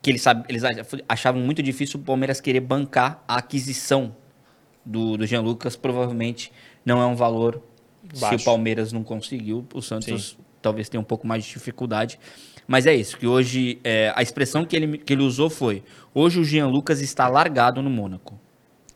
Que 0.00 0.10
eles, 0.10 0.22
sabe, 0.22 0.44
eles 0.48 0.62
achavam 1.08 1.40
muito 1.40 1.62
difícil 1.62 1.98
o 2.00 2.02
Palmeiras 2.02 2.40
querer 2.40 2.60
bancar 2.60 3.22
a 3.26 3.36
aquisição 3.36 4.14
do, 4.84 5.16
do 5.16 5.26
Jean 5.26 5.40
Lucas. 5.40 5.74
Provavelmente 5.74 6.52
não 6.84 7.02
é 7.02 7.06
um 7.06 7.16
valor. 7.16 7.60
Se 8.14 8.20
Baixo. 8.20 8.36
o 8.36 8.44
Palmeiras 8.44 8.92
não 8.92 9.02
conseguiu, 9.02 9.66
o 9.74 9.82
Santos 9.82 10.38
talvez 10.62 10.88
tenha 10.88 11.00
um 11.00 11.04
pouco 11.04 11.26
mais 11.26 11.44
de 11.44 11.50
dificuldade. 11.50 12.20
Mas 12.68 12.86
é 12.86 12.94
isso, 12.94 13.16
que 13.18 13.26
hoje 13.26 13.80
é, 13.82 14.12
a 14.14 14.22
expressão 14.22 14.64
que 14.64 14.76
ele, 14.76 14.98
que 14.98 15.12
ele 15.12 15.22
usou 15.22 15.50
foi: 15.50 15.82
hoje 16.14 16.38
o 16.38 16.44
Jean 16.44 16.68
Lucas 16.68 17.00
está 17.00 17.26
largado 17.28 17.82
no 17.82 17.90
Mônaco. 17.90 18.38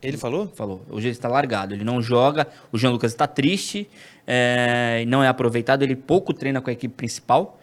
Ele 0.03 0.17
falou? 0.17 0.49
Falou. 0.49 0.83
Hoje 0.89 1.09
ele 1.09 1.13
está 1.13 1.29
largado. 1.29 1.75
Ele 1.75 1.85
não 1.85 2.01
joga. 2.01 2.47
O 2.73 2.79
Jean 2.79 2.91
Lucas 2.91 3.13
está 3.13 3.27
triste. 3.27 3.89
é, 4.27 5.05
não 5.07 5.23
é 5.23 5.29
aproveitado. 5.29 5.83
Ele 5.83 5.95
pouco 5.95 6.33
treina 6.33 6.61
com 6.61 6.71
a 6.71 6.73
equipe 6.73 6.95
principal. 6.95 7.60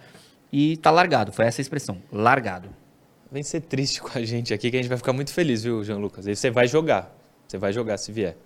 E 0.52 0.74
está 0.74 0.92
largado. 0.92 1.32
Foi 1.32 1.46
essa 1.46 1.62
a 1.62 1.64
expressão. 1.64 2.02
Largado. 2.12 2.70
Vem 3.32 3.44
ser 3.44 3.62
triste 3.62 4.02
com 4.02 4.18
a 4.18 4.24
gente 4.24 4.54
aqui, 4.54 4.72
que 4.72 4.78
a 4.78 4.82
gente 4.82 4.90
vai 4.90 4.98
ficar 4.98 5.14
muito 5.14 5.34
feliz, 5.34 5.64
viu, 5.64 5.84
Jean 5.84 5.98
Lucas? 5.98 6.28
Aí 6.28 6.36
você 6.36 6.50
vai 6.50 6.68
jogar. 6.68 7.14
Você 7.48 7.58
vai 7.58 7.74
jogar 7.74 7.98
se 7.98 8.12
vier. 8.12 8.38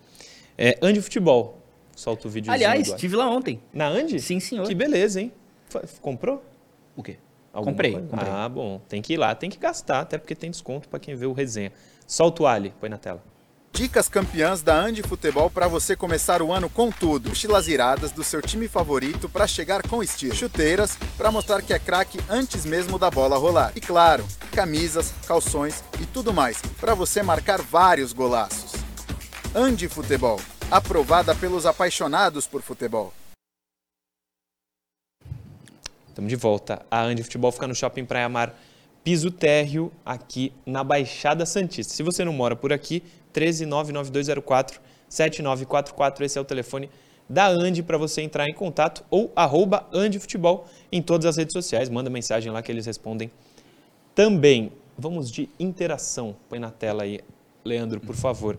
É, 0.58 0.78
Andi 0.82 1.02
Futebol. 1.02 1.60
Solta 1.96 2.28
o 2.28 2.32
vídeo. 2.32 2.52
Aliás, 2.52 2.88
estive 2.88 3.16
lá 3.16 3.30
ontem. 3.30 3.62
Na 3.74 3.88
Andi? 3.88 4.20
Sim, 4.20 4.40
senhor. 4.40 4.68
Que 4.68 4.74
beleza, 4.74 5.22
hein? 5.22 5.32
Comprou? 6.02 6.44
O 6.96 7.04
quê? 7.04 7.18
Alguma 7.54 7.74
Comprei, 7.74 7.92
coisa? 7.92 8.08
comprei. 8.08 8.30
Ah, 8.30 8.50
bom. 8.50 8.82
Tem 8.88 9.02
que 9.02 9.14
ir 9.14 9.18
lá, 9.18 9.36
tem 9.36 9.50
que 9.50 9.58
gastar, 9.58 10.00
até 10.02 10.18
porque 10.18 10.34
tem 10.34 10.50
desconto 10.50 10.88
para 10.88 11.00
quem 11.00 11.16
vê 11.16 11.26
o 11.26 11.34
resenha. 11.34 11.72
Solta 12.08 12.44
o 12.44 12.48
Ali, 12.48 12.74
põe 12.80 12.90
na 12.90 12.98
tela. 12.98 13.24
Dicas 13.74 14.10
campeãs 14.10 14.62
da 14.62 14.76
Andi 14.76 15.02
Futebol 15.02 15.50
para 15.50 15.68
você 15.68 15.96
começar 15.96 16.42
o 16.42 16.52
ano 16.52 16.70
com 16.70 16.92
tudo. 16.92 17.30
Mochilas 17.30 17.68
iradas 17.70 18.12
do 18.12 18.24
seu 18.24 18.42
time 18.42 18.68
favorito 18.68 19.30
para 19.30 19.48
chegar 19.48 19.82
com 19.88 20.04
estilo. 20.04 20.36
Chuteiras 20.36 20.98
para 21.18 21.32
mostrar 21.32 21.62
que 21.62 21.74
é 21.74 21.80
craque 21.80 22.20
antes 22.30 22.66
mesmo 22.66 23.00
da 23.00 23.10
bola 23.10 23.38
rolar. 23.38 23.72
E 23.76 23.80
claro, 23.80 24.26
camisas, 24.52 25.14
calções 25.26 25.84
e 26.02 26.06
tudo 26.06 26.34
mais 26.34 26.62
para 26.80 26.94
você 26.94 27.24
marcar 27.24 27.62
vários 27.62 28.12
golaços. 28.12 28.74
Andi 29.56 29.88
Futebol, 29.88 30.40
aprovada 30.70 31.34
pelos 31.34 31.66
apaixonados 31.66 32.46
por 32.46 32.62
futebol. 32.62 33.14
Estamos 36.10 36.30
de 36.30 36.36
volta. 36.36 36.86
A 36.92 37.04
Andi 37.04 37.24
Futebol 37.24 37.54
fica 37.54 37.68
no 37.68 37.74
Shopping 37.74 38.06
Praia 38.06 38.28
Mar 38.28 38.54
Piso 39.04 39.32
Térreo, 39.32 39.92
aqui 40.06 40.54
na 40.64 40.84
Baixada 40.84 41.44
Santista. 41.44 41.92
Se 41.92 42.04
você 42.04 42.24
não 42.24 42.34
mora 42.34 42.56
por 42.56 42.72
aqui, 42.72 43.02
1399204 43.34 44.80
7944, 45.12 46.24
esse 46.24 46.38
é 46.38 46.42
o 46.42 46.46
telefone 46.46 46.90
da 47.28 47.48
Andi 47.48 47.84
para 47.84 47.98
você 47.98 48.22
entrar 48.22 48.48
em 48.48 48.54
contato 48.54 49.04
ou 49.10 49.32
arroba 49.36 49.88
em 50.92 51.02
todas 51.02 51.26
as 51.26 51.38
redes 51.38 51.54
sociais. 51.54 51.90
Manda 51.90 52.10
mensagem 52.10 52.52
lá 52.52 52.62
que 52.62 52.72
eles 52.72 52.86
respondem 52.86 53.30
também. 54.16 54.72
Vamos 54.98 55.32
de 55.32 55.50
interação. 55.60 56.36
Põe 56.50 56.60
na 56.60 56.72
tela 56.72 57.04
aí, 57.04 57.20
Leandro, 57.64 58.00
por 58.00 58.16
favor. 58.16 58.58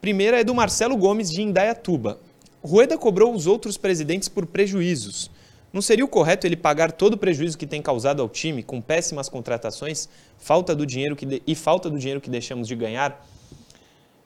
Primeira 0.00 0.40
é 0.40 0.44
do 0.44 0.54
Marcelo 0.54 0.96
Gomes 0.96 1.30
de 1.30 1.42
Indaiatuba. 1.42 2.20
Rueda 2.62 2.96
cobrou 2.96 3.34
os 3.34 3.46
outros 3.46 3.76
presidentes 3.76 4.28
por 4.28 4.46
prejuízos. 4.46 5.30
Não 5.72 5.82
seria 5.82 6.04
o 6.04 6.08
correto 6.08 6.46
ele 6.46 6.56
pagar 6.56 6.92
todo 6.92 7.14
o 7.14 7.18
prejuízo 7.18 7.58
que 7.58 7.66
tem 7.66 7.82
causado 7.82 8.22
ao 8.22 8.28
time 8.28 8.62
com 8.62 8.80
péssimas 8.80 9.28
contratações, 9.28 10.08
falta 10.38 10.74
do 10.74 10.86
dinheiro 10.86 11.14
que 11.14 11.26
de... 11.26 11.42
e 11.46 11.54
falta 11.54 11.90
do 11.90 11.98
dinheiro 11.98 12.20
que 12.20 12.30
deixamos 12.30 12.66
de 12.66 12.74
ganhar? 12.74 13.24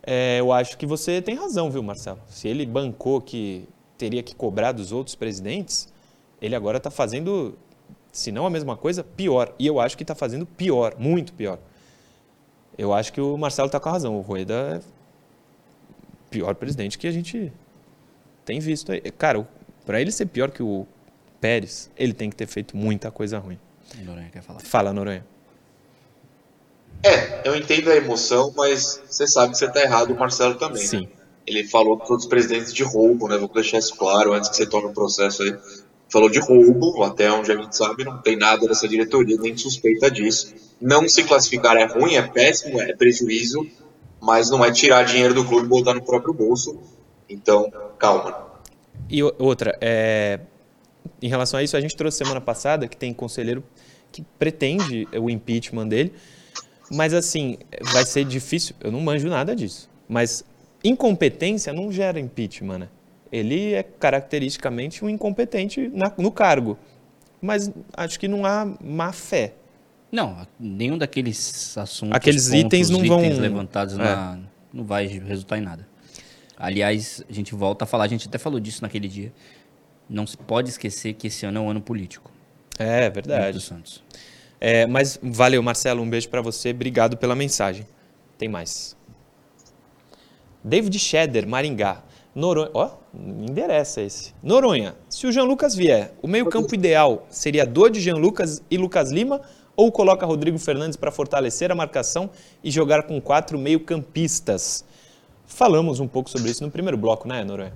É, 0.04 0.38
eu 0.40 0.52
acho 0.52 0.76
que 0.78 0.86
você 0.86 1.20
tem 1.20 1.34
razão, 1.34 1.70
viu, 1.70 1.82
Marcelo? 1.82 2.20
Se 2.28 2.48
ele 2.48 2.64
bancou 2.66 3.20
que 3.20 3.68
teria 3.98 4.22
que 4.22 4.34
cobrar 4.34 4.72
dos 4.72 4.92
outros 4.92 5.14
presidentes, 5.14 5.92
ele 6.40 6.54
agora 6.54 6.78
está 6.78 6.90
fazendo, 6.90 7.56
se 8.10 8.32
não 8.32 8.46
a 8.46 8.50
mesma 8.50 8.76
coisa, 8.76 9.04
pior. 9.04 9.54
E 9.58 9.66
eu 9.66 9.80
acho 9.80 9.96
que 9.96 10.02
está 10.02 10.14
fazendo 10.14 10.44
pior, 10.44 10.96
muito 10.98 11.32
pior. 11.32 11.58
Eu 12.76 12.92
acho 12.92 13.12
que 13.12 13.20
o 13.20 13.36
Marcelo 13.36 13.66
está 13.66 13.78
com 13.78 13.88
a 13.88 13.92
razão. 13.92 14.16
O 14.16 14.20
Rueda 14.20 14.80
é 14.80 14.80
pior 16.30 16.54
presidente 16.54 16.98
que 16.98 17.06
a 17.06 17.12
gente 17.12 17.52
tem 18.44 18.58
visto 18.58 18.90
aí. 18.90 19.00
Cara, 19.12 19.46
para 19.84 20.00
ele 20.00 20.10
ser 20.10 20.26
pior 20.26 20.50
que 20.50 20.62
o 20.62 20.86
Pérez, 21.42 21.90
ele 21.98 22.12
tem 22.12 22.30
que 22.30 22.36
ter 22.36 22.46
feito 22.46 22.76
muita 22.76 23.10
coisa 23.10 23.36
ruim. 23.36 23.58
Noronha 24.04 24.30
quer 24.32 24.42
falar. 24.42 24.60
Fala, 24.60 24.92
Noronha. 24.92 25.26
É, 27.02 27.48
eu 27.48 27.56
entendo 27.56 27.90
a 27.90 27.96
emoção, 27.96 28.54
mas 28.56 29.02
você 29.08 29.26
sabe 29.26 29.50
que 29.50 29.58
você 29.58 29.66
está 29.66 29.82
errado, 29.82 30.12
o 30.12 30.16
Marcelo 30.16 30.54
também. 30.54 30.86
Sim. 30.86 31.00
Né? 31.00 31.08
Ele 31.44 31.64
falou 31.64 31.98
que 31.98 32.06
todos 32.06 32.26
os 32.26 32.30
presidentes 32.30 32.72
de 32.72 32.84
roubo, 32.84 33.26
né? 33.26 33.36
Vou 33.36 33.48
deixar 33.48 33.78
isso 33.78 33.96
claro 33.96 34.32
antes 34.32 34.50
que 34.50 34.56
você 34.56 34.66
tome 34.66 34.86
o 34.86 34.90
um 34.90 34.94
processo 34.94 35.42
aí. 35.42 35.58
Falou 36.08 36.30
de 36.30 36.38
roubo, 36.38 37.02
até 37.02 37.28
onde 37.32 37.50
a 37.50 37.56
gente 37.56 37.76
sabe, 37.76 38.04
não 38.04 38.18
tem 38.18 38.36
nada 38.36 38.68
dessa 38.68 38.86
diretoria, 38.86 39.36
nem 39.36 39.56
suspeita 39.56 40.08
disso. 40.08 40.54
Não 40.80 41.08
se 41.08 41.24
classificar 41.24 41.76
é 41.76 41.86
ruim, 41.86 42.14
é 42.14 42.22
péssimo, 42.22 42.80
é 42.80 42.94
prejuízo, 42.94 43.66
mas 44.20 44.48
não 44.48 44.64
é 44.64 44.70
tirar 44.70 45.02
dinheiro 45.02 45.34
do 45.34 45.44
clube 45.44 45.66
e 45.66 45.68
botar 45.68 45.94
no 45.94 46.04
próprio 46.04 46.32
bolso. 46.32 46.78
Então, 47.28 47.72
calma. 47.98 48.46
E 49.10 49.22
outra, 49.24 49.76
é, 49.80 50.38
em 51.22 51.28
relação 51.28 51.60
a 51.60 51.62
isso, 51.62 51.76
a 51.76 51.80
gente 51.80 51.96
trouxe 51.96 52.18
semana 52.18 52.40
passada 52.40 52.88
que 52.88 52.96
tem 52.96 53.12
conselheiro 53.14 53.62
que 54.10 54.22
pretende 54.38 55.08
o 55.18 55.30
impeachment 55.30 55.88
dele, 55.88 56.12
mas 56.90 57.14
assim, 57.14 57.56
vai 57.92 58.04
ser 58.04 58.24
difícil, 58.24 58.74
eu 58.80 58.92
não 58.92 59.00
manjo 59.00 59.28
nada 59.28 59.56
disso, 59.56 59.88
mas 60.08 60.44
incompetência 60.84 61.72
não 61.72 61.90
gera 61.90 62.20
impeachment, 62.20 62.78
né? 62.78 62.88
Ele 63.30 63.72
é 63.72 63.82
caracteristicamente 63.82 65.02
um 65.02 65.08
incompetente 65.08 65.88
na, 65.88 66.12
no 66.18 66.30
cargo, 66.30 66.76
mas 67.40 67.72
acho 67.96 68.20
que 68.20 68.28
não 68.28 68.44
há 68.44 68.70
má 68.82 69.10
fé. 69.12 69.54
Não, 70.10 70.46
nenhum 70.60 70.98
daqueles 70.98 71.78
assuntos, 71.78 72.14
aqueles 72.14 72.48
pontos, 72.48 72.60
itens 72.60 72.90
não 72.90 73.02
itens 73.02 73.08
vão 73.08 73.40
levantados 73.40 73.94
é. 73.94 73.98
na, 73.98 74.38
não 74.70 74.84
vai 74.84 75.06
resultar 75.06 75.56
em 75.56 75.62
nada. 75.62 75.88
Aliás, 76.58 77.24
a 77.28 77.32
gente 77.32 77.54
volta 77.54 77.84
a 77.84 77.86
falar, 77.86 78.04
a 78.04 78.08
gente 78.08 78.28
até 78.28 78.36
falou 78.36 78.60
disso 78.60 78.82
naquele 78.82 79.08
dia 79.08 79.32
não 80.12 80.26
se 80.26 80.36
pode 80.36 80.68
esquecer 80.68 81.14
que 81.14 81.28
esse 81.28 81.46
ano 81.46 81.58
é 81.58 81.60
um 81.62 81.70
ano 81.70 81.80
político. 81.80 82.30
É 82.78 83.08
verdade. 83.10 83.60
Santos. 83.60 84.02
É, 84.60 84.86
mas 84.86 85.18
valeu, 85.22 85.62
Marcelo. 85.62 86.02
Um 86.02 86.08
beijo 86.08 86.28
para 86.28 86.40
você. 86.40 86.70
Obrigado 86.70 87.16
pela 87.16 87.34
mensagem. 87.34 87.86
Tem 88.38 88.48
mais. 88.48 88.96
David 90.62 90.98
Sheder, 90.98 91.46
Maringá. 91.46 92.02
Noronha. 92.34 92.70
Ó, 92.72 92.90
me 93.12 93.50
endereça 93.50 94.00
esse. 94.00 94.34
Noronha. 94.42 94.94
Se 95.08 95.26
o 95.26 95.32
Jean 95.32 95.44
Lucas 95.44 95.74
vier, 95.74 96.14
o 96.22 96.28
meio-campo 96.28 96.74
ideal 96.74 97.26
seria 97.28 97.66
do 97.66 97.88
de 97.88 98.00
Jean 98.00 98.16
Lucas 98.16 98.62
e 98.70 98.78
Lucas 98.78 99.10
Lima 99.10 99.40
ou 99.74 99.90
coloca 99.90 100.24
Rodrigo 100.24 100.58
Fernandes 100.58 100.96
para 100.96 101.10
fortalecer 101.10 101.70
a 101.72 101.74
marcação 101.74 102.30
e 102.62 102.70
jogar 102.70 103.02
com 103.04 103.20
quatro 103.20 103.58
meio-campistas? 103.58 104.84
Falamos 105.44 106.00
um 106.00 106.08
pouco 106.08 106.30
sobre 106.30 106.50
isso 106.50 106.64
no 106.64 106.70
primeiro 106.70 106.96
bloco, 106.96 107.28
né, 107.28 107.44
Noronha? 107.44 107.74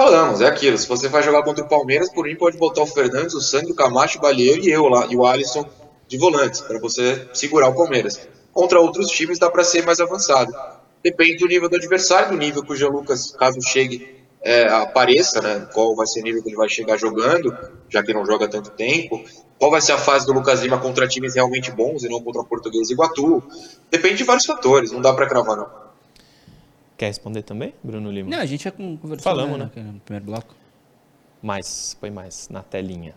Falamos, 0.00 0.40
é 0.40 0.46
aquilo. 0.46 0.78
Se 0.78 0.88
você 0.88 1.08
vai 1.08 1.22
jogar 1.22 1.42
contra 1.42 1.62
o 1.62 1.68
Palmeiras, 1.68 2.10
por 2.10 2.24
mim 2.24 2.34
pode 2.34 2.56
botar 2.56 2.80
o 2.80 2.86
Fernandes, 2.86 3.34
o 3.34 3.40
Sandro, 3.42 3.72
o 3.72 3.74
Camacho, 3.74 4.16
o 4.16 4.22
Balieiro 4.22 4.62
e 4.62 4.70
eu 4.70 4.88
lá, 4.88 5.06
e 5.10 5.14
o 5.14 5.26
Alisson 5.26 5.68
de 6.08 6.16
volantes, 6.16 6.62
para 6.62 6.78
você 6.78 7.28
segurar 7.34 7.68
o 7.68 7.74
Palmeiras. 7.74 8.18
Contra 8.50 8.80
outros 8.80 9.08
times 9.10 9.38
dá 9.38 9.50
para 9.50 9.62
ser 9.62 9.84
mais 9.84 10.00
avançado. 10.00 10.54
Depende 11.04 11.36
do 11.36 11.46
nível 11.46 11.68
do 11.68 11.76
adversário, 11.76 12.30
do 12.30 12.38
nível 12.38 12.62
que 12.62 12.72
o 12.72 12.76
Jean 12.76 12.88
Lucas, 12.88 13.32
caso 13.32 13.60
chegue, 13.60 14.24
é, 14.40 14.68
apareça, 14.68 15.42
né? 15.42 15.68
Qual 15.70 15.94
vai 15.94 16.06
ser 16.06 16.20
o 16.20 16.24
nível 16.24 16.42
que 16.42 16.48
ele 16.48 16.56
vai 16.56 16.70
chegar 16.70 16.96
jogando, 16.96 17.54
já 17.90 18.02
que 18.02 18.14
não 18.14 18.24
joga 18.24 18.48
tanto 18.48 18.70
tempo. 18.70 19.22
Qual 19.58 19.70
vai 19.70 19.82
ser 19.82 19.92
a 19.92 19.98
fase 19.98 20.24
do 20.24 20.32
Lucas 20.32 20.62
Lima 20.62 20.78
contra 20.78 21.06
times 21.06 21.34
realmente 21.34 21.70
bons 21.70 22.04
e 22.04 22.08
não 22.08 22.22
contra 22.22 22.40
o 22.40 22.46
Português 22.46 22.88
e 22.88 22.94
Iguatu. 22.94 23.42
Depende 23.90 24.14
de 24.14 24.24
vários 24.24 24.46
fatores, 24.46 24.92
não 24.92 25.02
dá 25.02 25.12
para 25.12 25.26
cravar 25.26 25.58
não. 25.58 25.79
Quer 27.00 27.06
responder 27.06 27.40
também, 27.40 27.72
Bruno 27.82 28.12
Lima? 28.12 28.28
Não, 28.28 28.40
a 28.40 28.44
gente 28.44 28.64
já 28.64 28.70
conversou 28.70 29.20
Falamos, 29.20 29.58
né? 29.58 29.70
né? 29.74 29.82
No 29.84 30.00
primeiro 30.00 30.26
bloco. 30.26 30.54
Mais, 31.40 31.96
põe 31.98 32.10
mais 32.10 32.46
na 32.50 32.62
telinha. 32.62 33.14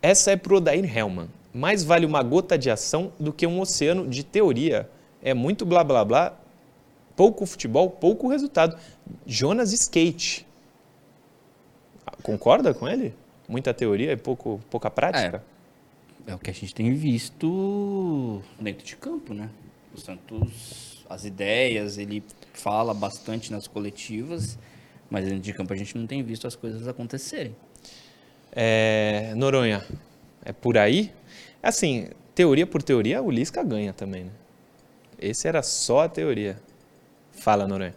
Essa 0.00 0.30
é 0.30 0.36
pro 0.36 0.58
Odair 0.58 0.96
Hellman. 0.96 1.28
Mais 1.52 1.82
vale 1.82 2.06
uma 2.06 2.22
gota 2.22 2.56
de 2.56 2.70
ação 2.70 3.12
do 3.18 3.32
que 3.32 3.44
um 3.44 3.60
oceano 3.60 4.06
de 4.06 4.22
teoria. 4.22 4.88
É 5.20 5.34
muito 5.34 5.66
blá 5.66 5.82
blá 5.82 6.04
blá, 6.04 6.38
pouco 7.16 7.44
futebol, 7.46 7.90
pouco 7.90 8.28
resultado. 8.28 8.78
Jonas 9.26 9.72
Skate. 9.72 10.46
Concorda 12.22 12.72
com 12.72 12.86
ele? 12.86 13.12
Muita 13.48 13.74
teoria 13.74 14.12
e 14.12 14.16
pouco, 14.16 14.60
pouca 14.70 14.88
prática? 14.88 15.42
É, 16.28 16.30
é 16.30 16.34
o 16.36 16.38
que 16.38 16.48
a 16.48 16.54
gente 16.54 16.72
tem 16.72 16.94
visto 16.94 18.40
dentro 18.60 18.86
de 18.86 18.94
campo, 18.94 19.34
né? 19.34 19.50
O 19.92 19.98
Santos, 19.98 20.89
as 21.10 21.24
ideias, 21.24 21.98
ele 21.98 22.22
fala 22.54 22.94
bastante 22.94 23.50
nas 23.50 23.66
coletivas, 23.66 24.56
mas 25.10 25.24
dentro 25.24 25.40
de 25.40 25.52
campo 25.52 25.72
a 25.72 25.76
gente 25.76 25.98
não 25.98 26.06
tem 26.06 26.22
visto 26.22 26.46
as 26.46 26.54
coisas 26.54 26.86
acontecerem. 26.86 27.54
É, 28.52 29.32
Noronha, 29.34 29.84
é 30.44 30.52
por 30.52 30.78
aí? 30.78 31.12
Assim, 31.60 32.08
teoria 32.32 32.64
por 32.64 32.80
teoria, 32.80 33.20
o 33.20 33.28
Lisca 33.28 33.60
ganha 33.64 33.92
também, 33.92 34.24
né? 34.24 34.30
Esse 35.18 35.48
era 35.48 35.62
só 35.62 36.04
a 36.04 36.08
teoria. 36.08 36.56
Fala, 37.32 37.66
Noronha. 37.66 37.94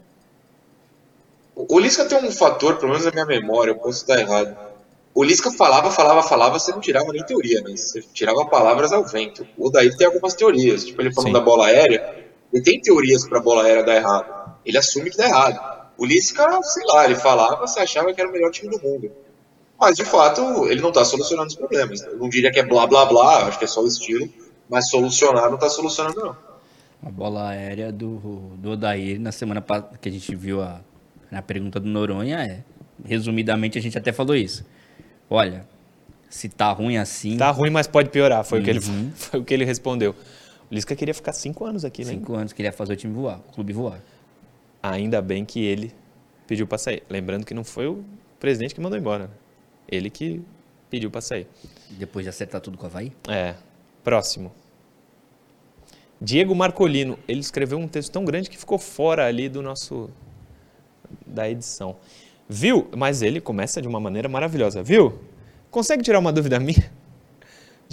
O 1.56 1.80
Lisca 1.80 2.06
tem 2.06 2.18
um 2.18 2.32
fator, 2.32 2.78
pelo 2.78 2.92
menos 2.92 3.06
na 3.06 3.12
minha 3.12 3.26
memória, 3.26 3.72
eu 3.72 3.76
posso 3.76 4.02
estar 4.02 4.20
errado. 4.20 4.58
O 5.14 5.24
Lisca 5.24 5.52
falava, 5.52 5.92
falava, 5.92 6.24
falava, 6.24 6.58
você 6.58 6.72
não 6.72 6.80
tirava 6.80 7.14
nem 7.14 7.24
teoria, 7.24 7.62
né? 7.62 7.78
Você 7.78 8.02
tirava 8.02 8.44
palavras 8.48 8.92
ao 8.92 9.06
vento. 9.06 9.46
O 9.56 9.70
Daí 9.70 9.96
tem 9.96 10.08
algumas 10.08 10.34
teorias, 10.34 10.84
tipo 10.84 11.00
ele 11.00 11.14
falando 11.14 11.28
Sim. 11.28 11.34
da 11.34 11.42
bola 11.42 11.68
aérea, 11.68 12.23
ele 12.54 12.64
tem 12.64 12.80
teorias 12.80 13.28
para 13.28 13.40
a 13.40 13.42
bola 13.42 13.64
aérea 13.64 13.84
dar 13.84 13.96
errado 13.96 14.44
ele 14.66 14.78
assume 14.78 15.10
que 15.10 15.18
dá 15.18 15.28
errado. 15.28 15.92
O 15.98 16.06
Lisca, 16.06 16.62
sei 16.64 16.84
lá, 16.88 17.06
ele 17.06 17.16
falava, 17.16 17.56
você 17.58 17.80
achava 17.80 18.14
que 18.14 18.20
era 18.20 18.30
o 18.30 18.34
melhor 18.34 18.52
time 18.52 18.70
do 18.70 18.82
mundo. 18.82 19.12
Mas, 19.80 19.96
de 19.96 20.06
fato, 20.06 20.68
ele 20.68 20.82
não 20.82 20.90
está 20.90 21.04
solucionando 21.04 21.50
os 21.50 21.56
problemas. 21.56 22.02
Eu 22.02 22.18
não 22.18 22.30
diria 22.30 22.52
que 22.52 22.60
é 22.60 22.64
blá 22.64 22.88
blá 22.88 23.06
blá, 23.06 23.48
acho 23.48 23.60
que 23.60 23.66
é 23.66 23.68
só 23.68 23.82
o 23.82 23.88
estilo, 23.88 24.30
mas 24.70 24.90
solucionar 24.90 25.48
não 25.48 25.56
está 25.56 25.70
solucionando, 25.70 26.20
não. 26.20 26.38
A 27.06 27.12
bola 27.12 27.50
aérea 27.50 27.92
do, 27.92 28.18
do 28.58 28.72
Odair 28.72 29.20
na 29.20 29.32
semana 29.32 29.64
que 30.02 30.08
a 30.08 30.12
gente 30.12 30.34
viu 30.36 30.62
a, 30.62 30.80
na 31.30 31.42
pergunta 31.42 31.80
do 31.80 31.90
Noronha 31.90 32.38
é, 32.38 32.64
resumidamente, 33.06 33.78
a 33.78 33.82
gente 33.82 33.98
até 33.98 34.14
falou 34.14 34.36
isso. 34.36 34.66
Olha, 35.30 35.68
se 36.30 36.48
tá 36.48 36.72
ruim 36.72 36.96
assim. 36.96 37.36
Tá 37.36 37.52
ruim, 37.52 37.70
mas 37.70 37.88
pode 37.88 38.10
piorar, 38.10 38.46
foi, 38.46 38.60
uhum. 38.60 38.62
o, 38.62 38.66
que 38.66 38.70
ele, 38.72 38.80
uhum. 38.80 39.12
foi 39.16 39.40
o 39.42 39.44
que 39.44 39.54
ele 39.54 39.66
respondeu. 39.66 40.16
O 40.74 40.76
Lisca 40.76 40.96
queria 40.96 41.14
ficar 41.14 41.34
cinco 41.34 41.66
anos 41.66 41.86
aqui, 41.86 42.04
né? 42.04 42.14
Cinco 42.14 42.34
anos, 42.34 42.52
queria 42.52 42.72
fazer 42.72 42.94
o 42.94 42.96
time 42.96 43.14
voar, 43.14 43.40
o 43.48 43.54
clube 43.54 43.72
voar. 43.72 44.02
Ainda 44.82 45.22
bem 45.22 45.46
que 45.46 45.64
ele 45.64 45.94
pediu 46.48 46.66
para 46.66 46.80
sair. 46.80 47.04
Lembrando 47.08 47.46
que 47.46 47.54
não 47.54 47.64
foi 47.64 47.86
o 47.86 48.04
presidente 48.40 48.74
que 48.74 48.82
mandou 48.82 48.98
embora. 48.98 49.26
Né? 49.26 49.34
Ele 49.88 50.10
que 50.10 50.42
pediu 50.90 51.12
para 51.12 51.22
sair. 51.22 51.46
Depois 51.92 52.26
de 52.26 52.30
acertar 52.30 52.60
tudo 52.60 52.76
com 52.76 52.88
a 52.88 52.90
Havaí? 52.90 53.12
É. 53.30 53.54
Próximo. 54.04 54.52
Diego 56.20 56.56
Marcolino. 56.56 57.20
Ele 57.28 57.42
escreveu 57.42 57.78
um 57.78 57.88
texto 57.88 58.12
tão 58.12 58.26
grande 58.26 58.50
que 58.50 58.58
ficou 58.58 58.80
fora 58.80 59.28
ali 59.28 59.48
do 59.48 59.62
nosso. 59.62 60.10
da 61.24 61.48
edição. 61.48 61.98
Viu? 62.50 62.90
Mas 62.98 63.22
ele 63.22 63.40
começa 63.40 63.80
de 63.80 63.88
uma 63.88 64.00
maneira 64.00 64.28
maravilhosa. 64.28 64.82
Viu? 64.82 65.20
Consegue 65.70 66.02
tirar 66.02 66.18
uma 66.18 66.34
dúvida 66.34 66.60
minha? 66.60 66.92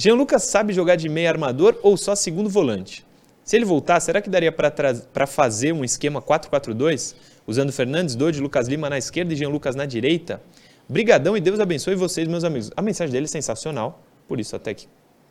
Jean 0.02 0.14
Lucas 0.14 0.44
sabe 0.44 0.72
jogar 0.72 0.96
de 0.96 1.10
meio 1.10 1.28
armador 1.28 1.78
ou 1.82 1.94
só 1.94 2.14
segundo 2.14 2.48
volante? 2.48 3.04
Se 3.44 3.54
ele 3.54 3.66
voltar, 3.66 4.00
será 4.00 4.22
que 4.22 4.30
daria 4.30 4.50
para 4.50 5.26
fazer 5.26 5.74
um 5.74 5.84
esquema 5.84 6.22
4-4-2, 6.22 7.14
usando 7.46 7.70
Fernandes, 7.70 8.14
Dodi, 8.14 8.40
Lucas 8.40 8.66
Lima 8.66 8.88
na 8.88 8.96
esquerda 8.96 9.34
e 9.34 9.36
Jean 9.36 9.50
Lucas 9.50 9.76
na 9.76 9.84
direita? 9.84 10.40
Brigadão 10.88 11.36
e 11.36 11.40
Deus 11.42 11.60
abençoe 11.60 11.96
vocês, 11.96 12.26
meus 12.26 12.44
amigos. 12.44 12.70
A 12.74 12.80
mensagem 12.80 13.12
dele 13.12 13.26
é 13.26 13.28
sensacional, 13.28 14.02
por 14.26 14.40
isso 14.40 14.56
até 14.56 14.72
que 14.72 14.88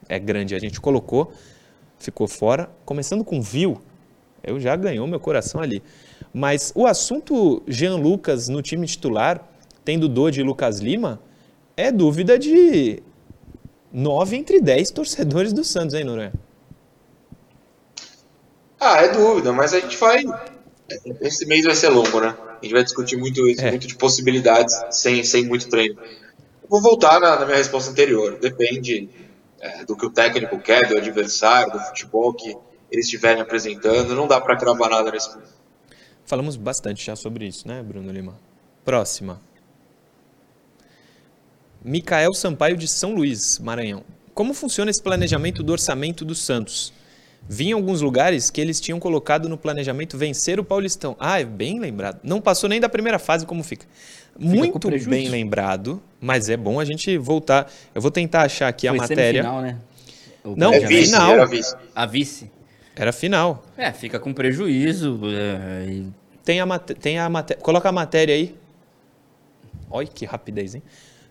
é 0.08 0.20
grande 0.20 0.54
a 0.54 0.60
gente 0.60 0.80
colocou, 0.80 1.34
ficou 1.98 2.28
fora. 2.28 2.70
Começando 2.86 3.26
com 3.26 3.42
Viu, 3.42 3.82
eu 4.44 4.60
já 4.60 4.76
ganhou 4.76 5.08
meu 5.08 5.20
coração 5.20 5.62
ali. 5.62 5.82
Mas 6.32 6.72
o 6.76 6.86
assunto 6.86 7.64
Jean 7.68 7.96
Lucas 7.96 8.48
no 8.48 8.62
time 8.62 8.86
titular, 8.86 9.44
tendo 9.84 10.08
Dodi 10.08 10.42
e 10.42 10.44
Lucas 10.44 10.80
Lima, 10.80 11.20
é 11.76 11.92
dúvida 11.92 12.38
de 12.38 13.02
9 13.92 14.36
entre 14.36 14.62
10 14.62 14.92
torcedores 14.92 15.54
do 15.54 15.64
Santos, 15.64 15.96
hein, 15.96 16.04
Noronha? 16.04 16.34
Ah, 18.80 19.02
é 19.02 19.10
dúvida, 19.10 19.52
mas 19.52 19.74
a 19.74 19.80
gente 19.80 19.98
vai. 19.98 20.24
Esse 21.22 21.46
mês 21.46 21.66
vai 21.66 21.76
ser 21.76 21.90
longo, 21.90 22.20
né? 22.20 22.36
A 22.62 22.64
gente 22.64 22.74
vai 22.74 22.84
discutir 22.84 23.18
muito 23.18 23.48
isso, 23.48 23.62
é. 23.62 23.70
muito 23.70 23.88
de 23.88 23.96
possibilidades 23.96 24.76
sem, 24.92 25.24
sem 25.24 25.46
muito 25.46 25.70
treino. 25.70 25.98
Vou 26.68 26.82
voltar 26.82 27.20
na, 27.20 27.40
na 27.40 27.46
minha 27.46 27.58
resposta 27.58 27.92
anterior. 27.92 28.38
Depende 28.40 29.10
é, 29.60 29.84
do 29.84 29.96
que 29.96 30.06
o 30.06 30.10
técnico 30.10 30.60
quer, 30.60 30.88
do 30.88 30.98
adversário, 30.98 31.74
do 31.74 31.80
futebol 31.80 32.34
que 32.34 32.56
eles 32.92 33.06
estiverem 33.06 33.42
apresentando. 33.42 34.16
Não 34.16 34.28
dá 34.28 34.40
para 34.40 34.56
cravar 34.58 34.90
nada 34.90 35.12
nesse. 35.12 35.30
Falamos 36.26 36.56
bastante 36.56 37.06
já 37.06 37.16
sobre 37.16 37.48
isso, 37.48 37.68
né, 37.68 37.82
Bruno 37.82 38.12
Lima? 38.12 38.40
Próxima. 38.86 39.42
Micael 41.84 42.34
Sampaio 42.34 42.76
de 42.76 42.88
São 42.88 43.14
Luís, 43.16 43.60
Maranhão. 43.60 44.04
Como 44.34 44.54
funciona 44.54 44.92
esse 44.92 45.02
planejamento 45.02 45.64
do 45.64 45.72
orçamento 45.72 46.24
do 46.26 46.36
Santos? 46.36 46.94
Vi 47.48 47.70
em 47.70 47.72
alguns 47.72 48.02
lugares 48.02 48.50
que 48.52 48.62
eles 48.62 48.80
tinham 48.80 49.00
colocado 49.00 49.50
no 49.50 49.58
planejamento 49.58 50.18
vencer 50.18 50.60
o 50.60 50.64
Paulistão. 50.64 51.16
Ah, 51.20 51.40
é 51.42 51.46
bem 51.46 51.80
lembrado. 51.80 52.20
Não 52.24 52.40
passou 52.40 52.70
nem 52.70 52.80
da 52.80 52.88
primeira 52.90 53.18
fase, 53.18 53.46
como 53.46 53.64
fica? 53.64 53.86
Muito 54.38 54.90
bem 55.10 55.28
lembrado, 55.30 56.02
mas 56.22 56.50
é 56.50 56.56
bom 56.56 56.80
a 56.80 56.86
gente 56.86 57.18
voltar. 57.18 57.70
Eu 57.96 58.02
vou 58.02 58.12
tentar 58.12 58.44
achar 58.44 58.68
aqui 58.68 58.88
Foi 58.88 58.98
a 58.98 59.02
matéria. 59.02 59.42
Semifinal, 59.44 59.62
né? 59.62 59.78
O 60.44 60.56
Não, 60.56 60.74
É 60.74 60.80
vice, 60.82 61.06
final. 61.12 61.32
era 61.32 61.46
vice. 61.46 61.76
A 61.96 62.06
vice. 62.06 62.52
Era 62.96 63.12
final. 63.12 63.66
É, 63.76 63.92
fica 63.92 64.20
com 64.20 64.34
prejuízo. 64.34 65.20
é, 65.26 66.04
Tem 66.44 66.60
a, 66.60 66.66
mate- 66.66 66.94
tem 66.94 67.18
a 67.20 67.28
matéria. 67.30 67.62
Coloca 67.64 67.90
a 67.90 67.92
matéria 67.92 68.36
aí. 68.36 68.56
Olha 69.90 70.08
que 70.08 70.26
rapidez, 70.26 70.76
hein? 70.76 70.84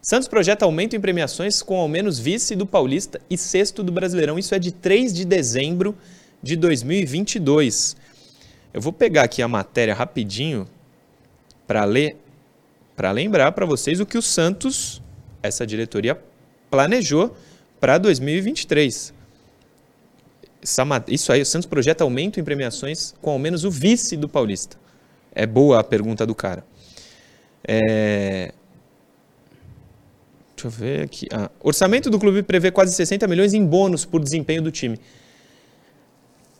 Santos 0.08 0.26
projeta 0.26 0.64
aumento 0.64 0.96
em 0.96 1.00
premiações 1.02 1.60
com 1.60 1.76
ao 1.76 1.86
menos 1.86 2.18
vice 2.18 2.56
do 2.56 2.64
Paulista 2.64 3.20
e 3.28 3.36
sexto 3.36 3.82
do 3.82 3.92
Brasileirão. 3.92 4.38
Isso 4.38 4.54
é 4.54 4.58
de 4.58 4.72
3 4.72 5.12
de 5.12 5.22
dezembro 5.22 5.94
de 6.42 6.56
2022. 6.56 7.94
Eu 8.72 8.80
vou 8.80 8.90
pegar 8.90 9.24
aqui 9.24 9.42
a 9.42 9.48
matéria 9.48 9.92
rapidinho 9.92 10.66
para 11.66 11.84
ler, 11.84 12.16
para 12.96 13.10
lembrar 13.10 13.52
para 13.52 13.66
vocês 13.66 14.00
o 14.00 14.06
que 14.06 14.16
o 14.16 14.22
Santos, 14.22 15.02
essa 15.42 15.66
diretoria, 15.66 16.18
planejou 16.70 17.36
para 17.78 17.98
2023. 17.98 19.12
Essa 20.62 20.86
ma- 20.86 21.04
Isso 21.06 21.30
aí, 21.30 21.42
o 21.42 21.44
Santos 21.44 21.66
projeta 21.66 22.02
aumento 22.02 22.40
em 22.40 22.44
premiações 22.44 23.14
com 23.20 23.28
ao 23.28 23.38
menos 23.38 23.62
o 23.62 23.70
vice 23.70 24.16
do 24.16 24.26
Paulista. 24.26 24.78
É 25.34 25.44
boa 25.44 25.80
a 25.80 25.84
pergunta 25.84 26.24
do 26.24 26.34
cara. 26.34 26.64
É, 27.62 28.54
Deixa 30.62 30.66
eu 30.66 30.70
ver 30.70 31.02
aqui. 31.04 31.28
Ah, 31.32 31.50
orçamento 31.60 32.10
do 32.10 32.18
clube 32.18 32.42
prevê 32.42 32.70
quase 32.72 32.92
60 32.92 33.28
milhões 33.28 33.54
em 33.54 33.64
bônus 33.64 34.04
por 34.04 34.20
desempenho 34.22 34.60
do 34.60 34.72
time. 34.72 34.98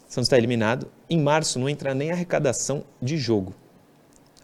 Santos 0.08 0.26
está 0.26 0.38
eliminado. 0.38 0.86
Em 1.10 1.20
março 1.20 1.58
não 1.58 1.68
entra 1.68 1.92
nem 1.94 2.12
arrecadação 2.12 2.84
de 3.02 3.18
jogo. 3.18 3.52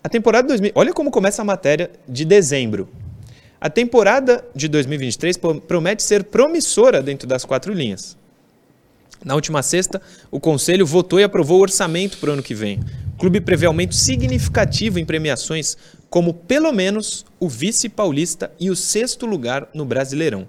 A 0.03 0.09
temporada 0.09 0.49
2000. 0.49 0.73
Olha 0.75 0.93
como 0.93 1.11
começa 1.11 1.41
a 1.41 1.45
matéria 1.45 1.91
de 2.09 2.25
dezembro. 2.25 2.89
A 3.61 3.71
temporada 3.71 4.45
de 4.55 4.67
2023 4.69 5.37
pro- 5.37 5.61
promete 5.61 6.03
ser 6.03 6.25
promissora 6.25 7.01
dentro 7.01 7.27
das 7.29 7.45
quatro 7.45 7.73
linhas. 7.73 8.17
Na 9.25 9.35
última 9.35 9.63
sexta, 9.63 10.03
o 10.31 10.39
Conselho 10.39 10.87
votou 10.87 11.19
e 11.19 11.25
aprovou 11.25 11.59
o 11.59 11.63
orçamento 11.63 12.19
para 12.19 12.31
o 12.31 12.33
ano 12.35 12.43
que 12.43 12.55
vem. 12.55 12.81
O 13.15 13.19
clube 13.19 13.41
prevê 13.41 13.65
aumento 13.65 13.95
significativo 13.95 14.99
em 14.99 15.05
premiações, 15.05 15.77
como 16.11 16.35
pelo 16.35 16.71
menos 16.73 17.25
o 17.41 17.49
vice-paulista 17.49 18.53
e 18.61 18.71
o 18.71 18.77
sexto 18.77 19.25
lugar 19.25 19.69
no 19.73 19.85
Brasileirão. 19.85 20.47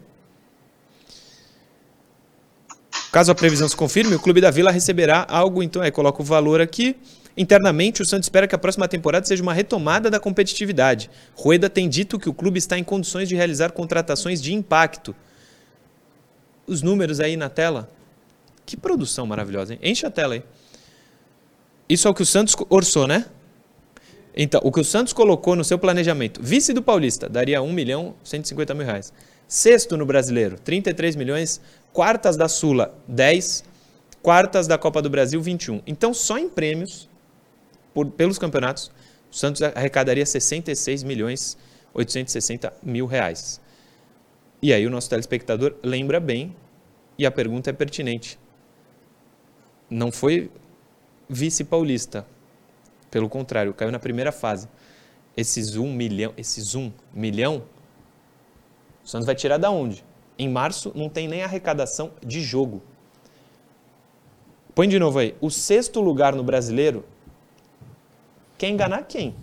Caso 3.11 3.31
a 3.31 3.35
previsão 3.35 3.69
se 3.69 3.77
confirme, 3.77 4.13
o 4.13 4.19
Clube 4.19 4.41
da 4.41 4.51
Vila 4.51 4.71
receberá 4.71 5.25
algo, 5.29 5.63
então 5.63 5.81
aí 5.81 5.89
coloca 5.89 6.21
o 6.21 6.25
valor 6.25 6.59
aqui. 6.59 6.97
Internamente, 7.37 8.01
o 8.01 8.05
Santos 8.05 8.25
espera 8.25 8.45
que 8.45 8.55
a 8.55 8.57
próxima 8.57 8.89
temporada 8.89 9.25
seja 9.25 9.41
uma 9.41 9.53
retomada 9.53 10.09
da 10.09 10.19
competitividade. 10.19 11.09
Rueda 11.33 11.69
tem 11.69 11.87
dito 11.87 12.19
que 12.19 12.27
o 12.27 12.33
clube 12.33 12.57
está 12.57 12.77
em 12.77 12.83
condições 12.83 13.29
de 13.29 13.35
realizar 13.35 13.71
contratações 13.71 14.41
de 14.41 14.53
impacto. 14.53 15.15
Os 16.67 16.81
números 16.81 17.21
aí 17.21 17.37
na 17.37 17.47
tela. 17.47 17.89
Que 18.65 18.75
produção 18.75 19.25
maravilhosa, 19.25 19.73
hein? 19.73 19.79
Enche 19.83 20.05
a 20.05 20.11
tela 20.11 20.33
aí. 20.35 20.43
Isso 21.87 22.07
é 22.07 22.11
o 22.11 22.13
que 22.13 22.23
o 22.23 22.25
Santos 22.25 22.55
orçou, 22.69 23.07
né? 23.07 23.25
Então, 24.35 24.59
o 24.63 24.71
que 24.71 24.79
o 24.79 24.83
Santos 24.83 25.13
colocou 25.13 25.55
no 25.55 25.63
seu 25.63 25.77
planejamento. 25.77 26.41
Vice 26.43 26.73
do 26.73 26.81
Paulista, 26.81 27.29
daria 27.29 27.61
1 27.61 27.71
milhão 27.71 28.15
150 28.23 28.73
mil 28.73 28.85
reais. 28.85 29.13
Sexto 29.47 29.95
no 29.95 30.05
Brasileiro, 30.05 30.57
33 30.59 31.15
milhões. 31.15 31.61
Quartas 31.93 32.35
da 32.35 32.47
Sula, 32.49 32.97
10. 33.07 33.63
Quartas 34.21 34.65
da 34.67 34.77
Copa 34.77 35.01
do 35.01 35.09
Brasil, 35.09 35.39
21. 35.41 35.81
Então, 35.85 36.13
só 36.13 36.37
em 36.37 36.49
prêmios, 36.49 37.07
por- 37.93 38.07
pelos 38.07 38.39
campeonatos, 38.39 38.91
o 39.31 39.35
Santos 39.35 39.61
arrecadaria 39.61 40.25
66 40.25 41.03
milhões 41.03 41.57
860 41.93 42.73
mil 42.83 43.05
reais. 43.05 43.61
E 44.61 44.73
aí 44.73 44.85
o 44.85 44.89
nosso 44.89 45.09
telespectador 45.09 45.75
lembra 45.83 46.19
bem 46.19 46.55
e 47.17 47.25
a 47.25 47.31
pergunta 47.31 47.69
é 47.69 47.73
pertinente. 47.73 48.37
Não 49.95 50.11
foi 50.11 50.51
vice-paulista. 51.29 52.25
Pelo 53.09 53.29
contrário, 53.29 53.73
caiu 53.73 53.91
na 53.93 53.99
primeira 53.99 54.29
fase. 54.31 54.67
Esses 55.37 55.77
um 55.77 55.91
milhão, 55.93 56.33
esses 56.35 56.75
um 56.75 56.91
milhão, 57.13 57.63
o 59.03 59.07
Santos 59.07 59.25
vai 59.25 59.35
tirar 59.35 59.57
da 59.57 59.69
onde? 59.71 60.03
Em 60.37 60.49
março 60.49 60.91
não 60.93 61.07
tem 61.07 61.29
nem 61.29 61.43
arrecadação 61.43 62.11
de 62.25 62.41
jogo. 62.41 62.83
Põe 64.73 64.89
de 64.89 64.99
novo 64.99 65.19
aí. 65.19 65.33
O 65.39 65.49
sexto 65.49 66.01
lugar 66.01 66.35
no 66.35 66.43
brasileiro. 66.43 67.05
Quer 68.57 68.67
enganar 68.69 69.03
quem? 69.03 69.33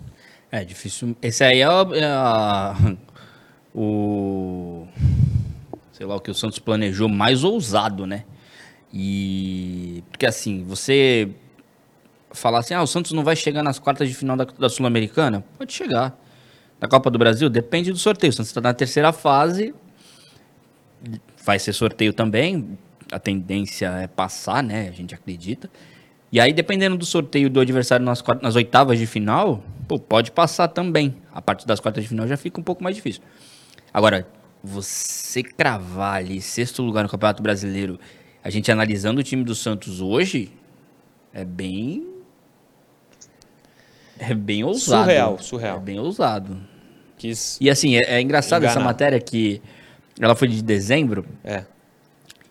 É 0.51 0.63
difícil. 0.63 1.15
Esse 1.19 1.43
aí 1.43 1.61
é, 1.61 1.63
a- 1.65 1.87
é 1.95 2.97
o. 3.73 4.85
Sei 5.93 6.05
lá, 6.05 6.15
o 6.15 6.19
que 6.19 6.29
o 6.29 6.35
Santos 6.35 6.59
planejou 6.59 7.09
mais 7.09 7.43
ousado, 7.43 8.05
né? 8.05 8.25
E. 8.93 10.03
Porque 10.11 10.25
assim, 10.25 10.63
você 10.63 11.29
falar 12.31 12.59
assim, 12.59 12.73
ah, 12.73 12.81
o 12.83 12.87
Santos 12.87 13.11
não 13.11 13.23
vai 13.23 13.35
chegar 13.35 13.63
nas 13.63 13.79
quartas 13.79 14.07
de 14.07 14.13
final 14.15 14.37
da, 14.37 14.45
da 14.45 14.69
Sul-Americana? 14.69 15.43
Pode 15.57 15.73
chegar. 15.73 16.17
Da 16.79 16.87
Copa 16.87 17.09
do 17.09 17.17
Brasil? 17.17 17.49
Depende 17.49 17.91
do 17.91 17.97
sorteio. 17.97 18.31
O 18.31 18.33
Santos 18.33 18.49
está 18.49 18.61
na 18.61 18.73
terceira 18.73 19.11
fase. 19.11 19.73
Vai 21.43 21.59
ser 21.59 21.73
sorteio 21.73 22.13
também. 22.13 22.77
A 23.11 23.19
tendência 23.19 23.87
é 23.87 24.07
passar, 24.07 24.63
né? 24.63 24.89
A 24.89 24.91
gente 24.91 25.13
acredita. 25.13 25.69
E 26.31 26.39
aí, 26.39 26.51
dependendo 26.51 26.97
do 26.97 27.05
sorteio 27.05 27.49
do 27.49 27.59
adversário 27.59 28.05
nas, 28.05 28.21
quart- 28.21 28.41
nas 28.41 28.55
oitavas 28.55 28.97
de 28.97 29.05
final, 29.05 29.63
pô, 29.87 29.99
pode 29.99 30.31
passar 30.31 30.67
também. 30.67 31.15
A 31.31 31.41
partir 31.41 31.67
das 31.67 31.79
quartas 31.79 32.03
de 32.03 32.09
final 32.09 32.27
já 32.27 32.37
fica 32.37 32.59
um 32.59 32.63
pouco 32.63 32.83
mais 32.83 32.95
difícil. 32.95 33.21
Agora, 33.93 34.27
você 34.63 35.43
cravar 35.43 36.15
ali 36.15 36.41
sexto 36.41 36.81
lugar 36.81 37.03
no 37.03 37.09
Campeonato 37.09 37.43
Brasileiro, 37.43 37.99
a 38.43 38.49
gente 38.49 38.71
analisando 38.71 39.21
o 39.21 39.23
time 39.23 39.43
do 39.43 39.55
Santos 39.55 40.01
hoje, 40.01 40.51
é 41.33 41.43
bem. 41.45 42.07
É 44.19 44.33
bem 44.33 44.63
ousado. 44.63 45.03
Surreal, 45.03 45.39
surreal. 45.39 45.77
É 45.77 45.79
bem 45.81 45.99
ousado. 45.99 46.57
Quis. 47.17 47.57
E 47.59 47.69
assim, 47.69 47.95
é, 47.95 48.15
é 48.17 48.21
engraçado 48.21 48.63
essa 48.63 48.73
Enganar. 48.73 48.85
matéria 48.85 49.19
que 49.19 49.61
ela 50.19 50.35
foi 50.35 50.47
de 50.47 50.61
dezembro, 50.61 51.25
É. 51.43 51.63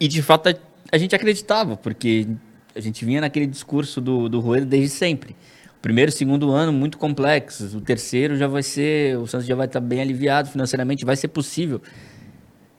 e 0.01 0.09
de 0.09 0.20
fato 0.22 0.49
a, 0.49 0.55
a 0.90 0.99
gente 0.99 1.14
acreditava, 1.14 1.76
porque 1.76 2.26
a 2.74 2.80
gente 2.80 3.05
vinha 3.05 3.20
naquele 3.20 3.47
discurso 3.47 4.01
do, 4.01 4.28
do 4.28 4.40
Rueda 4.40 4.66
desde 4.66 4.88
sempre. 4.90 5.36
O 5.76 5.80
primeiro 5.82 6.11
e 6.11 6.12
segundo 6.12 6.51
ano 6.51 6.72
muito 6.72 6.99
complexos, 6.99 7.74
o 7.74 7.80
terceiro 7.80 8.36
já 8.36 8.49
vai 8.49 8.62
ser, 8.62 9.16
o 9.18 9.26
Santos 9.26 9.47
já 9.47 9.55
vai 9.55 9.66
estar 9.66 9.80
bem 9.80 10.01
aliviado 10.01 10.49
financeiramente, 10.49 11.05
vai 11.05 11.16
ser 11.16 11.28
possível. 11.28 11.80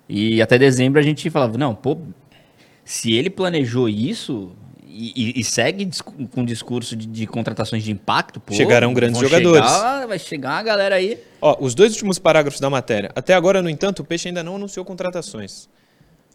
E 0.09 0.41
até 0.41 0.57
dezembro 0.57 0.99
a 0.99 1.03
gente 1.03 1.29
falava, 1.29 1.57
não, 1.57 1.73
pô, 1.73 1.97
se 2.85 3.13
ele 3.13 3.29
planejou 3.29 3.87
isso 3.89 4.51
e, 4.85 5.39
e- 5.39 5.43
segue 5.43 5.89
com 6.31 6.45
discurso 6.45 6.95
de, 6.95 7.07
de 7.07 7.25
contratações 7.25 7.83
de 7.83 7.91
impacto, 7.91 8.39
pô, 8.39 8.53
Chegarão 8.53 8.93
grandes 8.93 9.19
jogadores. 9.19 9.65
chegar- 9.69 10.07
vai 10.07 10.19
chegar 10.19 10.49
uma 10.51 10.63
galera 10.63 10.95
aí. 10.95 11.17
Ó, 11.41 11.57
os 11.59 11.73
dois 11.73 11.93
últimos 11.93 12.19
parágrafos 12.19 12.59
da 12.59 12.69
matéria. 12.69 13.11
Até 13.15 13.33
agora, 13.33 13.61
no 13.61 13.69
entanto, 13.69 14.01
o 14.01 14.05
Peixe 14.05 14.27
ainda 14.27 14.43
não 14.43 14.55
anunciou 14.57 14.85
contratações. 14.85 15.67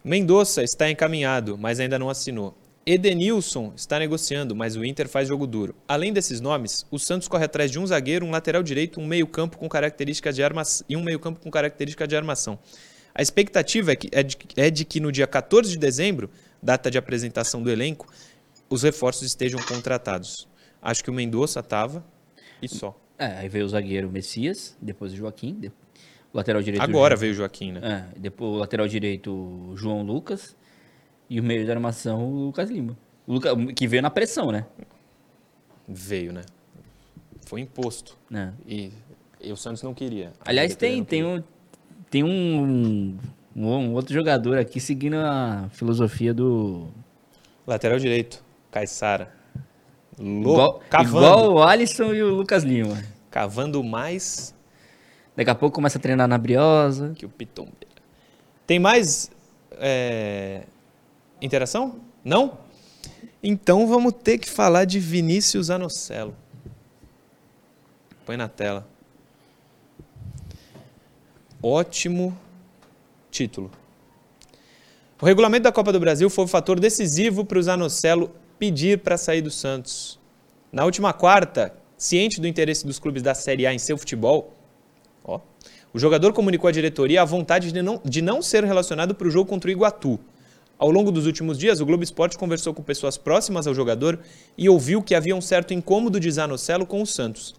Mendonça 0.03 0.63
está 0.63 0.89
encaminhado, 0.89 1.57
mas 1.57 1.79
ainda 1.79 1.97
não 1.99 2.09
assinou. 2.09 2.55
Edenilson 2.85 3.71
está 3.75 3.99
negociando, 3.99 4.55
mas 4.55 4.75
o 4.75 4.83
Inter 4.83 5.07
faz 5.07 5.27
jogo 5.27 5.45
duro. 5.45 5.75
Além 5.87 6.11
desses 6.11 6.41
nomes, 6.41 6.85
o 6.89 6.97
Santos 6.97 7.27
corre 7.27 7.45
atrás 7.45 7.69
de 7.69 7.77
um 7.77 7.85
zagueiro, 7.85 8.25
um 8.25 8.31
lateral 8.31 8.63
direito, 8.63 8.99
um 8.99 9.05
meio-campo 9.05 9.57
com 9.57 9.69
características 9.69 10.35
de 10.35 10.41
armação 10.43 10.85
e 10.89 10.97
um 10.97 11.03
meio-campo 11.03 11.39
com 11.39 11.51
característica 11.51 12.07
de 12.07 12.15
armação. 12.15 12.57
A 13.19 13.21
expectativa 13.21 13.91
é, 13.91 13.95
que- 13.97 14.07
é 14.13 14.23
de, 14.23 14.37
é 14.55 14.69
de 14.69 14.85
que 14.85 14.99
no 15.01 15.11
dia 15.11 15.27
14 15.27 15.69
de 15.71 15.77
dezembro, 15.77 16.29
data 16.63 16.89
de 16.89 16.97
apresentação 16.97 17.61
do 17.61 17.69
elenco, 17.69 18.07
os 18.69 18.81
reforços 18.83 19.23
estejam 19.23 19.59
contratados. 19.61 20.47
Acho 20.81 21.03
que 21.03 21.09
o 21.09 21.13
Mendonça 21.13 21.59
estava 21.59 22.01
e 22.61 22.69
só. 22.69 22.97
É, 23.17 23.25
aí 23.39 23.49
veio 23.49 23.65
o 23.65 23.67
zagueiro 23.69 24.09
Messias, 24.09 24.77
depois 24.81 25.11
o 25.11 25.17
Joaquim, 25.17 25.59
o 26.33 26.37
lateral 26.37 26.61
direito. 26.61 26.81
Agora 26.81 27.15
Ju- 27.15 27.19
veio 27.19 27.33
o 27.33 27.35
Joaquim, 27.35 27.73
né? 27.73 27.81
É, 28.15 28.19
depois 28.19 28.51
o 28.53 28.55
lateral 28.57 28.87
direito 28.87 29.73
João 29.75 30.01
Lucas 30.01 30.55
e 31.29 31.41
o 31.41 31.43
meio 31.43 31.65
de 31.65 31.71
armação 31.71 32.23
o 32.25 32.45
Lucas 32.45 32.69
Lima. 32.69 32.97
O 33.27 33.33
Luca, 33.33 33.53
que 33.75 33.85
veio 33.85 34.01
na 34.01 34.09
pressão, 34.09 34.49
né? 34.49 34.65
Veio, 35.87 36.31
né? 36.31 36.41
Foi 37.45 37.59
imposto. 37.61 38.17
É. 38.33 38.51
E, 38.65 38.91
e 39.41 39.51
o 39.51 39.57
Santos 39.57 39.81
não 39.83 39.93
queria. 39.93 40.31
Aliás, 40.45 40.75
tem, 40.75 40.97
não 40.99 41.05
tem, 41.05 41.21
queria. 41.23 41.35
um, 41.39 41.43
tem 42.09 42.23
um, 42.23 43.17
um, 43.55 43.67
um 43.67 43.93
outro 43.93 44.13
jogador 44.13 44.57
aqui 44.57 44.79
seguindo 44.79 45.15
a 45.15 45.69
filosofia 45.71 46.33
do. 46.33 46.87
Lateral 47.65 47.99
direito, 47.99 48.43
Caissara. 48.71 49.31
Igual, 50.19 50.81
igual 51.01 51.53
o 51.53 51.63
Alisson 51.63 52.13
e 52.13 52.21
o 52.21 52.35
Lucas 52.35 52.63
Lima. 52.63 53.01
cavando 53.31 53.81
mais 53.83 54.53
Daqui 55.39 55.51
a 55.51 55.55
pouco 55.55 55.75
começa 55.75 55.97
a 55.97 56.01
treinar 56.01 56.27
na 56.27 56.37
Briosa. 56.37 57.13
que 57.15 57.25
o 57.25 57.29
Pitombeira. 57.29 57.87
Tem 58.67 58.77
mais 58.77 59.31
é, 59.71 60.63
interação? 61.41 62.01
Não? 62.25 62.57
Então 63.41 63.87
vamos 63.87 64.11
ter 64.21 64.37
que 64.37 64.49
falar 64.49 64.83
de 64.83 64.99
Vinícius 64.99 65.69
Anocelo. 65.69 66.35
Põe 68.25 68.35
na 68.35 68.49
tela. 68.49 68.85
Ótimo 71.61 72.37
título. 73.29 73.69
O 75.21 75.25
regulamento 75.25 75.63
da 75.63 75.73
Copa 75.73 75.91
do 75.91 75.99
Brasil 75.99 76.29
foi 76.29 76.45
um 76.45 76.47
fator 76.47 76.79
decisivo 76.79 77.43
para 77.43 77.59
o 77.59 77.61
Zanocelo 77.61 78.31
pedir 78.57 78.99
para 78.99 79.17
sair 79.17 79.41
do 79.41 79.51
Santos. 79.51 80.17
Na 80.71 80.85
última 80.85 81.11
quarta, 81.11 81.75
ciente 81.97 82.39
do 82.39 82.47
interesse 82.47 82.85
dos 82.85 82.97
clubes 82.97 83.21
da 83.21 83.33
Série 83.33 83.67
A 83.67 83.73
em 83.73 83.77
seu 83.77 83.97
futebol, 83.97 84.53
ó, 85.21 85.41
o 85.93 85.99
jogador 85.99 86.31
comunicou 86.31 86.69
à 86.69 86.71
diretoria 86.71 87.21
a 87.21 87.25
vontade 87.25 87.73
de 87.73 87.81
não, 87.81 87.99
de 88.05 88.21
não 88.21 88.41
ser 88.41 88.63
relacionado 88.63 89.13
para 89.13 89.27
o 89.27 89.31
jogo 89.31 89.49
contra 89.49 89.67
o 89.67 89.71
Iguatu. 89.71 90.17
Ao 90.77 90.89
longo 90.89 91.11
dos 91.11 91.25
últimos 91.25 91.59
dias, 91.59 91.81
o 91.81 91.85
Globo 91.85 92.05
Esporte 92.05 92.37
conversou 92.37 92.73
com 92.73 92.81
pessoas 92.81 93.17
próximas 93.17 93.67
ao 93.67 93.75
jogador 93.75 94.17
e 94.57 94.69
ouviu 94.69 95.01
que 95.03 95.13
havia 95.13 95.35
um 95.35 95.41
certo 95.41 95.73
incômodo 95.73 96.21
de 96.21 96.31
Zanocelo 96.31 96.85
com 96.85 97.01
o 97.01 97.05
Santos. 97.05 97.53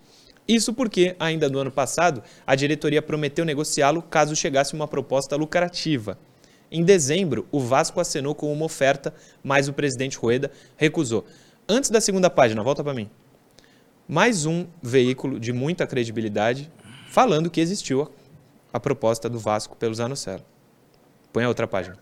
Isso 0.46 0.74
porque, 0.74 1.14
ainda 1.18 1.48
no 1.48 1.58
ano 1.58 1.70
passado, 1.70 2.22
a 2.46 2.54
diretoria 2.54 3.00
prometeu 3.00 3.44
negociá-lo 3.44 4.02
caso 4.02 4.34
chegasse 4.34 4.74
uma 4.74 4.88
proposta 4.88 5.36
lucrativa. 5.36 6.18
Em 6.70 6.84
dezembro, 6.84 7.46
o 7.50 7.60
Vasco 7.60 8.00
acenou 8.00 8.34
com 8.34 8.52
uma 8.52 8.64
oferta, 8.64 9.12
mas 9.42 9.68
o 9.68 9.72
presidente 9.72 10.16
Rueda 10.16 10.50
recusou. 10.76 11.24
Antes 11.68 11.90
da 11.90 12.00
segunda 12.00 12.30
página, 12.30 12.62
volta 12.62 12.82
para 12.82 12.94
mim. 12.94 13.10
Mais 14.08 14.46
um 14.46 14.66
veículo 14.82 15.38
de 15.38 15.52
muita 15.52 15.86
credibilidade 15.86 16.70
falando 17.08 17.50
que 17.50 17.60
existiu 17.60 18.02
a, 18.02 18.76
a 18.76 18.80
proposta 18.80 19.28
do 19.28 19.38
Vasco 19.38 19.76
pelo 19.76 19.94
Zanocelo. 19.94 20.42
Põe 21.32 21.44
a 21.44 21.48
outra 21.48 21.66
página. 21.66 21.96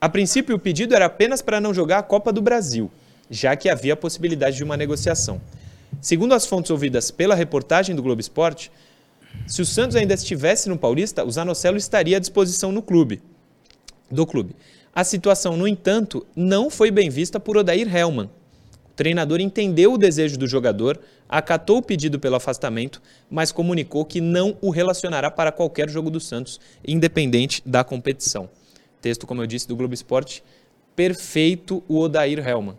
A 0.00 0.08
princípio, 0.08 0.54
o 0.54 0.58
pedido 0.58 0.94
era 0.94 1.06
apenas 1.06 1.42
para 1.42 1.60
não 1.60 1.74
jogar 1.74 1.98
a 1.98 2.02
Copa 2.02 2.32
do 2.32 2.40
Brasil, 2.40 2.90
já 3.30 3.56
que 3.56 3.68
havia 3.68 3.94
a 3.94 3.96
possibilidade 3.96 4.56
de 4.56 4.64
uma 4.64 4.76
negociação. 4.76 5.40
Segundo 6.00 6.32
as 6.32 6.46
fontes 6.46 6.70
ouvidas 6.70 7.10
pela 7.10 7.34
reportagem 7.34 7.94
do 7.94 8.02
Globo 8.02 8.20
Esporte, 8.20 8.70
se 9.46 9.60
o 9.60 9.66
Santos 9.66 9.96
ainda 9.96 10.14
estivesse 10.14 10.68
no 10.68 10.78
Paulista, 10.78 11.24
o 11.24 11.30
Zanocelo 11.30 11.76
estaria 11.76 12.16
à 12.16 12.20
disposição 12.20 12.70
no 12.70 12.82
clube, 12.82 13.20
do 14.10 14.26
clube. 14.26 14.54
A 14.94 15.02
situação, 15.02 15.56
no 15.56 15.66
entanto, 15.66 16.26
não 16.36 16.70
foi 16.70 16.90
bem 16.90 17.10
vista 17.10 17.40
por 17.40 17.56
Odair 17.56 17.94
Hellman. 17.94 18.30
O 18.90 18.94
treinador 18.94 19.40
entendeu 19.40 19.92
o 19.92 19.98
desejo 19.98 20.38
do 20.38 20.46
jogador, 20.46 21.00
acatou 21.28 21.78
o 21.78 21.82
pedido 21.82 22.18
pelo 22.18 22.36
afastamento, 22.36 23.02
mas 23.30 23.52
comunicou 23.52 24.04
que 24.04 24.20
não 24.20 24.56
o 24.60 24.70
relacionará 24.70 25.30
para 25.30 25.52
qualquer 25.52 25.88
jogo 25.88 26.10
do 26.10 26.20
Santos, 26.20 26.60
independente 26.86 27.62
da 27.66 27.82
competição. 27.84 28.48
Texto, 29.00 29.26
como 29.26 29.42
eu 29.42 29.46
disse, 29.46 29.68
do 29.68 29.76
Globo 29.76 29.94
Esporte. 29.94 30.42
Perfeito 30.96 31.82
o 31.88 31.98
Odair 32.00 32.46
Hellman. 32.46 32.76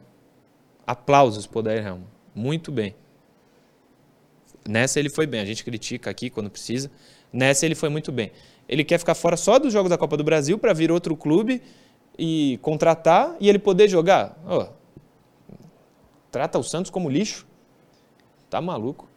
Aplausos 0.86 1.48
para 1.48 1.60
Odair 1.60 1.86
Hellman. 1.86 2.08
Muito 2.36 2.72
bem. 2.72 2.96
Nessa 4.70 5.00
ele 5.00 5.10
foi 5.10 5.26
bem. 5.26 5.42
A 5.42 5.46
gente 5.46 5.64
critica 5.64 6.12
aqui 6.12 6.30
quando 6.30 6.50
precisa. 6.50 6.92
Nessa 7.34 7.66
ele 7.66 7.74
foi 7.74 7.90
muito 7.90 8.12
bem. 8.12 8.32
Ele 8.68 8.84
quer 8.84 9.00
ficar 9.00 9.16
fora 9.16 9.36
só 9.36 9.58
dos 9.58 9.74
jogos 9.74 9.90
da 9.90 9.98
Copa 9.98 10.16
do 10.16 10.24
Brasil 10.24 10.60
para 10.60 10.74
vir 10.74 10.92
outro 10.92 11.18
clube 11.18 11.62
e 12.18 12.60
contratar 12.62 13.36
e 13.40 13.50
ele 13.50 13.58
poder 13.58 13.88
jogar. 13.88 14.38
Ó, 14.46 14.68
trata 16.30 16.60
o 16.60 16.64
Santos 16.64 16.92
como 16.92 17.10
lixo. 17.10 17.48
Tá 18.48 18.62
maluco. 18.62 19.08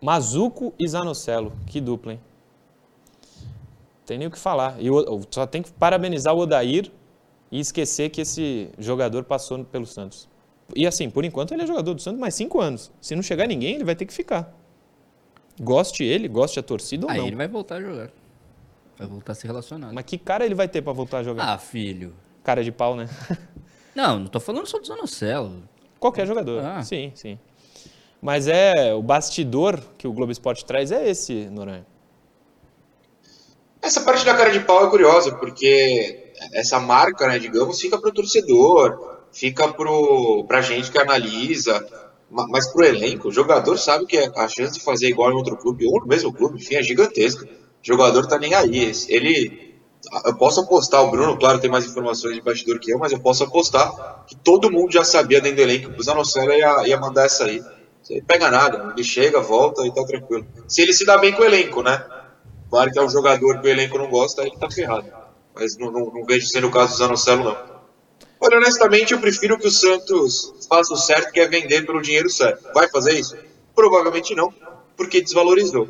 Mazuco 0.00 0.72
e 0.78 0.88
Zanocelo. 0.88 1.52
Que 1.66 1.78
dupla, 1.78 2.14
hein? 2.14 2.20
Tem 4.06 4.16
nem 4.16 4.26
o 4.26 4.30
que 4.30 4.38
falar. 4.38 4.76
E 4.80 4.86
só 5.30 5.46
tem 5.46 5.62
que 5.62 5.70
parabenizar 5.72 6.34
o 6.34 6.38
Odair 6.38 6.90
e 7.52 7.60
esquecer 7.60 8.08
que 8.08 8.22
esse 8.22 8.70
jogador 8.78 9.24
passou 9.24 9.62
pelo 9.64 9.84
Santos. 9.84 10.26
E 10.74 10.86
assim, 10.86 11.08
por 11.08 11.24
enquanto 11.24 11.52
ele 11.52 11.62
é 11.62 11.66
jogador 11.66 11.94
do 11.94 12.02
Santos 12.02 12.20
mais 12.20 12.34
cinco 12.34 12.60
anos. 12.60 12.90
Se 13.00 13.14
não 13.14 13.22
chegar 13.22 13.46
ninguém, 13.46 13.76
ele 13.76 13.84
vai 13.84 13.94
ter 13.94 14.04
que 14.06 14.12
ficar. 14.12 14.52
Goste 15.60 16.04
ele, 16.04 16.28
goste 16.28 16.58
a 16.58 16.62
torcida 16.62 17.06
ou 17.06 17.10
Aí 17.10 17.18
não. 17.18 17.26
ele 17.26 17.36
vai 17.36 17.48
voltar 17.48 17.76
a 17.76 17.80
jogar. 17.80 18.10
Vai 18.98 19.06
voltar 19.06 19.32
a 19.32 19.34
se 19.34 19.46
relacionar. 19.46 19.92
Mas 19.92 20.04
que 20.04 20.18
cara 20.18 20.44
ele 20.44 20.54
vai 20.54 20.68
ter 20.68 20.82
pra 20.82 20.92
voltar 20.92 21.18
a 21.18 21.22
jogar? 21.22 21.48
Ah, 21.48 21.58
filho. 21.58 22.14
Cara 22.42 22.62
de 22.62 22.72
pau, 22.72 22.96
né? 22.96 23.08
Não, 23.94 24.18
não 24.18 24.26
tô 24.26 24.38
falando 24.38 24.66
só 24.66 24.78
do 24.78 24.86
Zanocelo. 24.86 25.62
Qualquer 25.98 26.26
jogador. 26.26 26.62
Ah. 26.62 26.82
Sim, 26.82 27.12
sim. 27.14 27.38
Mas 28.20 28.46
é 28.46 28.92
o 28.92 29.02
bastidor 29.02 29.80
que 29.96 30.06
o 30.06 30.12
Globo 30.12 30.30
Esporte 30.30 30.66
traz 30.66 30.92
é 30.92 31.08
esse, 31.08 31.46
Noronha. 31.46 31.86
Essa 33.80 34.02
parte 34.02 34.22
da 34.26 34.34
cara 34.36 34.50
de 34.50 34.60
pau 34.60 34.86
é 34.86 34.90
curiosa, 34.90 35.34
porque 35.36 36.30
essa 36.52 36.78
marca, 36.78 37.26
né, 37.26 37.38
digamos, 37.38 37.80
fica 37.80 37.98
pro 37.98 38.12
torcedor, 38.12 39.15
fica 39.38 39.72
pro, 39.74 40.44
pra 40.46 40.60
gente 40.62 40.90
que 40.90 40.98
analisa, 40.98 41.84
ma- 42.28 42.46
mas 42.48 42.70
pro 42.72 42.84
elenco, 42.84 43.28
o 43.28 43.32
jogador 43.32 43.76
sabe 43.78 44.06
que 44.06 44.16
a 44.18 44.48
chance 44.48 44.74
de 44.74 44.82
fazer 44.84 45.08
igual 45.08 45.30
em 45.30 45.34
outro 45.36 45.56
clube, 45.56 45.86
ou 45.86 46.00
no 46.00 46.06
mesmo 46.06 46.32
clube, 46.34 46.58
enfim, 46.60 46.76
é 46.76 46.82
gigantesca. 46.82 47.44
O 47.44 47.48
jogador 47.86 48.26
tá 48.26 48.38
nem 48.38 48.54
aí. 48.54 48.92
Ele. 49.08 49.52
Eu 50.24 50.36
posso 50.36 50.60
apostar, 50.60 51.02
o 51.02 51.10
Bruno, 51.10 51.36
claro, 51.38 51.58
tem 51.58 51.70
mais 51.70 51.84
informações 51.86 52.34
de 52.34 52.40
bastidor 52.42 52.78
que 52.80 52.92
eu, 52.92 52.98
mas 52.98 53.12
eu 53.12 53.20
posso 53.20 53.42
apostar 53.44 53.90
que 54.26 54.36
todo 54.36 54.70
mundo 54.70 54.92
já 54.92 55.04
sabia 55.04 55.40
dentro 55.40 55.56
do 55.56 55.62
elenco 55.62 55.92
que 55.92 56.00
o 56.00 56.04
Zanocelo 56.04 56.52
ia, 56.52 56.86
ia 56.88 56.96
mandar 56.98 57.24
essa 57.26 57.44
aí. 57.44 57.64
Ele 58.08 58.22
pega 58.22 58.50
nada, 58.50 58.78
ele 58.88 59.02
chega, 59.02 59.40
volta 59.40 59.84
e 59.86 59.92
tá 59.92 60.04
tranquilo. 60.04 60.46
Se 60.68 60.82
ele 60.82 60.92
se 60.92 61.04
dá 61.04 61.18
bem 61.18 61.32
com 61.34 61.42
o 61.42 61.44
elenco, 61.44 61.82
né? 61.82 62.04
Claro 62.70 62.90
que 62.92 62.98
é 62.98 63.02
um 63.02 63.10
jogador 63.10 63.58
que 63.60 63.66
o 63.66 63.70
elenco 63.70 63.98
não 63.98 64.08
gosta, 64.08 64.42
aí 64.42 64.48
ele 64.48 64.58
tá 64.58 64.70
ferrado. 64.70 65.06
Mas 65.54 65.76
não, 65.78 65.90
não, 65.90 66.06
não 66.12 66.24
vejo 66.24 66.46
sendo 66.48 66.68
o 66.68 66.70
caso 66.70 66.92
do 66.92 66.98
Zanocelo, 66.98 67.44
não. 67.44 67.58
Olha, 68.46 68.58
honestamente, 68.58 69.12
eu 69.12 69.18
prefiro 69.18 69.58
que 69.58 69.66
o 69.66 69.70
Santos 69.72 70.54
faça 70.68 70.94
o 70.94 70.96
certo, 70.96 71.32
que 71.32 71.40
é 71.40 71.48
vender 71.48 71.84
pelo 71.84 72.00
dinheiro 72.00 72.30
certo. 72.30 72.72
Vai 72.72 72.88
fazer 72.88 73.18
isso? 73.18 73.36
Provavelmente 73.74 74.36
não, 74.36 74.54
porque 74.96 75.20
desvalorizou. 75.20 75.88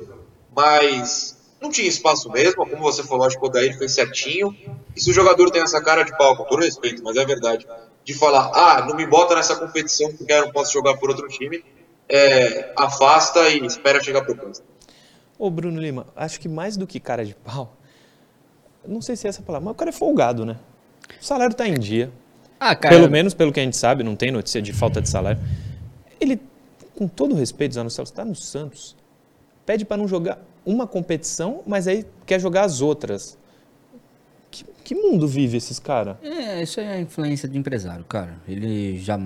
Mas 0.57 1.37
não 1.61 1.71
tinha 1.71 1.87
espaço 1.87 2.31
mesmo, 2.31 2.67
como 2.67 2.83
você 2.83 3.03
falou, 3.03 3.27
acho 3.27 3.39
que 3.39 3.45
o 3.45 3.49
Odair 3.49 3.77
fez 3.77 3.93
certinho. 3.93 4.57
E 4.97 5.01
se 5.03 5.11
o 5.11 5.13
jogador 5.13 5.51
tem 5.51 5.61
essa 5.61 5.83
cara 5.83 6.03
de 6.03 6.17
pau, 6.17 6.35
com 6.35 6.45
todo 6.45 6.63
respeito, 6.63 7.05
mas 7.05 7.19
é 7.19 7.27
verdade, 7.27 7.67
de 8.03 8.15
falar, 8.15 8.51
ah, 8.55 8.87
não 8.87 8.97
me 8.97 9.07
bota 9.07 9.35
nessa 9.35 9.55
competição 9.57 10.11
porque 10.17 10.33
eu 10.33 10.47
não 10.47 10.53
posso 10.53 10.73
jogar 10.73 10.97
por 10.97 11.11
outro 11.11 11.29
time, 11.29 11.63
é, 12.09 12.73
afasta 12.75 13.51
e 13.51 13.67
espera 13.67 14.03
chegar 14.03 14.21
a 14.21 14.25
proposta. 14.25 14.65
Ô, 15.39 15.51
Bruno 15.51 15.79
Lima, 15.79 16.07
acho 16.17 16.41
que 16.41 16.49
mais 16.49 16.75
do 16.79 16.87
que 16.87 16.99
cara 17.01 17.23
de 17.23 17.35
pau, 17.35 17.77
não 18.89 19.03
sei 19.03 19.15
se 19.15 19.27
é 19.27 19.29
essa 19.29 19.43
palavra, 19.43 19.67
mas 19.67 19.73
o 19.75 19.77
cara 19.77 19.91
é 19.91 19.93
folgado, 19.93 20.47
né? 20.47 20.57
O 21.21 21.25
salário 21.25 21.55
tá 21.55 21.69
em 21.69 21.79
dia. 21.79 22.11
Ah, 22.59 22.75
cara. 22.75 22.95
Pelo 22.95 23.11
menos 23.11 23.35
pelo 23.35 23.53
que 23.53 23.61
a 23.61 23.63
gente 23.63 23.77
sabe, 23.77 24.03
não 24.03 24.17
tem 24.17 24.31
notícia 24.31 24.61
de 24.63 24.73
falta 24.73 25.01
de 25.01 25.09
salário. 25.09 25.41
Ele, 26.21 26.41
com 26.95 27.07
todo 27.07 27.35
respeito, 27.35 27.75
Zanocelo, 27.75 28.05
está 28.05 28.25
no 28.25 28.35
Santos. 28.35 28.97
Pede 29.65 29.85
para 29.85 29.97
não 29.97 30.09
jogar 30.09 30.39
uma 30.65 30.87
competição, 30.87 31.63
mas 31.67 31.87
aí 31.87 32.05
quer 32.25 32.41
jogar 32.41 32.65
as 32.65 32.81
outras. 32.81 33.37
Que, 34.51 34.65
que 34.85 34.95
mundo 34.95 35.29
vive 35.29 35.57
esses 35.57 35.79
caras? 35.79 36.17
É, 36.23 36.63
isso 36.63 36.81
é 36.81 36.95
a 36.95 37.01
influência 37.01 37.49
de 37.49 37.59
empresário, 37.59 38.05
cara. 38.05 38.35
Ele 38.49 38.99
já. 38.99 39.19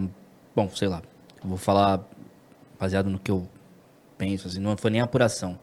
Bom, 0.55 0.69
sei 0.75 0.89
lá. 0.89 1.03
Vou 1.43 1.57
falar 1.57 2.05
baseado 2.79 3.09
no 3.09 3.19
que 3.19 3.31
eu 3.31 3.47
penso, 4.19 4.49
assim, 4.49 4.61
não 4.61 4.77
foi 4.77 4.91
nem 4.91 5.01
apuração. 5.01 5.59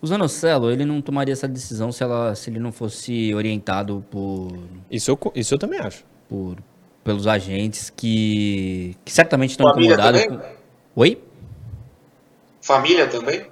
O 0.00 0.06
Zanocelo, 0.06 0.70
ele 0.70 0.84
não 0.84 1.00
tomaria 1.00 1.32
essa 1.32 1.46
decisão 1.46 1.92
se, 1.92 2.02
ela, 2.02 2.34
se 2.34 2.50
ele 2.50 2.58
não 2.58 2.72
fosse 2.72 3.32
orientado 3.34 4.04
por, 4.10 4.48
Isso 4.90 5.12
eu, 5.12 5.32
isso 5.36 5.54
eu 5.54 5.58
também 5.58 5.78
acho. 5.78 6.04
por, 6.28 6.56
pelos 7.02 7.26
agentes 7.26 7.90
que, 7.90 8.96
que 9.04 9.12
certamente 9.12 9.50
estão 9.50 9.68
Família 9.68 9.94
incomodados 9.94 10.22
também? 10.22 10.38
com. 10.38 11.00
Oi? 11.00 11.18
Família 12.60 13.06
também? 13.08 13.44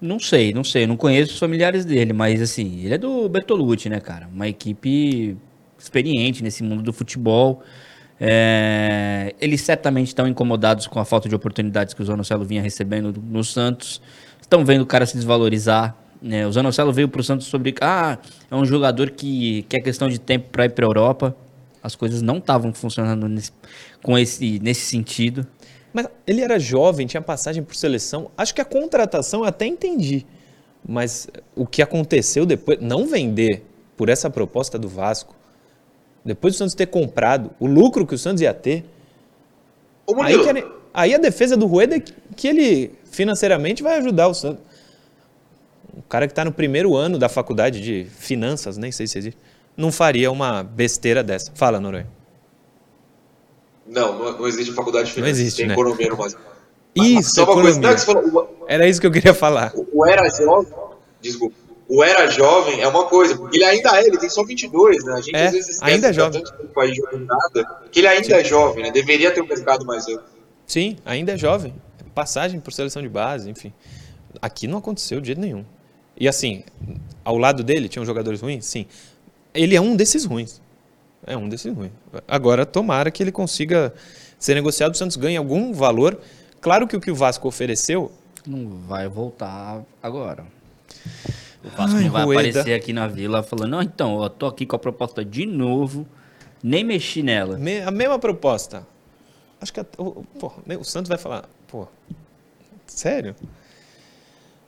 Não 0.00 0.20
sei, 0.20 0.52
não 0.52 0.62
sei, 0.62 0.86
não 0.86 0.96
conheço 0.96 1.32
os 1.32 1.38
familiares 1.38 1.84
dele, 1.84 2.12
mas 2.12 2.42
assim, 2.42 2.84
ele 2.84 2.94
é 2.94 2.98
do 2.98 3.28
Bertolucci, 3.28 3.88
né, 3.88 4.00
cara? 4.00 4.28
Uma 4.32 4.46
equipe 4.46 5.36
experiente 5.78 6.42
nesse 6.42 6.62
mundo 6.62 6.82
do 6.82 6.92
futebol. 6.92 7.62
É, 8.20 9.34
eles 9.40 9.60
certamente 9.62 10.08
estão 10.08 10.26
incomodados 10.28 10.86
com 10.86 11.00
a 11.00 11.04
falta 11.04 11.28
de 11.28 11.34
oportunidades 11.34 11.94
que 11.94 12.02
o 12.02 12.04
Zanocelo 12.04 12.44
vinha 12.44 12.62
recebendo 12.62 13.14
no 13.22 13.42
Santos. 13.42 14.00
Estão 14.40 14.64
vendo 14.64 14.82
o 14.82 14.86
cara 14.86 15.06
se 15.06 15.16
desvalorizar. 15.16 15.96
Né? 16.20 16.46
O 16.46 16.52
Zanocelo 16.52 16.92
veio 16.92 17.08
pro 17.08 17.22
Santos 17.22 17.46
sobre. 17.46 17.74
Ah, 17.80 18.18
é 18.50 18.54
um 18.54 18.64
jogador 18.64 19.10
que, 19.10 19.64
que 19.68 19.76
é 19.76 19.80
questão 19.80 20.08
de 20.08 20.18
tempo 20.18 20.48
para 20.50 20.66
ir 20.66 20.70
para 20.70 20.84
Europa. 20.84 21.36
As 21.84 21.94
coisas 21.94 22.22
não 22.22 22.38
estavam 22.38 22.72
funcionando 22.72 23.28
nesse, 23.28 23.52
com 24.02 24.18
esse, 24.18 24.58
nesse 24.60 24.86
sentido. 24.86 25.46
Mas 25.92 26.08
ele 26.26 26.40
era 26.40 26.58
jovem, 26.58 27.06
tinha 27.06 27.20
passagem 27.20 27.62
por 27.62 27.76
seleção. 27.76 28.30
Acho 28.38 28.54
que 28.54 28.62
a 28.62 28.64
contratação 28.64 29.40
eu 29.40 29.46
até 29.46 29.66
entendi. 29.66 30.24
Mas 30.82 31.28
o 31.54 31.66
que 31.66 31.82
aconteceu 31.82 32.46
depois, 32.46 32.80
não 32.80 33.06
vender 33.06 33.66
por 33.98 34.08
essa 34.08 34.30
proposta 34.30 34.78
do 34.78 34.88
Vasco, 34.88 35.36
depois 36.24 36.54
do 36.54 36.56
Santos 36.56 36.74
ter 36.74 36.86
comprado, 36.86 37.50
o 37.60 37.66
lucro 37.66 38.06
que 38.06 38.14
o 38.14 38.18
Santos 38.18 38.40
ia 38.40 38.54
ter, 38.54 38.86
Ô, 40.06 40.22
aí, 40.22 40.36
aí 40.94 41.14
a 41.14 41.18
defesa 41.18 41.54
do 41.54 41.66
Rueda 41.66 41.96
é 41.96 42.00
que, 42.00 42.14
que 42.34 42.48
ele 42.48 42.94
financeiramente 43.04 43.82
vai 43.82 43.98
ajudar 43.98 44.28
o 44.28 44.32
Santos. 44.32 44.64
O 45.94 46.00
cara 46.00 46.26
que 46.26 46.32
está 46.32 46.46
no 46.46 46.52
primeiro 46.52 46.96
ano 46.96 47.18
da 47.18 47.28
faculdade 47.28 47.82
de 47.82 48.06
finanças, 48.18 48.78
nem 48.78 48.90
sei 48.90 49.06
se 49.06 49.18
existe, 49.18 49.38
não 49.76 49.90
faria 49.92 50.30
uma 50.30 50.62
besteira 50.62 51.22
dessa. 51.22 51.50
Fala, 51.54 51.80
Noronha. 51.80 52.06
não, 53.86 54.18
não, 54.18 54.38
não 54.38 54.46
existe 54.46 54.72
faculdade 54.72 55.06
de 55.06 55.10
Não 55.10 55.14
finanças, 55.16 55.38
existe, 55.40 55.56
tem 55.58 55.66
né? 55.66 55.74
economia 55.74 56.08
no 56.08 56.16
Brasil. 56.16 56.38
Isso, 56.94 57.42
uma 57.42 57.52
coisa, 57.54 57.80
não 57.80 57.90
é 57.90 57.98
falou, 57.98 58.48
o- 58.60 58.64
Era 58.68 58.88
isso 58.88 59.00
que 59.00 59.06
eu 59.06 59.10
queria 59.10 59.34
falar. 59.34 59.72
o 59.92 60.06
era 60.06 60.28
jovem, 60.28 60.72
desculpa, 61.20 61.56
o 61.88 62.02
era 62.04 62.28
jovem 62.28 62.80
é 62.80 62.86
uma 62.88 63.06
coisa, 63.06 63.36
porque 63.36 63.56
ele 63.58 63.64
ainda 63.64 64.00
é, 64.00 64.06
ele 64.06 64.16
tem 64.16 64.30
só 64.30 64.44
22, 64.44 65.04
né? 65.04 65.12
A 65.14 65.20
gente 65.20 65.34
É, 65.36 65.46
às 65.46 65.52
vezes 65.52 65.68
esquece 65.70 65.92
ainda 65.92 66.08
é 66.08 66.12
jovem. 66.12 66.42
tanto 66.42 66.94
jogando 66.94 67.26
nada, 67.26 67.80
que 67.90 67.98
ele 68.00 68.06
ainda 68.06 68.40
é 68.40 68.44
jovem, 68.44 68.84
né? 68.84 68.90
Deveria 68.92 69.32
ter 69.32 69.40
um 69.42 69.46
mercado 69.46 69.84
mais 69.84 70.06
amplo. 70.08 70.22
Sim, 70.66 70.96
ainda 71.04 71.32
é 71.32 71.36
jovem. 71.36 71.74
Passagem 72.14 72.60
por 72.60 72.72
seleção 72.72 73.02
de 73.02 73.08
base, 73.08 73.50
enfim. 73.50 73.72
Aqui 74.40 74.66
não 74.68 74.78
aconteceu 74.78 75.20
de 75.20 75.26
jeito 75.26 75.40
nenhum. 75.40 75.64
E 76.16 76.28
assim, 76.28 76.62
ao 77.24 77.36
lado 77.36 77.64
dele 77.64 77.88
tinham 77.88 78.04
jogadores 78.06 78.40
ruins? 78.40 78.64
Sim. 78.64 78.86
Ele 79.54 79.74
é 79.76 79.80
um 79.80 79.94
desses 79.96 80.24
ruins. 80.24 80.60
É 81.26 81.36
um 81.36 81.48
desses 81.48 81.74
ruins. 81.74 81.92
Agora, 82.28 82.66
tomara 82.66 83.10
que 83.10 83.22
ele 83.22 83.32
consiga 83.32 83.94
ser 84.38 84.54
negociado, 84.54 84.92
o 84.94 84.96
Santos 84.96 85.16
ganhe 85.16 85.36
algum 85.36 85.72
valor. 85.72 86.20
Claro 86.60 86.86
que 86.86 86.96
o 86.96 87.00
que 87.00 87.10
o 87.10 87.14
Vasco 87.14 87.46
ofereceu, 87.48 88.10
Não 88.46 88.68
vai 88.86 89.08
voltar 89.08 89.82
agora. 90.02 90.44
O 91.64 91.68
Vasco 91.74 91.96
Ai, 91.96 92.04
não 92.04 92.10
vai 92.10 92.24
Rueda. 92.24 92.48
aparecer 92.50 92.74
aqui 92.74 92.92
na 92.92 93.06
vila 93.06 93.42
falando, 93.42 93.70
não, 93.70 93.80
então, 93.82 94.22
eu 94.22 94.28
tô 94.28 94.46
aqui 94.46 94.66
com 94.66 94.76
a 94.76 94.78
proposta 94.78 95.24
de 95.24 95.46
novo, 95.46 96.06
nem 96.62 96.84
mexi 96.84 97.22
nela. 97.22 97.56
me- 97.56 97.80
a 97.80 97.90
mesma 97.90 98.18
proposta. 98.18 98.86
Acho 99.60 99.72
que 99.72 99.80
a- 99.80 99.86
o, 99.96 100.24
pô, 100.38 100.52
o 100.78 100.84
Santos 100.84 101.08
vai 101.08 101.16
falar, 101.16 101.48
pô, 101.68 101.86
sério? 102.86 103.34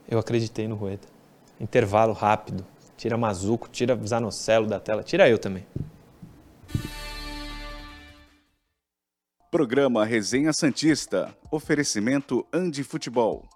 Eu 0.09 0.19
acreditei 0.19 0.67
no 0.67 0.75
Rueda. 0.75 1.07
Intervalo 1.61 2.13
rápido. 2.15 2.65
Tira 2.97 3.17
Mazuco, 3.17 3.69
tira 3.69 3.99
Zanocelo 4.07 4.67
da 4.67 4.81
tela, 4.81 5.03
tira 5.03 5.29
eu 5.29 5.39
também. 5.39 5.67
Programa 9.51 10.05
Resenha 10.05 10.53
Santista. 10.53 11.35
Oferecimento 11.51 12.47
Andi 12.53 12.83
Futebol. 12.83 13.47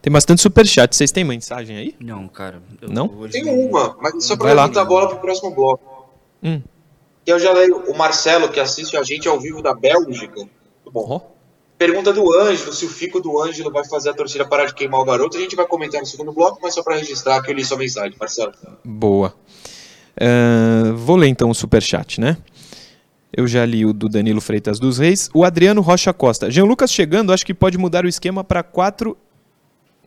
Tem 0.00 0.12
bastante 0.12 0.42
superchat. 0.42 0.94
Vocês 0.94 1.12
têm 1.12 1.24
mensagem 1.24 1.76
aí? 1.76 1.94
Não, 2.00 2.26
cara. 2.28 2.60
eu- 2.80 2.88
Não? 2.90 3.06
hoje 3.18 3.32
Tem 3.32 3.44
uma, 3.68 3.96
mas 4.00 4.24
só 4.24 4.36
pra 4.36 4.46
Vai 4.46 4.54
lá. 4.54 4.62
levantar 4.62 4.82
a 4.82 4.84
bola 4.84 5.08
pro 5.08 5.18
próximo 5.20 5.54
bloco. 5.54 6.08
Hum. 6.42 6.60
Eu 7.26 7.38
já 7.38 7.52
leio 7.52 7.84
o 7.90 7.96
Marcelo, 7.96 8.48
que 8.48 8.58
assiste 8.58 8.96
a 8.96 9.02
gente 9.02 9.28
ao 9.28 9.38
vivo 9.38 9.62
da 9.62 9.74
Bélgica. 9.74 10.36
Muito 10.36 10.90
bom. 10.90 11.06
Ó, 11.08 11.32
Pergunta 11.78 12.12
do 12.12 12.32
Ângelo, 12.32 12.72
se 12.72 12.84
o 12.84 12.88
fico 12.88 13.20
do 13.20 13.42
Ângelo 13.42 13.70
vai 13.72 13.84
fazer 13.84 14.10
a 14.10 14.14
torcida 14.14 14.44
parar 14.44 14.66
de 14.66 14.74
queimar 14.74 15.00
o 15.00 15.04
garoto. 15.04 15.36
A 15.36 15.40
gente 15.40 15.56
vai 15.56 15.66
comentar 15.66 16.00
no 16.00 16.06
segundo 16.06 16.32
bloco, 16.32 16.60
mas 16.62 16.74
só 16.74 16.82
pra 16.82 16.94
registrar 16.94 17.42
que 17.42 17.50
eu 17.50 17.54
li 17.54 17.64
sua 17.64 17.76
mensagem, 17.76 18.16
Marcelo. 18.20 18.52
boa. 18.84 19.34
Ah, 20.20 20.92
vou 20.94 21.16
ler 21.16 21.26
então 21.26 21.50
o 21.50 21.54
superchat, 21.54 22.20
né? 22.20 22.36
Eu 23.36 23.48
já 23.48 23.64
li 23.64 23.84
o 23.84 23.92
do 23.92 24.08
Danilo 24.08 24.40
Freitas 24.40 24.78
dos 24.78 24.98
Reis. 24.98 25.28
O 25.34 25.42
Adriano 25.44 25.80
Rocha 25.80 26.12
Costa. 26.12 26.50
Jean 26.50 26.64
Lucas 26.66 26.92
chegando, 26.92 27.32
acho 27.32 27.44
que 27.44 27.54
pode 27.54 27.76
mudar 27.78 28.04
o 28.04 28.08
esquema 28.08 28.44
para 28.44 28.62
4 28.62 29.16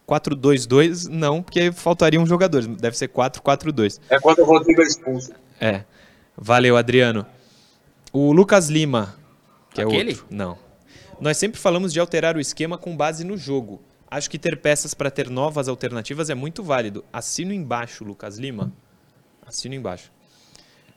4-2-2, 0.07 1.07
não, 1.09 1.41
porque 1.41 1.71
faltariam 1.71 2.25
jogadores. 2.25 2.67
Deve 2.67 2.95
ser 2.95 3.09
4-4-2. 3.09 3.99
É 4.09 4.19
quando 4.19 4.39
o 4.39 4.45
Rodrigo 4.45 4.81
é 4.81 4.85
expulso. 4.85 5.31
É. 5.59 5.83
Valeu, 6.37 6.75
Adriano. 6.77 7.25
O 8.11 8.31
Lucas 8.31 8.69
Lima, 8.69 9.15
que 9.73 9.81
é 9.81 9.83
Aquele? 9.83 10.11
outro. 10.11 10.27
Não. 10.29 10.57
Nós 11.19 11.37
sempre 11.37 11.59
falamos 11.59 11.93
de 11.93 11.99
alterar 11.99 12.35
o 12.35 12.39
esquema 12.39 12.77
com 12.77 12.95
base 12.95 13.23
no 13.23 13.37
jogo. 13.37 13.81
Acho 14.09 14.29
que 14.29 14.37
ter 14.37 14.61
peças 14.61 14.93
para 14.93 15.09
ter 15.09 15.29
novas 15.29 15.67
alternativas 15.67 16.29
é 16.29 16.35
muito 16.35 16.61
válido. 16.63 17.03
Assino 17.11 17.53
embaixo, 17.53 18.03
Lucas 18.03 18.37
Lima. 18.37 18.71
Assino 19.45 19.75
embaixo. 19.75 20.11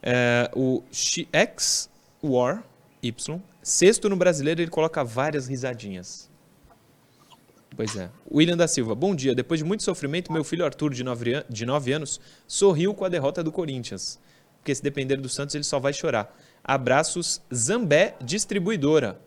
É, 0.03 0.51
o 0.55 0.82
X 0.93 1.89
War 2.22 2.62
Y, 3.03 3.41
sexto 3.62 4.09
no 4.09 4.16
brasileiro, 4.16 4.61
ele 4.61 4.70
coloca 4.70 5.03
várias 5.05 5.47
risadinhas. 5.47 6.28
Pois 7.76 7.97
é. 7.97 8.11
William 8.30 8.57
da 8.57 8.66
Silva, 8.66 8.95
bom 8.95 9.14
dia. 9.14 9.34
Depois 9.34 9.59
de 9.59 9.64
muito 9.64 9.82
sofrimento, 9.84 10.32
meu 10.32 10.43
filho 10.43 10.64
Arthur, 10.64 10.93
de 10.93 11.05
9, 11.05 11.34
an- 11.34 11.45
de 11.49 11.64
nove 11.64 11.93
anos, 11.93 12.20
sorriu 12.47 12.93
com 12.95 13.05
a 13.05 13.09
derrota 13.09 13.43
do 13.43 13.53
Corinthians. 13.53 14.18
Porque 14.59 14.74
se 14.74 14.82
depender 14.82 15.16
do 15.16 15.28
Santos, 15.28 15.54
ele 15.54 15.64
só 15.64 15.78
vai 15.78 15.92
chorar. 15.92 16.36
Abraços, 16.62 17.40
Zambé 17.54 18.16
Distribuidora. 18.20 19.20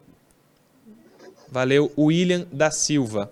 Valeu, 1.49 1.91
William 1.97 2.47
da 2.51 2.71
Silva. 2.71 3.31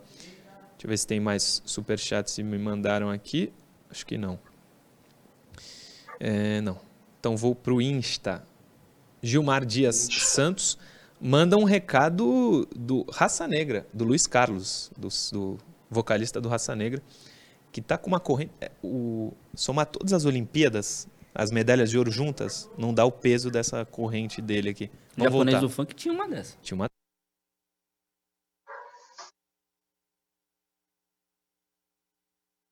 Deixa 0.71 0.85
eu 0.85 0.89
ver 0.89 0.97
se 0.97 1.07
tem 1.07 1.19
mais 1.19 1.61
superchats 1.65 2.35
que 2.35 2.43
me 2.43 2.57
mandaram 2.57 3.09
aqui. 3.09 3.51
Acho 3.89 4.05
que 4.05 4.17
não. 4.17 4.39
É, 6.19 6.61
não. 6.61 6.79
Então 7.19 7.35
vou 7.37 7.53
pro 7.53 7.81
Insta. 7.81 8.43
Gilmar 9.21 9.65
Dias 9.65 10.07
Santos 10.11 10.77
manda 11.19 11.57
um 11.57 11.65
recado 11.65 12.65
do 12.73 13.05
Raça 13.11 13.47
Negra, 13.47 13.85
do 13.93 14.05
Luiz 14.05 14.25
Carlos, 14.25 14.91
do, 14.97 15.09
do 15.31 15.57
vocalista 15.89 16.39
do 16.39 16.47
Raça 16.47 16.75
Negra, 16.75 17.01
que 17.71 17.81
tá 17.81 17.97
com 17.97 18.07
uma 18.07 18.19
corrente. 18.19 18.51
é, 18.61 18.71
O, 18.81 19.33
somar 19.53 19.85
todas 19.85 20.13
as 20.13 20.25
Olimpíadas, 20.25 21.07
as 21.39 21.51
medalhas 21.51 21.89
de 21.89 21.97
ouro 21.97 22.11
juntas, 22.11 22.69
não 22.77 22.93
dá 22.93 23.05
o 23.05 23.11
peso 23.11 23.49
dessa 23.49 23.85
corrente 23.85 24.41
dele 24.41 24.71
aqui. 24.71 24.85
O 24.85 24.89
Vamos 25.15 25.31
japonês 25.31 25.53
voltar. 25.53 25.59
do 25.61 25.69
funk 25.69 25.95
tinha 25.95 26.13
uma 26.13 26.27
dessa. 26.27 26.57
Tinha 26.61 26.75
uma 26.75 26.87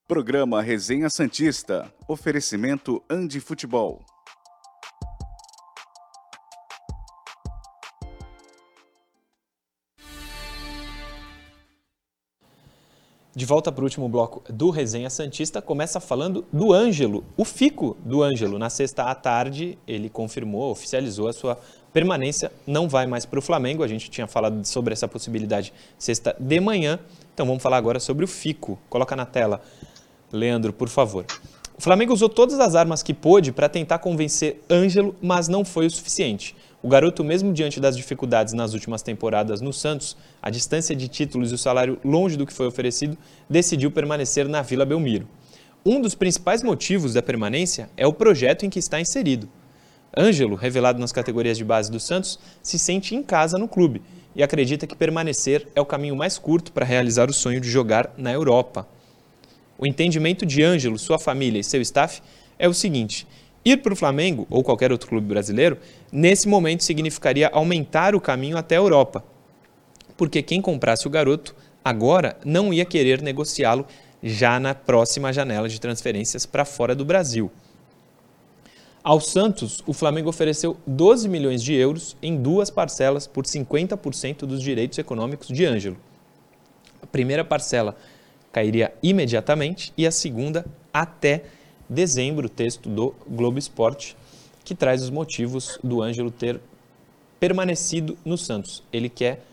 Programa 0.05 0.61
Resenha 0.61 1.09
Santista. 1.09 1.93
Oferecimento 2.09 3.01
Andi 3.09 3.39
Futebol. 3.39 4.05
De 13.37 13.45
volta 13.45 13.71
para 13.71 13.83
o 13.83 13.83
último 13.83 14.09
bloco 14.09 14.41
do 14.51 14.71
Resenha 14.71 15.11
Santista, 15.11 15.61
começa 15.61 15.99
falando 15.99 16.43
do 16.51 16.73
Ângelo, 16.73 17.23
o 17.37 17.45
fico 17.45 17.95
do 18.03 18.23
Ângelo. 18.23 18.57
Na 18.57 18.67
sexta 18.67 19.03
à 19.03 19.13
tarde, 19.13 19.77
ele 19.87 20.09
confirmou, 20.09 20.71
oficializou 20.71 21.27
a 21.27 21.33
sua 21.33 21.55
permanência, 21.93 22.51
não 22.65 22.89
vai 22.89 23.05
mais 23.05 23.27
para 23.27 23.37
o 23.37 23.41
Flamengo. 23.43 23.83
A 23.83 23.87
gente 23.87 24.09
tinha 24.09 24.25
falado 24.25 24.65
sobre 24.65 24.91
essa 24.91 25.07
possibilidade 25.07 25.71
sexta 25.99 26.35
de 26.39 26.59
manhã, 26.59 26.97
então 27.31 27.45
vamos 27.45 27.61
falar 27.61 27.77
agora 27.77 27.99
sobre 27.99 28.25
o 28.25 28.27
fico. 28.27 28.79
Coloca 28.89 29.15
na 29.15 29.23
tela, 29.23 29.61
Leandro, 30.31 30.73
por 30.73 30.89
favor. 30.89 31.23
O 31.77 31.81
Flamengo 31.83 32.11
usou 32.11 32.29
todas 32.29 32.59
as 32.59 32.73
armas 32.73 33.03
que 33.03 33.13
pôde 33.13 33.51
para 33.51 33.69
tentar 33.69 33.99
convencer 33.99 34.63
Ângelo, 34.67 35.15
mas 35.21 35.47
não 35.47 35.63
foi 35.63 35.85
o 35.85 35.91
suficiente. 35.91 36.55
O 36.81 36.87
garoto, 36.87 37.23
mesmo 37.23 37.51
diante 37.51 37.79
das 37.79 37.97
dificuldades 37.97 38.53
nas 38.53 38.73
últimas 38.73 39.01
temporadas 39.01 39.61
no 39.61 39.73
Santos, 39.73 40.15
a 40.39 40.51
distância 40.51 40.95
de 40.95 41.07
títulos 41.07 41.51
e 41.51 41.55
o 41.55 41.57
salário 41.57 41.99
longe 42.05 42.37
do 42.37 42.45
que 42.45 42.53
foi 42.53 42.67
oferecido, 42.67 43.17
decidiu 43.49 43.89
permanecer 43.89 44.47
na 44.47 44.61
Vila 44.61 44.85
Belmiro. 44.85 45.27
Um 45.83 45.99
dos 45.99 46.13
principais 46.13 46.61
motivos 46.61 47.13
da 47.13 47.21
permanência 47.21 47.89
é 47.97 48.05
o 48.05 48.13
projeto 48.13 48.65
em 48.65 48.69
que 48.69 48.77
está 48.77 49.01
inserido. 49.01 49.49
Ângelo, 50.15 50.55
revelado 50.55 50.99
nas 50.99 51.11
categorias 51.11 51.57
de 51.57 51.65
base 51.65 51.91
do 51.91 51.99
Santos, 51.99 52.39
se 52.61 52.77
sente 52.77 53.15
em 53.15 53.23
casa 53.23 53.57
no 53.57 53.67
clube 53.67 54.01
e 54.35 54.43
acredita 54.43 54.85
que 54.85 54.95
permanecer 54.95 55.67
é 55.73 55.81
o 55.81 55.85
caminho 55.85 56.15
mais 56.15 56.37
curto 56.37 56.71
para 56.71 56.85
realizar 56.85 57.29
o 57.29 57.33
sonho 57.33 57.59
de 57.59 57.69
jogar 57.69 58.13
na 58.17 58.31
Europa. 58.31 58.87
O 59.79 59.87
entendimento 59.87 60.45
de 60.45 60.63
Ângelo, 60.63 60.97
sua 60.97 61.17
família 61.17 61.59
e 61.59 61.63
seu 61.63 61.81
staff 61.81 62.21
é 62.59 62.67
o 62.67 62.73
seguinte: 62.73 63.27
ir 63.71 63.81
para 63.81 63.93
o 63.93 63.95
Flamengo 63.95 64.47
ou 64.49 64.63
qualquer 64.63 64.91
outro 64.91 65.09
clube 65.09 65.27
brasileiro, 65.27 65.77
nesse 66.11 66.47
momento 66.47 66.83
significaria 66.83 67.49
aumentar 67.49 68.15
o 68.15 68.21
caminho 68.21 68.57
até 68.57 68.75
a 68.75 68.79
Europa. 68.79 69.23
Porque 70.15 70.41
quem 70.41 70.61
comprasse 70.61 71.05
o 71.05 71.09
garoto 71.09 71.55
agora 71.83 72.37
não 72.45 72.73
ia 72.73 72.85
querer 72.85 73.21
negociá-lo 73.21 73.85
já 74.23 74.59
na 74.59 74.73
próxima 74.73 75.31
janela 75.31 75.69
de 75.69 75.79
transferências 75.79 76.45
para 76.45 76.65
fora 76.65 76.95
do 76.95 77.05
Brasil. 77.05 77.51
Ao 79.03 79.21
Santos, 79.21 79.83
o 79.85 79.93
Flamengo 79.93 80.29
ofereceu 80.29 80.75
12 80.85 81.29
milhões 81.29 81.63
de 81.63 81.73
euros 81.73 82.17
em 82.21 82.35
duas 82.35 82.69
parcelas 82.69 83.25
por 83.25 83.45
50% 83.45 84.39
dos 84.39 84.61
direitos 84.61 84.97
econômicos 84.97 85.47
de 85.47 85.65
Ângelo. 85.65 85.97
A 87.01 87.05
primeira 87.05 87.45
parcela 87.45 87.95
cairia 88.51 88.93
imediatamente 89.01 89.93
e 89.95 90.05
a 90.05 90.11
segunda 90.11 90.65
até 90.93 91.43
dezembro, 91.89 92.49
texto 92.49 92.89
do 92.89 93.15
Globo 93.27 93.57
Esporte, 93.57 94.15
que 94.63 94.75
traz 94.75 95.01
os 95.01 95.09
motivos 95.09 95.79
do 95.83 96.01
Ângelo 96.01 96.29
ter 96.29 96.59
permanecido 97.39 98.17
no 98.25 98.37
Santos. 98.37 98.83
Ele 98.91 99.09
quer, 99.09 99.45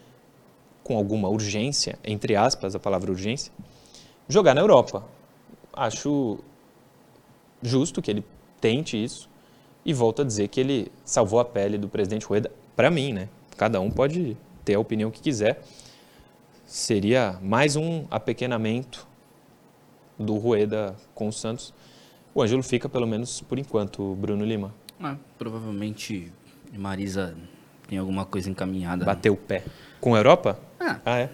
com 0.82 0.97
alguma 0.97 1.28
urgência, 1.28 1.99
entre 2.05 2.35
aspas, 2.35 2.74
a 2.74 2.78
palavra 2.78 3.11
urgência, 3.11 3.53
jogar 4.28 4.55
na 4.55 4.61
Europa. 4.61 5.05
Acho 5.72 6.39
justo 7.62 8.03
que 8.03 8.11
ele 8.11 8.24
tente 8.61 9.03
isso 9.03 9.28
e 9.85 9.93
volto 9.93 10.22
a 10.22 10.24
dizer 10.24 10.49
que 10.49 10.61
ele 10.61 10.91
salvou 11.05 11.39
a 11.39 11.45
pele 11.45 11.78
do 11.78 11.89
presidente 11.89 12.26
Rueda, 12.26 12.51
para 12.74 12.91
mim, 12.91 13.12
né? 13.12 13.28
Cada 13.57 13.80
um 13.80 13.91
pode 13.91 14.37
ter 14.64 14.74
a 14.74 14.80
opinião 14.80 15.11
que 15.11 15.20
quiser. 15.20 15.62
Seria 16.66 17.39
mais 17.43 17.76
um 17.76 18.07
apequenamento 18.11 19.07
do 20.18 20.35
Rueda 20.37 20.97
com 21.14 21.28
o 21.28 21.32
Santos. 21.32 21.72
O 22.35 22.43
Ângelo 22.43 22.62
fica, 22.62 22.89
pelo 22.89 23.07
menos 23.07 23.41
por 23.43 23.59
enquanto, 23.59 24.14
Bruno 24.16 24.45
Lima. 24.45 24.74
Ah, 25.01 25.16
provavelmente 25.39 26.32
Marisa 26.76 27.37
tem 27.89 27.99
alguma 27.99 28.24
coisa 28.24 28.51
encaminhada. 28.51 29.05
Bateu 29.05 29.35
o 29.35 29.37
pé. 29.37 29.62
Com 30.01 30.14
a 30.14 30.18
Europa? 30.18 30.59
Ah. 30.80 31.01
Ah, 31.05 31.18
é. 31.18 31.30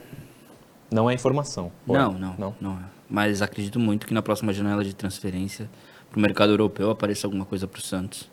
Não 0.90 1.08
é 1.08 1.14
informação. 1.14 1.72
Não, 1.86 1.94
é? 1.94 2.18
não, 2.18 2.34
não. 2.36 2.56
não. 2.60 2.72
é. 2.72 2.84
Mas 3.08 3.40
acredito 3.40 3.80
muito 3.80 4.06
que 4.06 4.12
na 4.12 4.20
próxima 4.20 4.52
janela 4.52 4.84
de 4.84 4.94
transferência 4.94 5.70
para 6.10 6.18
o 6.18 6.20
mercado 6.20 6.52
europeu 6.52 6.90
apareça 6.90 7.26
alguma 7.26 7.44
coisa 7.44 7.66
para 7.66 7.78
o 7.78 7.82
Santos 7.82 8.30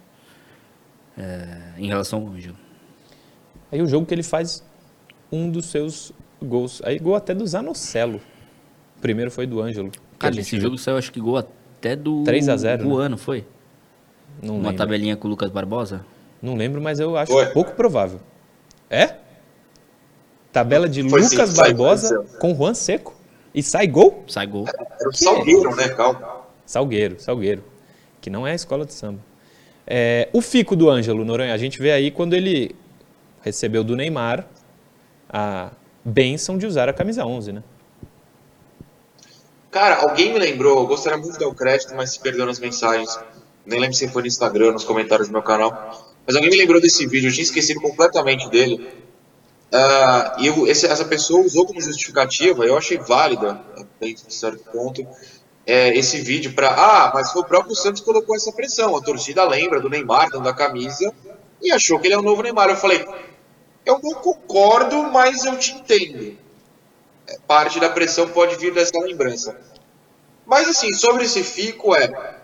é, 1.17 1.73
em 1.77 1.87
relação 1.87 2.19
ao 2.19 2.27
Ângelo. 2.27 2.57
Aí 3.71 3.81
o 3.81 3.87
jogo 3.87 4.05
que 4.05 4.13
ele 4.13 4.23
faz 4.23 4.63
um 5.31 5.49
dos 5.49 5.67
seus 5.67 6.11
gols. 6.41 6.81
Aí 6.83 6.99
gol 6.99 7.15
até 7.15 7.33
do 7.33 7.45
Zanocelo. 7.45 8.21
O 8.97 9.01
primeiro 9.01 9.31
foi 9.31 9.45
do 9.47 9.61
Ângelo. 9.61 9.91
Cara, 10.19 10.39
esse 10.39 10.59
jogo 10.59 10.77
saiu 10.77 10.97
acho 10.97 11.11
que 11.11 11.19
gol 11.19 11.37
até 11.79 11.95
do 11.95 12.23
3 12.23 12.49
a 12.49 12.57
0, 12.57 12.97
né? 12.99 13.07
Não 13.09 13.17
foi? 13.17 13.45
Não 14.41 14.55
Uma 14.55 14.69
lembro. 14.69 14.77
tabelinha 14.77 15.15
com 15.15 15.27
o 15.27 15.31
Lucas 15.31 15.49
Barbosa? 15.49 16.05
Não 16.41 16.55
lembro, 16.55 16.81
mas 16.81 16.99
eu 16.99 17.17
acho 17.17 17.31
Foi. 17.31 17.45
pouco 17.47 17.71
provável. 17.73 18.19
É? 18.89 19.15
Tabela 20.51 20.87
de 20.87 21.07
Foi 21.09 21.21
sim, 21.23 21.35
Lucas 21.35 21.49
sai 21.51 21.67
Barbosa 21.69 22.15
gol. 22.17 22.25
com 22.39 22.55
Juan 22.55 22.73
Seco. 22.73 23.15
E 23.53 23.63
sai 23.63 23.87
gol? 23.87 24.23
Sai 24.27 24.45
gol. 24.45 24.65
Era 24.67 25.09
o 25.09 25.13
Salgueiro, 25.13 25.75
né? 25.75 25.89
Calma. 25.89 26.41
Salgueiro, 26.65 27.19
Salgueiro. 27.19 27.63
Que 28.21 28.29
não 28.29 28.45
é 28.45 28.51
a 28.51 28.55
escola 28.55 28.85
de 28.85 28.93
samba. 28.93 29.19
É, 29.85 30.29
o 30.33 30.41
fico 30.41 30.75
do 30.75 30.89
Ângelo 30.89 31.23
Noronha, 31.23 31.53
a 31.53 31.57
gente 31.57 31.79
vê 31.81 31.91
aí 31.91 32.11
quando 32.11 32.33
ele 32.33 32.75
recebeu 33.41 33.83
do 33.83 33.95
Neymar 33.95 34.45
a 35.29 35.71
benção 36.03 36.57
de 36.57 36.65
usar 36.65 36.89
a 36.89 36.93
camisa 36.93 37.25
11, 37.25 37.53
né? 37.53 37.63
Cara, 39.77 39.97
alguém 40.01 40.33
me 40.33 40.39
lembrou, 40.39 40.79
eu 40.79 40.87
gostaria 40.87 41.19
muito 41.19 41.33
de 41.33 41.37
dar 41.37 41.47
o 41.47 41.53
crédito, 41.53 41.93
mas 41.93 42.11
se 42.13 42.19
perdeu 42.19 42.47
nas 42.47 42.59
mensagens. 42.59 43.19
Nem 43.63 43.79
lembro 43.79 43.95
se 43.95 44.09
foi 44.09 44.23
no 44.23 44.27
Instagram, 44.27 44.71
nos 44.71 44.83
comentários 44.83 45.27
do 45.27 45.33
meu 45.33 45.43
canal. 45.43 45.77
Mas 46.25 46.35
alguém 46.35 46.49
me 46.49 46.57
lembrou 46.57 46.81
desse 46.81 47.05
vídeo, 47.05 47.29
eu 47.29 47.33
tinha 47.33 47.43
esquecido 47.43 47.79
completamente 47.79 48.49
dele. 48.49 48.81
Ah, 49.73 50.31
e 50.37 50.47
eu- 50.47 50.67
esse- 50.67 50.87
essa 50.87 51.05
pessoa 51.05 51.43
usou 51.45 51.65
como 51.67 51.81
justificativa, 51.81 52.65
eu 52.65 52.77
achei 52.77 52.97
válida, 52.99 53.59
dentro 53.99 54.25
de 54.27 54.33
certo 54.33 54.63
ponto, 54.71 55.07
é, 55.65 55.97
esse 55.97 56.21
vídeo 56.21 56.53
para. 56.55 56.69
Ah, 56.71 57.11
mas 57.13 57.31
foi 57.31 57.41
o 57.41 57.45
próprio 57.45 57.75
Santos 57.75 58.01
que 58.01 58.05
colocou 58.05 58.35
essa 58.35 58.53
pressão. 58.53 58.95
A 58.95 59.01
torcida 59.03 59.45
lembra 59.47 59.81
do 59.81 59.89
Neymar 59.89 60.29
dando 60.31 60.49
a 60.49 60.55
camisa 60.55 61.13
e 61.61 61.71
achou 61.71 61.99
que 61.99 62.07
ele 62.07 62.15
é 62.15 62.19
o 62.19 62.23
novo 62.23 62.41
Neymar. 62.43 62.69
Eu 62.69 62.77
falei, 62.77 63.03
eu 63.85 63.99
não 64.03 64.15
concordo, 64.15 65.09
mas 65.11 65.43
eu 65.45 65.57
te 65.57 65.73
entendo 65.73 66.37
parte 67.47 67.79
da 67.79 67.89
pressão 67.89 68.27
pode 68.29 68.55
vir 68.55 68.73
dessa 68.73 68.97
lembrança. 68.99 69.57
Mas 70.45 70.69
assim, 70.69 70.93
sobre 70.93 71.25
esse 71.25 71.43
fico 71.43 71.95
é 71.95 72.37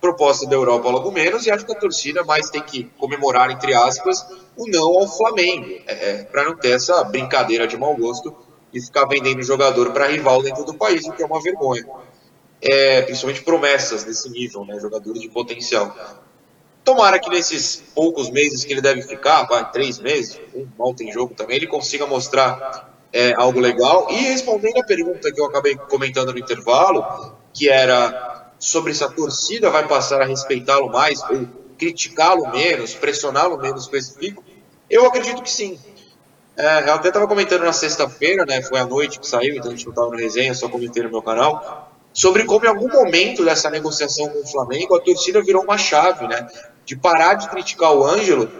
proposta 0.00 0.46
da 0.46 0.54
Europa 0.54 0.88
logo 0.90 1.10
menos 1.10 1.46
e 1.46 1.50
acho 1.50 1.64
que 1.64 1.72
a 1.72 1.78
torcida 1.78 2.22
mais 2.22 2.50
tem 2.50 2.62
que 2.62 2.84
comemorar, 2.98 3.50
entre 3.50 3.74
aspas, 3.74 4.26
o 4.56 4.68
não 4.68 5.00
ao 5.00 5.08
Flamengo, 5.08 5.80
é, 5.86 6.24
para 6.24 6.44
não 6.44 6.56
ter 6.56 6.72
essa 6.72 7.02
brincadeira 7.04 7.66
de 7.66 7.76
mau 7.76 7.96
gosto 7.96 8.34
e 8.72 8.80
ficar 8.80 9.06
vendendo 9.06 9.42
jogador 9.42 9.92
para 9.92 10.06
rival 10.06 10.42
dentro 10.42 10.64
do 10.64 10.74
país, 10.74 11.06
o 11.06 11.12
que 11.12 11.22
é 11.22 11.26
uma 11.26 11.40
vergonha. 11.40 11.86
É, 12.60 13.02
principalmente 13.02 13.42
promessas 13.42 14.04
desse 14.04 14.28
nível, 14.30 14.64
né, 14.64 14.78
jogadores 14.80 15.20
de 15.20 15.28
potencial. 15.28 15.94
Tomara 16.84 17.18
que 17.18 17.28
nesses 17.28 17.82
poucos 17.94 18.30
meses 18.30 18.64
que 18.64 18.72
ele 18.72 18.80
deve 18.80 19.02
ficar, 19.02 19.44
vai, 19.44 19.70
três 19.72 19.98
meses, 19.98 20.38
um 20.54 20.66
mal 20.78 20.94
tem 20.94 21.10
jogo 21.10 21.34
também, 21.34 21.56
ele 21.56 21.66
consiga 21.66 22.06
mostrar 22.06 22.95
é, 23.16 23.32
algo 23.34 23.58
legal. 23.58 24.08
E 24.10 24.16
respondendo 24.16 24.76
a 24.76 24.84
pergunta 24.84 25.32
que 25.32 25.40
eu 25.40 25.46
acabei 25.46 25.74
comentando 25.74 26.34
no 26.34 26.38
intervalo, 26.38 27.32
que 27.54 27.66
era 27.66 28.52
sobre 28.58 28.92
se 28.92 29.02
a 29.02 29.08
torcida 29.08 29.70
vai 29.70 29.88
passar 29.88 30.20
a 30.20 30.26
respeitá-lo 30.26 30.90
mais 30.90 31.22
ou 31.30 31.48
criticá-lo 31.78 32.50
menos, 32.50 32.92
pressioná-lo 32.94 33.56
menos 33.56 33.86
com 33.86 33.96
esse 33.96 34.36
eu 34.90 35.06
acredito 35.06 35.42
que 35.42 35.50
sim. 35.50 35.78
É, 36.58 36.88
eu 36.88 36.92
até 36.92 37.08
estava 37.08 37.26
comentando 37.26 37.64
na 37.64 37.72
sexta-feira, 37.72 38.44
né, 38.44 38.62
foi 38.62 38.78
a 38.78 38.86
noite 38.86 39.18
que 39.18 39.26
saiu, 39.26 39.56
então 39.56 39.68
a 39.68 39.74
gente 39.74 39.84
não 39.86 39.92
estava 39.92 40.10
no 40.10 40.16
resenha, 40.16 40.54
só 40.54 40.68
comentei 40.68 41.02
no 41.02 41.10
meu 41.10 41.22
canal, 41.22 41.90
sobre 42.12 42.44
como 42.44 42.66
em 42.66 42.68
algum 42.68 42.88
momento 42.88 43.44
dessa 43.44 43.68
negociação 43.70 44.28
com 44.28 44.40
o 44.40 44.46
Flamengo 44.46 44.94
a 44.94 45.00
torcida 45.00 45.42
virou 45.42 45.62
uma 45.62 45.76
chave, 45.76 46.26
né, 46.28 46.46
de 46.84 46.96
parar 46.96 47.34
de 47.34 47.48
criticar 47.48 47.92
o 47.94 48.06
Ângelo, 48.06 48.50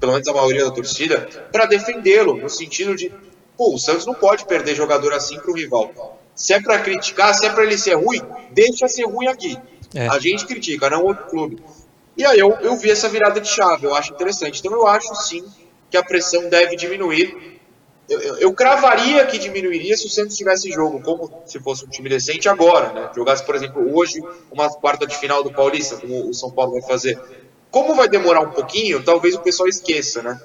pelo 0.00 0.12
menos 0.12 0.26
a 0.26 0.32
maioria 0.32 0.64
da 0.64 0.70
torcida, 0.70 1.28
para 1.52 1.66
defendê-lo, 1.66 2.36
no 2.36 2.48
sentido 2.48 2.96
de, 2.96 3.12
pô, 3.56 3.74
o 3.74 3.78
Santos 3.78 4.06
não 4.06 4.14
pode 4.14 4.44
perder 4.46 4.74
jogador 4.74 5.12
assim 5.12 5.38
para 5.38 5.50
o 5.50 5.54
rival. 5.54 6.18
Se 6.34 6.52
é 6.52 6.60
para 6.60 6.78
criticar, 6.78 7.34
se 7.34 7.46
é 7.46 7.50
para 7.50 7.62
ele 7.64 7.78
ser 7.78 7.94
ruim, 7.94 8.20
deixa 8.50 8.88
ser 8.88 9.04
ruim 9.04 9.28
aqui. 9.28 9.56
É. 9.94 10.08
A 10.08 10.18
gente 10.18 10.46
critica, 10.46 10.90
não 10.90 11.04
outro 11.04 11.26
clube. 11.26 11.62
E 12.16 12.24
aí 12.24 12.38
eu, 12.38 12.50
eu 12.60 12.76
vi 12.76 12.90
essa 12.90 13.08
virada 13.08 13.40
de 13.40 13.48
chave, 13.48 13.86
eu 13.86 13.94
acho 13.94 14.12
interessante. 14.12 14.60
Então 14.60 14.72
eu 14.72 14.86
acho 14.86 15.14
sim 15.14 15.44
que 15.90 15.96
a 15.96 16.02
pressão 16.02 16.48
deve 16.48 16.76
diminuir. 16.76 17.60
Eu, 18.08 18.20
eu, 18.20 18.36
eu 18.36 18.52
cravaria 18.52 19.24
que 19.26 19.38
diminuiria 19.38 19.96
se 19.96 20.06
o 20.06 20.10
Santos 20.10 20.36
tivesse 20.36 20.70
jogo, 20.70 21.00
como 21.00 21.42
se 21.46 21.58
fosse 21.60 21.84
um 21.84 21.88
time 21.88 22.08
decente 22.08 22.48
agora, 22.48 22.92
né? 22.92 23.10
Jogasse, 23.14 23.44
por 23.44 23.54
exemplo, 23.54 23.96
hoje 23.96 24.22
uma 24.50 24.68
quarta 24.68 25.06
de 25.06 25.16
final 25.16 25.42
do 25.42 25.52
Paulista, 25.52 25.96
como 25.96 26.28
o 26.28 26.34
São 26.34 26.50
Paulo 26.50 26.72
vai 26.72 26.82
fazer. 26.82 27.18
Como 27.70 27.94
vai 27.94 28.08
demorar 28.08 28.40
um 28.40 28.50
pouquinho, 28.50 29.02
talvez 29.02 29.34
o 29.34 29.40
pessoal 29.40 29.68
esqueça, 29.68 30.22
né? 30.22 30.40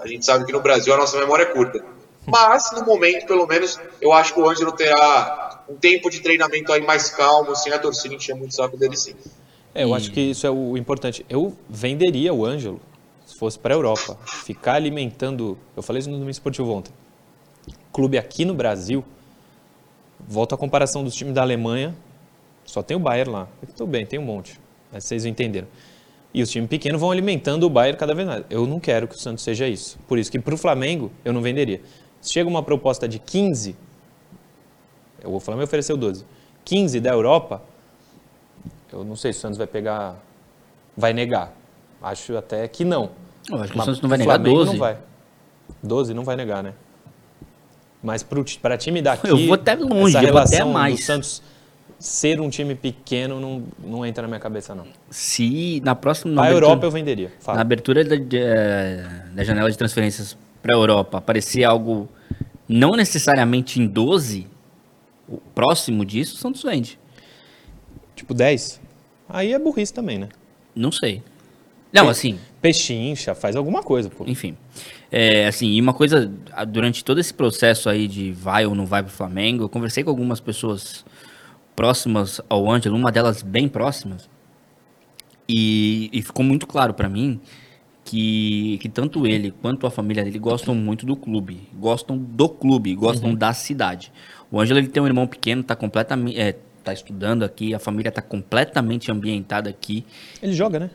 A 0.00 0.06
gente 0.06 0.24
sabe 0.24 0.44
que 0.44 0.52
no 0.52 0.60
Brasil 0.60 0.94
a 0.94 0.96
nossa 0.96 1.18
memória 1.18 1.42
é 1.42 1.46
curta. 1.46 1.84
Mas, 2.26 2.70
no 2.72 2.84
momento, 2.84 3.26
pelo 3.26 3.46
menos, 3.46 3.78
eu 4.00 4.12
acho 4.12 4.34
que 4.34 4.40
o 4.40 4.48
Ângelo 4.48 4.72
terá 4.72 5.64
um 5.68 5.74
tempo 5.76 6.10
de 6.10 6.20
treinamento 6.20 6.72
aí 6.72 6.80
mais 6.82 7.10
calmo, 7.10 7.54
sem 7.56 7.72
a 7.72 7.78
torcida 7.78 8.14
encher 8.14 8.34
muito 8.34 8.50
o 8.52 8.54
saco 8.54 8.76
dele 8.76 8.96
sim. 8.96 9.14
É, 9.74 9.84
eu 9.84 9.88
E- 9.90 9.94
acho 9.94 10.10
que 10.12 10.20
isso 10.20 10.46
é 10.46 10.50
o 10.50 10.76
importante. 10.76 11.24
Eu 11.28 11.56
venderia 11.68 12.32
o 12.34 12.44
Ângelo 12.44 12.80
se 13.24 13.36
fosse 13.36 13.58
para 13.58 13.74
a 13.74 13.76
Europa. 13.76 14.18
Ficar 14.44 14.74
alimentando. 14.74 15.56
Eu 15.76 15.82
falei 15.82 16.00
isso 16.00 16.08
no 16.10 16.16
domingo 16.16 16.30
esportivo 16.30 16.70
ontem. 16.72 16.92
Clube 17.92 18.18
aqui 18.18 18.44
no 18.44 18.54
Brasil. 18.54 19.04
Volto 20.28 20.54
à 20.54 20.58
comparação 20.58 21.02
dos 21.02 21.14
times 21.14 21.34
da 21.34 21.42
Alemanha. 21.42 21.94
Só 22.64 22.82
tem 22.82 22.96
o 22.96 23.00
Bayern 23.00 23.32
lá. 23.32 23.48
Tudo 23.76 23.86
bem, 23.88 24.04
tem 24.04 24.18
um 24.18 24.24
monte. 24.24 24.60
Mas 24.92 25.04
vocês 25.04 25.24
entenderam. 25.24 25.66
E 26.32 26.42
os 26.42 26.50
times 26.50 26.68
pequenos 26.68 27.00
vão 27.00 27.10
alimentando 27.10 27.64
o 27.64 27.70
Bayern 27.70 27.98
cada 27.98 28.14
vez 28.14 28.28
mais. 28.28 28.44
Eu 28.50 28.66
não 28.66 28.78
quero 28.78 29.08
que 29.08 29.14
o 29.16 29.18
Santos 29.18 29.42
seja 29.42 29.66
isso. 29.66 29.98
Por 30.06 30.18
isso 30.18 30.30
que 30.30 30.38
para 30.38 30.54
o 30.54 30.58
Flamengo 30.58 31.10
eu 31.24 31.32
não 31.32 31.40
venderia. 31.40 31.80
Chega 32.22 32.48
uma 32.48 32.62
proposta 32.62 33.08
de 33.08 33.18
15, 33.18 33.74
o 35.24 35.40
Flamengo 35.40 35.64
ofereceu 35.64 35.96
12. 35.96 36.24
15 36.64 37.00
da 37.00 37.10
Europa, 37.10 37.62
eu 38.92 39.04
não 39.04 39.16
sei 39.16 39.32
se 39.32 39.38
o 39.38 39.42
Santos 39.42 39.58
vai 39.58 39.66
pegar, 39.66 40.16
vai 40.96 41.12
negar. 41.12 41.52
Acho 42.02 42.36
até 42.36 42.66
que 42.68 42.84
não. 42.84 43.10
Eu 43.48 43.60
acho 43.62 43.72
que 43.72 43.78
o 43.78 43.82
Santos 43.82 44.00
não 44.00 44.08
vai 44.08 44.18
negar 44.18 44.34
Flamengo 44.34 44.56
12. 44.56 44.72
Não 44.72 44.78
vai. 44.78 44.98
12 45.82 46.14
não 46.14 46.24
vai 46.24 46.36
negar, 46.36 46.62
né? 46.62 46.74
Mas 48.02 48.22
para 48.22 48.76
time 48.78 49.02
daqui, 49.02 49.28
Eu 49.28 49.36
vou 49.46 49.54
até 49.54 49.74
longe, 49.74 50.16
essa 50.16 50.26
eu 50.26 50.32
vou 50.32 50.40
até 50.42 50.56
relação 50.56 50.72
mais. 50.72 50.96
do 50.96 51.02
Santos 51.02 51.42
ser 51.98 52.40
um 52.40 52.48
time 52.48 52.74
pequeno 52.74 53.38
não, 53.38 53.62
não 53.78 54.06
entra 54.06 54.22
na 54.22 54.28
minha 54.28 54.40
cabeça, 54.40 54.74
não. 54.74 54.86
Se 55.10 55.80
na 55.84 55.94
próxima. 55.94 56.32
na 56.34 56.42
a 56.42 56.44
abertura- 56.46 56.66
Europa 56.66 56.86
eu 56.86 56.90
venderia. 56.90 57.32
Fala. 57.40 57.56
Na 57.56 57.62
abertura 57.62 58.02
da, 58.04 58.16
eh, 58.16 59.06
da 59.34 59.44
janela 59.44 59.70
de 59.70 59.76
transferências 59.76 60.36
para 60.62 60.74
a 60.74 60.78
Europa, 60.78 61.18
aparecer 61.18 61.64
algo 61.64 62.08
não 62.68 62.90
necessariamente 62.90 63.80
em 63.80 63.86
12, 63.86 64.46
o 65.28 65.38
próximo 65.38 66.04
disso, 66.04 66.36
Santos 66.36 66.62
vende. 66.62 66.98
Tipo 68.14 68.34
10. 68.34 68.80
Aí 69.28 69.52
é 69.52 69.58
burrice 69.58 69.92
também, 69.92 70.18
né? 70.18 70.28
Não 70.74 70.92
sei. 70.92 71.22
Não, 71.92 72.08
assim, 72.08 72.38
Pechincha, 72.62 73.34
faz 73.34 73.56
alguma 73.56 73.82
coisa, 73.82 74.08
pô. 74.08 74.24
enfim. 74.26 74.56
É, 75.10 75.46
assim, 75.46 75.66
e 75.68 75.80
uma 75.80 75.92
coisa, 75.92 76.30
durante 76.68 77.04
todo 77.04 77.18
esse 77.18 77.34
processo 77.34 77.88
aí 77.88 78.06
de 78.06 78.30
vai 78.30 78.64
ou 78.66 78.74
não 78.74 78.86
vai 78.86 79.02
pro 79.02 79.10
Flamengo, 79.12 79.64
eu 79.64 79.68
conversei 79.68 80.04
com 80.04 80.10
algumas 80.10 80.38
pessoas 80.38 81.04
próximas 81.74 82.40
ao 82.48 82.70
Ângelo, 82.70 82.96
uma 82.96 83.10
delas 83.10 83.42
bem 83.42 83.68
próximas, 83.68 84.28
e, 85.48 86.08
e 86.12 86.22
ficou 86.22 86.44
muito 86.44 86.66
claro 86.66 86.94
pra 86.94 87.08
mim 87.08 87.40
que, 88.10 88.76
que 88.78 88.88
tanto 88.88 89.24
ele 89.24 89.52
quanto 89.62 89.86
a 89.86 89.90
família 89.90 90.24
dele 90.24 90.40
gostam 90.40 90.74
muito 90.74 91.06
do 91.06 91.14
clube, 91.14 91.60
gostam 91.72 92.18
do 92.18 92.48
clube, 92.48 92.92
gostam 92.96 93.32
da 93.32 93.52
cidade. 93.52 94.10
O 94.50 94.60
Ângelo 94.60 94.80
ele 94.80 94.88
tem 94.88 95.00
um 95.00 95.06
irmão 95.06 95.28
pequeno, 95.28 95.62
tá 95.62 95.76
completamente, 95.76 96.36
é, 96.36 96.56
tá 96.82 96.92
estudando 96.92 97.44
aqui, 97.44 97.72
a 97.72 97.78
família 97.78 98.10
tá 98.10 98.20
completamente 98.20 99.12
ambientada 99.12 99.70
aqui. 99.70 100.04
Ele 100.42 100.52
joga, 100.52 100.80
né? 100.80 100.90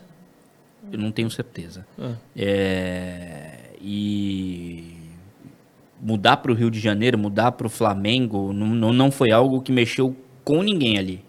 Eu 0.92 1.00
não 1.00 1.10
tenho 1.10 1.32
certeza. 1.32 1.88
Ah. 1.98 2.16
É, 2.36 3.60
e 3.80 4.98
mudar 6.02 6.36
para 6.38 6.52
o 6.52 6.54
Rio 6.54 6.70
de 6.70 6.82
Janeiro, 6.82 7.18
mudar 7.18 7.54
para 7.54 7.66
o 7.66 7.70
Flamengo, 7.70 8.52
não, 8.52 8.68
não, 8.68 8.92
não 8.92 9.10
foi 9.10 9.32
algo 9.32 9.62
que 9.62 9.72
mexeu 9.72 10.14
com 10.44 10.62
ninguém 10.62 10.98
ali. 10.98 11.24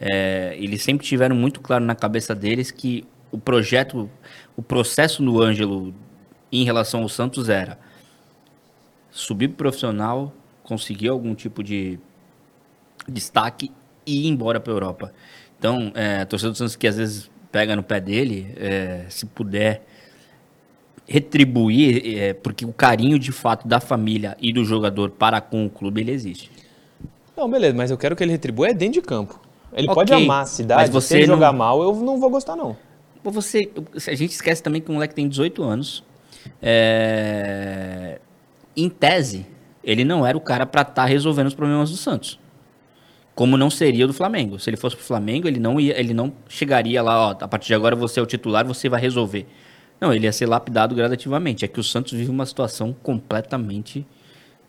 É, 0.00 0.56
eles 0.58 0.82
sempre 0.82 1.06
tiveram 1.06 1.36
muito 1.36 1.60
claro 1.60 1.84
na 1.84 1.94
cabeça 1.94 2.34
deles 2.34 2.70
que 2.70 3.04
o 3.32 3.38
projeto, 3.38 4.10
o 4.56 4.62
processo 4.62 5.22
no 5.22 5.40
Ângelo 5.40 5.94
em 6.52 6.64
relação 6.64 7.02
ao 7.02 7.08
Santos 7.08 7.48
era 7.48 7.78
subir 9.10 9.48
pro 9.48 9.56
profissional, 9.58 10.32
conseguir 10.62 11.08
algum 11.08 11.34
tipo 11.34 11.62
de 11.62 11.98
destaque 13.08 13.70
e 14.06 14.26
ir 14.26 14.28
embora 14.28 14.60
para 14.60 14.72
a 14.72 14.76
Europa. 14.76 15.12
Então, 15.58 15.92
é, 15.94 16.20
a 16.20 16.26
torcida 16.26 16.50
do 16.50 16.56
Santos 16.56 16.76
que 16.76 16.86
às 16.86 16.96
vezes 16.96 17.30
pega 17.52 17.74
no 17.76 17.82
pé 17.82 18.00
dele, 18.00 18.52
é, 18.56 19.04
se 19.08 19.26
puder 19.26 19.84
retribuir, 21.06 22.18
é, 22.18 22.32
porque 22.34 22.64
o 22.64 22.72
carinho 22.72 23.18
de 23.18 23.32
fato 23.32 23.66
da 23.66 23.80
família 23.80 24.36
e 24.40 24.52
do 24.52 24.64
jogador 24.64 25.10
para 25.10 25.40
com 25.40 25.66
o 25.66 25.70
clube, 25.70 26.00
ele 26.00 26.12
existe. 26.12 26.50
Não, 27.36 27.50
beleza, 27.50 27.74
mas 27.76 27.90
eu 27.90 27.98
quero 27.98 28.14
que 28.14 28.22
ele 28.22 28.32
retribua 28.32 28.68
é 28.68 28.74
dentro 28.74 29.00
de 29.00 29.06
campo. 29.06 29.40
Ele 29.72 29.88
Ok, 29.88 29.94
pode 29.94 30.12
amar 30.12 30.42
a 30.42 30.46
cidade, 30.46 30.82
mas 30.82 30.90
você 30.90 31.08
se 31.08 31.14
ele 31.18 31.26
não- 31.26 31.34
jogar 31.34 31.52
mal, 31.52 31.82
eu 31.82 31.94
não 31.96 32.18
vou 32.18 32.30
gostar, 32.30 32.54
não. 32.54 32.76
Você, 33.24 33.70
a 34.08 34.14
gente 34.14 34.30
esquece 34.30 34.62
também 34.62 34.80
que 34.80 34.90
o 34.90 34.94
moleque 34.94 35.14
tem 35.14 35.28
18 35.28 35.62
anos. 35.62 36.02
É, 36.62 38.18
em 38.76 38.88
tese, 38.88 39.46
ele 39.84 40.04
não 40.04 40.26
era 40.26 40.36
o 40.36 40.40
cara 40.40 40.64
para 40.64 40.82
estar 40.82 41.04
resolvendo 41.04 41.48
os 41.48 41.54
problemas 41.54 41.90
do 41.90 41.96
Santos. 41.96 42.38
Como 43.34 43.56
não 43.56 43.70
seria 43.70 44.04
o 44.04 44.08
do 44.08 44.14
Flamengo. 44.14 44.58
Se 44.58 44.68
ele 44.70 44.76
fosse 44.76 44.96
pro 44.96 45.04
Flamengo, 45.04 45.48
ele 45.48 45.60
não 45.60 45.80
ia, 45.80 45.98
ele 45.98 46.12
não 46.12 46.32
chegaria 46.48 47.02
lá, 47.02 47.28
ó, 47.28 47.30
a 47.30 47.48
partir 47.48 47.68
de 47.68 47.74
agora 47.74 47.94
você 47.96 48.20
é 48.20 48.22
o 48.22 48.26
titular, 48.26 48.66
você 48.66 48.88
vai 48.88 49.00
resolver. 49.00 49.46
Não, 50.00 50.12
ele 50.12 50.24
ia 50.26 50.32
ser 50.32 50.46
lapidado 50.46 50.94
gradativamente. 50.94 51.64
É 51.64 51.68
que 51.68 51.78
o 51.80 51.84
Santos 51.84 52.12
vive 52.12 52.30
uma 52.30 52.46
situação 52.46 52.94
completamente 53.02 54.06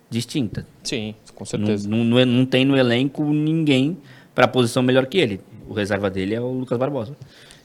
distinta. 0.09 0.67
Sim, 0.83 1.15
com 1.33 1.45
certeza. 1.45 1.87
não, 1.87 2.03
não 2.03 2.19
é- 2.19 2.25
não 2.25 2.45
tem 2.45 2.65
no 2.65 2.75
elenco 2.77 3.23
ninguém 3.23 3.97
para 4.35 4.47
posição 4.47 4.83
melhor 4.83 5.05
que 5.05 5.17
ele. 5.17 5.39
O 5.67 5.73
reserva 5.73 6.09
dele 6.09 6.35
é 6.35 6.41
o 6.41 6.51
Lucas 6.51 6.77
Barbosa. 6.77 7.15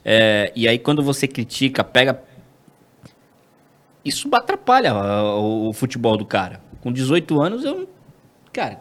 É, 0.08 0.52
e 0.54 0.68
aí, 0.68 0.78
quando 0.78 1.02
você 1.02 1.26
critica, 1.26 1.82
pega. 1.82 2.22
Isso 4.04 4.28
atrapalha 4.32 4.94
o, 4.94 5.70
o 5.70 5.72
futebol 5.72 6.16
do 6.16 6.24
cara. 6.24 6.60
Com 6.80 6.92
18 6.92 7.40
anos, 7.40 7.64
eu. 7.64 7.88
Cara, 8.52 8.80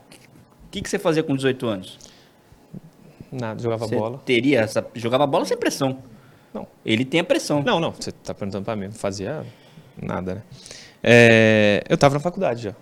o 0.65 0.69
que, 0.69 0.83
que 0.83 0.87
você 0.87 0.99
fazia 0.99 1.23
com 1.23 1.35
18 1.35 1.65
anos? 1.65 1.97
Nada, 3.31 3.59
jogava 3.59 3.87
Você 3.87 3.95
bola. 3.95 4.21
teria 4.23 4.61
essa. 4.61 4.85
Jogava 4.93 5.25
bola 5.25 5.45
sem 5.45 5.57
pressão. 5.57 5.97
Não. 6.53 6.67
Ele 6.85 7.03
tem 7.03 7.21
a 7.21 7.23
pressão. 7.23 7.63
Não, 7.63 7.79
não, 7.79 7.91
você 7.91 8.11
tá 8.11 8.31
perguntando 8.35 8.63
pra 8.63 8.75
mim, 8.75 8.85
não 8.85 8.93
fazia 8.93 9.43
nada, 9.99 10.35
né? 10.35 10.43
É, 11.03 11.83
eu 11.89 11.97
tava 11.97 12.13
na 12.13 12.19
faculdade 12.19 12.61
já, 12.61 12.75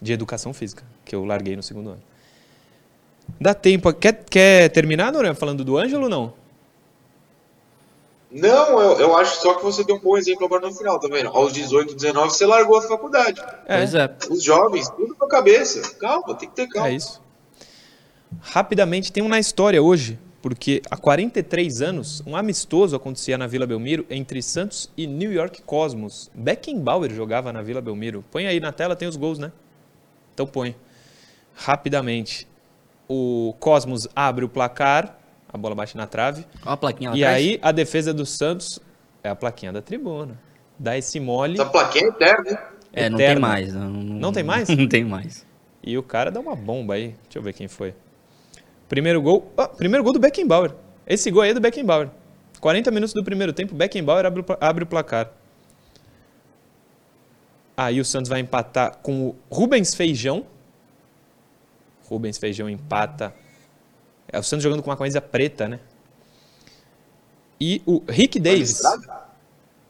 de 0.00 0.12
educação 0.12 0.54
física, 0.54 0.84
que 1.04 1.14
eu 1.14 1.24
larguei 1.24 1.56
no 1.56 1.62
segundo 1.62 1.90
ano. 1.90 2.02
Dá 3.40 3.52
tempo, 3.52 3.92
quer, 3.92 4.24
quer 4.24 4.68
terminar, 4.70 5.12
Noronha, 5.12 5.34
falando 5.34 5.64
do 5.64 5.76
Ângelo 5.76 6.04
ou 6.04 6.08
não? 6.08 6.39
Não, 8.30 8.80
eu, 8.80 9.00
eu 9.00 9.16
acho 9.16 9.40
só 9.40 9.54
que 9.54 9.62
você 9.62 9.82
deu 9.82 9.96
um 9.96 9.98
bom 9.98 10.16
exemplo 10.16 10.46
agora 10.46 10.66
no 10.66 10.72
final, 10.72 11.00
tá 11.00 11.08
vendo? 11.08 11.30
Aos 11.30 11.52
18, 11.52 11.94
19, 11.94 12.30
você 12.30 12.46
largou 12.46 12.78
a 12.78 12.82
faculdade. 12.82 13.42
Pois 13.66 13.94
é. 13.94 14.16
Os 14.30 14.42
jovens, 14.42 14.88
tudo 14.90 15.16
com 15.16 15.24
a 15.24 15.28
cabeça. 15.28 15.94
Calma, 15.96 16.34
tem 16.36 16.48
que 16.48 16.54
ter 16.54 16.68
calma. 16.68 16.88
É 16.88 16.92
isso. 16.92 17.20
Rapidamente, 18.40 19.10
tem 19.10 19.22
um 19.22 19.28
na 19.28 19.40
história 19.40 19.82
hoje, 19.82 20.16
porque 20.40 20.80
há 20.88 20.96
43 20.96 21.82
anos, 21.82 22.22
um 22.24 22.36
amistoso 22.36 22.94
acontecia 22.94 23.36
na 23.36 23.48
Vila 23.48 23.66
Belmiro 23.66 24.06
entre 24.08 24.40
Santos 24.40 24.90
e 24.96 25.08
New 25.08 25.32
York 25.32 25.62
Cosmos. 25.62 26.30
Beckenbauer 26.32 27.12
jogava 27.12 27.52
na 27.52 27.62
Vila 27.62 27.80
Belmiro. 27.80 28.24
Põe 28.30 28.46
aí 28.46 28.60
na 28.60 28.70
tela, 28.70 28.94
tem 28.94 29.08
os 29.08 29.16
gols, 29.16 29.40
né? 29.40 29.50
Então 30.32 30.46
põe. 30.46 30.76
Rapidamente. 31.54 32.48
O 33.08 33.54
Cosmos 33.58 34.06
abre 34.14 34.44
o 34.44 34.48
placar, 34.48 35.19
a 35.52 35.58
bola 35.58 35.74
bate 35.74 35.96
na 35.96 36.06
trave. 36.06 36.46
Olha 36.64 36.72
a 36.74 36.76
plaquinha 36.76 37.10
lá 37.10 37.16
E 37.16 37.24
atrás. 37.24 37.36
aí 37.44 37.58
a 37.62 37.72
defesa 37.72 38.14
do 38.14 38.24
Santos 38.24 38.78
é 39.22 39.28
a 39.28 39.36
plaquinha 39.36 39.72
da 39.72 39.82
tribuna. 39.82 40.38
Dá 40.78 40.96
esse 40.96 41.18
mole 41.20 41.54
Essa 41.54 41.66
plaquinha 41.66 42.06
é 42.06 42.08
eterna, 42.08 42.50
hein? 42.50 42.58
É, 42.92 43.08
não 43.08 43.18
tem 43.18 43.38
mais. 43.38 43.74
Não, 43.74 43.90
Não 43.90 44.32
tem 44.32 44.42
mais? 44.42 44.68
Não 44.70 44.88
tem 44.88 45.04
mais. 45.04 45.46
e 45.82 45.96
o 45.98 46.02
cara 46.02 46.30
dá 46.30 46.40
uma 46.40 46.56
bomba 46.56 46.94
aí. 46.94 47.14
Deixa 47.24 47.38
eu 47.38 47.42
ver 47.42 47.52
quem 47.52 47.68
foi. 47.68 47.94
Primeiro 48.88 49.20
gol. 49.22 49.52
ah, 49.56 49.68
primeiro 49.68 50.02
gol 50.02 50.12
do 50.12 50.18
Beckenbauer. 50.18 50.74
Esse 51.06 51.30
gol 51.30 51.42
aí 51.42 51.50
é 51.50 51.54
do 51.54 51.60
Beckenbauer. 51.60 52.08
40 52.60 52.90
minutos 52.90 53.14
do 53.14 53.22
primeiro 53.24 53.52
tempo, 53.52 53.74
Beckenbauer 53.74 54.26
abre, 54.26 54.44
abre 54.60 54.84
o 54.84 54.86
placar. 54.86 55.30
Aí 57.76 58.00
o 58.00 58.04
Santos 58.04 58.28
vai 58.28 58.40
empatar 58.40 58.98
com 58.98 59.28
o 59.28 59.36
Rubens 59.50 59.94
Feijão. 59.94 60.44
Rubens 62.08 62.36
Feijão 62.38 62.68
empata. 62.68 63.32
É 64.32 64.38
o 64.38 64.42
Santos 64.42 64.62
jogando 64.62 64.82
com 64.82 64.90
uma 64.90 64.96
camisa 64.96 65.20
preta, 65.20 65.68
né? 65.68 65.80
E 67.60 67.82
o 67.84 68.02
Rick 68.08 68.38
Davis. 68.38 68.80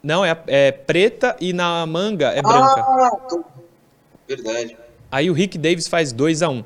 Não, 0.03 0.25
é, 0.25 0.37
é 0.47 0.73
preta 0.73 1.37
e 1.41 1.53
na 1.53 1.85
manga 1.87 2.29
é 2.29 2.43
branca. 2.43 2.81
Ah, 2.81 3.45
verdade. 4.27 4.77
Aí 5.11 5.31
o 5.31 5.35
Rick 5.35 5.59
Davis 5.59 5.87
faz 5.87 6.13
2 6.13 6.43
a 6.43 6.49
1 6.49 6.65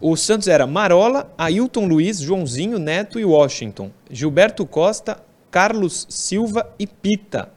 O 0.00 0.16
Santos 0.16 0.46
era 0.46 0.66
Marola, 0.66 1.32
Ailton 1.36 1.86
Luiz, 1.86 2.20
Joãozinho, 2.20 2.78
Neto 2.78 3.18
e 3.18 3.24
Washington. 3.24 3.90
Gilberto 4.10 4.64
Costa, 4.64 5.20
Carlos 5.50 6.06
Silva 6.08 6.72
e 6.78 6.86
Pita. 6.86 7.50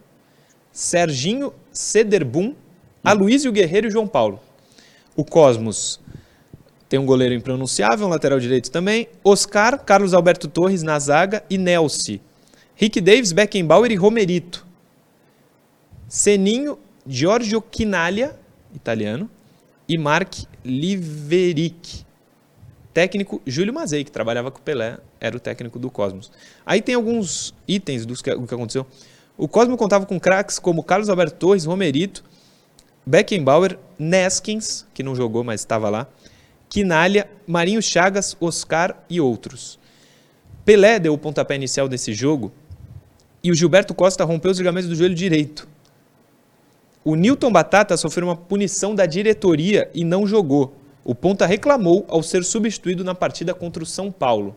Serginho, 0.71 1.53
Cederbum, 1.71 2.55
Aloysio 3.03 3.51
Guerreiro 3.51 3.87
e 3.87 3.91
João 3.91 4.07
Paulo. 4.07 4.39
O 5.15 5.23
Cosmos 5.23 5.99
tem 6.91 6.99
um 6.99 7.05
goleiro 7.05 7.33
impronunciável, 7.33 8.05
um 8.05 8.09
lateral 8.09 8.37
direito 8.37 8.69
também. 8.69 9.07
Oscar, 9.23 9.79
Carlos 9.79 10.13
Alberto 10.13 10.49
Torres 10.49 10.83
na 10.83 10.99
zaga 10.99 11.41
e 11.49 11.57
Nelsi. 11.57 12.19
Rick 12.75 12.99
Davis, 12.99 13.31
Beckenbauer 13.31 13.89
e 13.93 13.95
Romerito. 13.95 14.67
Seninho, 16.05 16.77
Giorgio 17.07 17.61
Quinaglia, 17.61 18.37
italiano, 18.75 19.29
e 19.87 19.97
Mark 19.97 20.33
Liveric. 20.65 22.03
Técnico 22.93 23.41
Júlio 23.47 23.73
Mazei, 23.73 24.03
que 24.03 24.11
trabalhava 24.11 24.51
com 24.51 24.59
o 24.59 24.61
Pelé, 24.61 24.97
era 25.17 25.37
o 25.37 25.39
técnico 25.39 25.79
do 25.79 25.89
Cosmos. 25.89 26.29
Aí 26.65 26.81
tem 26.81 26.95
alguns 26.95 27.53
itens 27.65 28.05
do 28.05 28.21
que 28.21 28.29
aconteceu. 28.29 28.85
O 29.37 29.47
Cosmos 29.47 29.77
contava 29.77 30.05
com 30.05 30.19
craques 30.19 30.59
como 30.59 30.83
Carlos 30.83 31.07
Alberto 31.07 31.37
Torres, 31.37 31.63
Romerito, 31.63 32.21
Beckenbauer, 33.05 33.79
Neskins, 33.97 34.85
que 34.93 35.01
não 35.01 35.15
jogou, 35.15 35.41
mas 35.41 35.61
estava 35.61 35.89
lá, 35.89 36.05
Quinalha, 36.71 37.29
Marinho 37.45 37.81
Chagas, 37.81 38.37
Oscar 38.39 39.03
e 39.09 39.19
outros. 39.19 39.77
Pelé 40.63 40.99
deu 40.99 41.13
o 41.13 41.17
pontapé 41.17 41.55
inicial 41.55 41.89
desse 41.89 42.13
jogo 42.13 42.49
e 43.43 43.51
o 43.51 43.53
Gilberto 43.53 43.93
Costa 43.93 44.23
rompeu 44.23 44.51
os 44.51 44.57
ligamentos 44.57 44.87
do 44.87 44.95
joelho 44.95 45.13
direito. 45.13 45.67
O 47.03 47.15
Newton 47.15 47.51
Batata 47.51 47.97
sofreu 47.97 48.25
uma 48.27 48.37
punição 48.37 48.95
da 48.95 49.05
diretoria 49.05 49.91
e 49.93 50.05
não 50.05 50.25
jogou. 50.25 50.73
O 51.03 51.13
Ponta 51.13 51.45
reclamou 51.45 52.05
ao 52.07 52.23
ser 52.23 52.41
substituído 52.45 53.03
na 53.03 53.13
partida 53.13 53.53
contra 53.53 53.83
o 53.83 53.85
São 53.85 54.09
Paulo. 54.09 54.55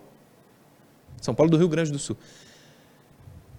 São 1.21 1.35
Paulo 1.35 1.51
do 1.51 1.57
Rio 1.57 1.69
Grande 1.69 1.91
do 1.91 1.99
Sul. 1.99 2.17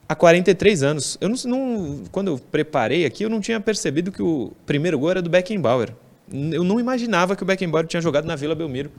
Há 0.08 0.16
43 0.16 0.82
anos. 0.82 1.18
Eu 1.20 1.28
não, 1.28 1.36
não- 1.46 2.04
quando 2.10 2.30
eu 2.30 2.38
preparei 2.40 3.06
aqui, 3.06 3.24
eu 3.26 3.30
não 3.30 3.42
tinha 3.42 3.60
percebido 3.60 4.14
que 4.14 4.22
o 4.22 4.54
primeiro 4.66 4.98
gol 4.98 5.12
era 5.12 5.22
do 5.22 5.30
Beckenbauer. 5.30 5.94
Eu 6.32 6.64
não 6.64 6.80
imaginava 6.80 7.36
que 7.36 7.44
o 7.44 7.46
Beckenbauer 7.46 7.86
tinha 7.88 8.02
jogado 8.02 8.26
na 8.26 8.36
Vila 8.36 8.56
Belmiro. 8.56 8.92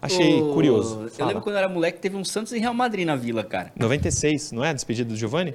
Achei 0.00 0.40
Ô, 0.42 0.52
curioso. 0.52 1.02
Eu 1.02 1.08
Fala. 1.10 1.28
lembro 1.28 1.42
quando 1.44 1.54
eu 1.54 1.58
era 1.60 1.68
moleque, 1.68 2.00
teve 2.00 2.16
um 2.16 2.24
Santos 2.24 2.52
e 2.52 2.58
Real 2.58 2.74
Madrid 2.74 3.06
na 3.06 3.14
vila, 3.14 3.44
cara. 3.44 3.70
96, 3.76 4.50
não 4.50 4.64
é? 4.64 4.70
A 4.70 4.72
despedida 4.72 5.08
do 5.08 5.16
Giovanni? 5.16 5.54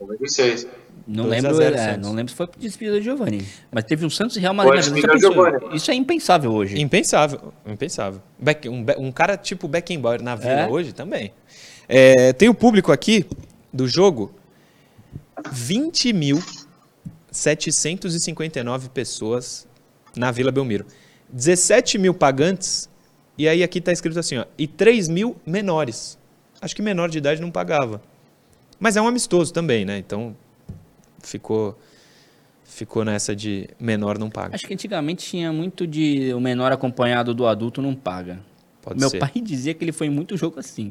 96. 0.00 0.66
Não 1.06 1.24
2 1.24 1.44
a 1.44 1.48
lembro, 1.48 1.56
0 1.64 1.76
é, 1.76 1.96
não 1.96 2.12
lembro 2.12 2.30
se 2.30 2.36
foi 2.36 2.48
despedida 2.58 2.98
de 2.98 3.04
Giovanni. 3.04 3.46
Mas 3.70 3.84
teve 3.84 4.04
um 4.04 4.10
Santos 4.10 4.36
e 4.36 4.40
Real 4.40 4.52
Madrid 4.54 4.74
Pode 4.84 4.90
na 4.90 4.94
vila. 4.96 5.18
Você 5.18 5.28
pensou? 5.60 5.72
Isso 5.74 5.90
é 5.90 5.94
impensável 5.94 6.52
hoje. 6.52 6.78
Impensável, 6.80 7.52
impensável. 7.66 8.20
Beck- 8.38 8.68
um, 8.68 8.84
um 8.98 9.10
cara 9.12 9.36
tipo 9.36 9.66
Beckenbauer 9.68 10.22
na 10.22 10.34
Vila 10.34 10.52
É? 10.52 10.68
hoje 10.68 10.92
também. 10.92 11.32
É, 11.88 12.32
tem 12.34 12.48
o 12.50 12.54
público 12.54 12.92
aqui 12.92 13.24
do 13.72 13.86
jogo, 13.88 14.30
20.759 17.32 18.88
pessoas 18.88 19.66
na 20.16 20.30
Vila 20.30 20.50
Belmiro. 20.50 20.86
17 21.30 21.98
mil 21.98 22.14
pagantes, 22.14 22.88
e 23.36 23.48
aí 23.48 23.62
aqui 23.62 23.78
está 23.78 23.92
escrito 23.92 24.18
assim, 24.18 24.38
ó, 24.38 24.44
e 24.56 24.66
3 24.66 25.08
mil 25.08 25.36
menores. 25.44 26.18
Acho 26.60 26.74
que 26.74 26.82
menor 26.82 27.08
de 27.08 27.18
idade 27.18 27.40
não 27.40 27.50
pagava. 27.50 28.00
Mas 28.78 28.96
é 28.96 29.02
um 29.02 29.06
amistoso 29.06 29.52
também, 29.52 29.84
né? 29.84 29.98
Então 29.98 30.36
ficou, 31.22 31.78
ficou 32.64 33.04
nessa 33.04 33.34
de 33.34 33.68
menor 33.78 34.18
não 34.18 34.30
paga. 34.30 34.54
Acho 34.54 34.66
que 34.66 34.74
antigamente 34.74 35.26
tinha 35.26 35.52
muito 35.52 35.86
de 35.86 36.32
o 36.34 36.40
menor 36.40 36.72
acompanhado 36.72 37.34
do 37.34 37.46
adulto 37.46 37.82
não 37.82 37.94
paga. 37.94 38.40
Pode 38.82 39.00
Meu 39.00 39.08
ser. 39.08 39.18
pai 39.18 39.32
dizia 39.42 39.74
que 39.74 39.82
ele 39.84 39.92
foi 39.92 40.06
em 40.06 40.10
muito 40.10 40.36
jogo 40.36 40.60
assim. 40.60 40.90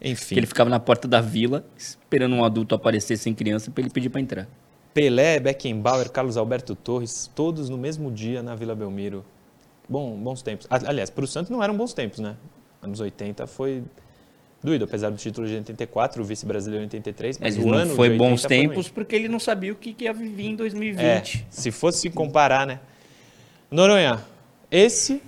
Enfim. 0.00 0.34
Que 0.34 0.40
ele 0.40 0.46
ficava 0.46 0.68
na 0.68 0.80
porta 0.80 1.06
da 1.06 1.20
vila, 1.20 1.64
esperando 1.76 2.34
um 2.34 2.44
adulto 2.44 2.74
aparecer 2.74 3.16
sem 3.16 3.32
criança 3.32 3.70
pra 3.70 3.82
ele 3.82 3.90
pedir 3.90 4.08
pra 4.08 4.20
entrar. 4.20 4.48
Pelé, 4.94 5.40
Beckenbauer, 5.40 6.10
Carlos 6.10 6.36
Alberto 6.36 6.74
Torres, 6.74 7.30
todos 7.34 7.68
no 7.68 7.78
mesmo 7.78 8.10
dia 8.10 8.42
na 8.42 8.54
Vila 8.54 8.74
Belmiro. 8.74 9.24
Bom, 9.88 10.16
bons 10.16 10.42
tempos. 10.42 10.66
Aliás, 10.70 11.10
para 11.10 11.24
o 11.24 11.26
Santos 11.26 11.50
não 11.50 11.62
eram 11.62 11.76
bons 11.76 11.92
tempos, 11.92 12.18
né? 12.18 12.36
Anos 12.80 13.00
80 13.00 13.46
foi 13.46 13.82
doído, 14.62 14.84
apesar 14.84 15.10
do 15.10 15.16
título 15.16 15.46
de 15.46 15.54
84, 15.54 16.22
o 16.22 16.24
vice-brasileiro 16.24 16.82
em 16.82 16.86
83, 16.86 17.38
mas, 17.38 17.56
Mas 17.56 17.64
o 17.64 17.68
não 17.68 17.78
ano 17.78 17.94
foi 17.94 18.10
de 18.10 18.16
bons 18.16 18.44
80 18.44 18.48
foi 18.48 18.68
tempos 18.68 18.88
porque 18.88 19.16
ele 19.16 19.28
não 19.28 19.40
sabia 19.40 19.72
o 19.72 19.76
que, 19.76 19.94
ia 19.98 20.12
viver 20.12 20.44
em 20.44 20.56
2020. 20.56 21.00
É, 21.02 21.44
se 21.50 21.70
fosse 21.70 22.08
comparar, 22.10 22.66
né? 22.66 22.80
Noronha, 23.70 24.22
esse, 24.70 25.22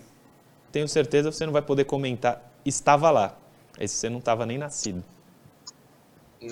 tenho 0.70 0.86
certeza, 0.86 1.32
você 1.32 1.44
não 1.46 1.52
vai 1.52 1.62
poder 1.62 1.84
comentar. 1.84 2.52
Estava 2.64 3.10
lá. 3.10 3.36
Esse 3.78 3.96
você 3.96 4.08
não 4.08 4.18
estava 4.18 4.46
nem 4.46 4.58
nascido. 4.58 5.02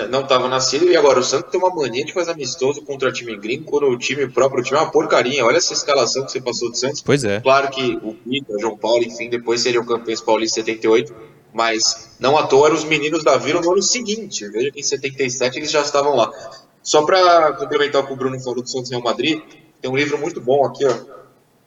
Não 0.08 0.22
estava 0.22 0.48
nascido 0.48 0.88
e 0.90 0.96
agora 0.96 1.20
o 1.20 1.22
Santos 1.22 1.50
tem 1.50 1.60
uma 1.60 1.74
mania 1.74 2.04
de 2.04 2.12
fazer 2.12 2.32
amistoso 2.32 2.82
contra 2.82 3.12
time 3.12 3.36
gringo 3.36 3.64
quando 3.64 3.88
o 3.88 3.98
time 3.98 4.24
o 4.24 4.32
próprio 4.32 4.62
time 4.62 4.78
é 4.78 4.82
uma 4.82 4.90
porcaria. 4.90 5.44
Olha 5.44 5.58
essa 5.58 5.72
escalação 5.72 6.24
que 6.24 6.32
você 6.32 6.40
passou 6.40 6.70
do 6.70 6.76
Santos. 6.76 7.02
Pois 7.02 7.24
é. 7.24 7.40
Claro 7.40 7.68
que 7.70 7.98
o 8.02 8.14
Pita, 8.14 8.54
o 8.54 8.58
João 8.58 8.76
Paulo, 8.76 9.02
enfim, 9.02 9.28
depois 9.28 9.60
seriam 9.60 9.84
campeões 9.84 10.20
paulistas 10.20 10.62
em 10.62 10.66
78, 10.66 11.14
mas 11.52 12.16
não 12.18 12.38
à 12.38 12.46
toa 12.46 12.68
eram 12.68 12.76
os 12.76 12.84
meninos 12.84 13.22
da 13.22 13.36
Vila 13.36 13.60
no 13.60 13.72
ano 13.72 13.82
seguinte. 13.82 14.48
Veja 14.48 14.70
que 14.70 14.80
em 14.80 14.82
77 14.82 15.58
eles 15.58 15.70
já 15.70 15.82
estavam 15.82 16.16
lá. 16.16 16.30
Só 16.82 17.04
para 17.04 17.52
complementar 17.52 18.02
o 18.02 18.06
que 18.06 18.12
o 18.12 18.16
Bruno 18.16 18.38
falou 18.40 18.62
do 18.62 18.68
Santos 18.68 18.90
Real 18.90 19.02
Madrid, 19.02 19.40
tem 19.80 19.90
um 19.90 19.96
livro 19.96 20.18
muito 20.18 20.40
bom 20.40 20.64
aqui, 20.64 20.84
ó, 20.84 20.94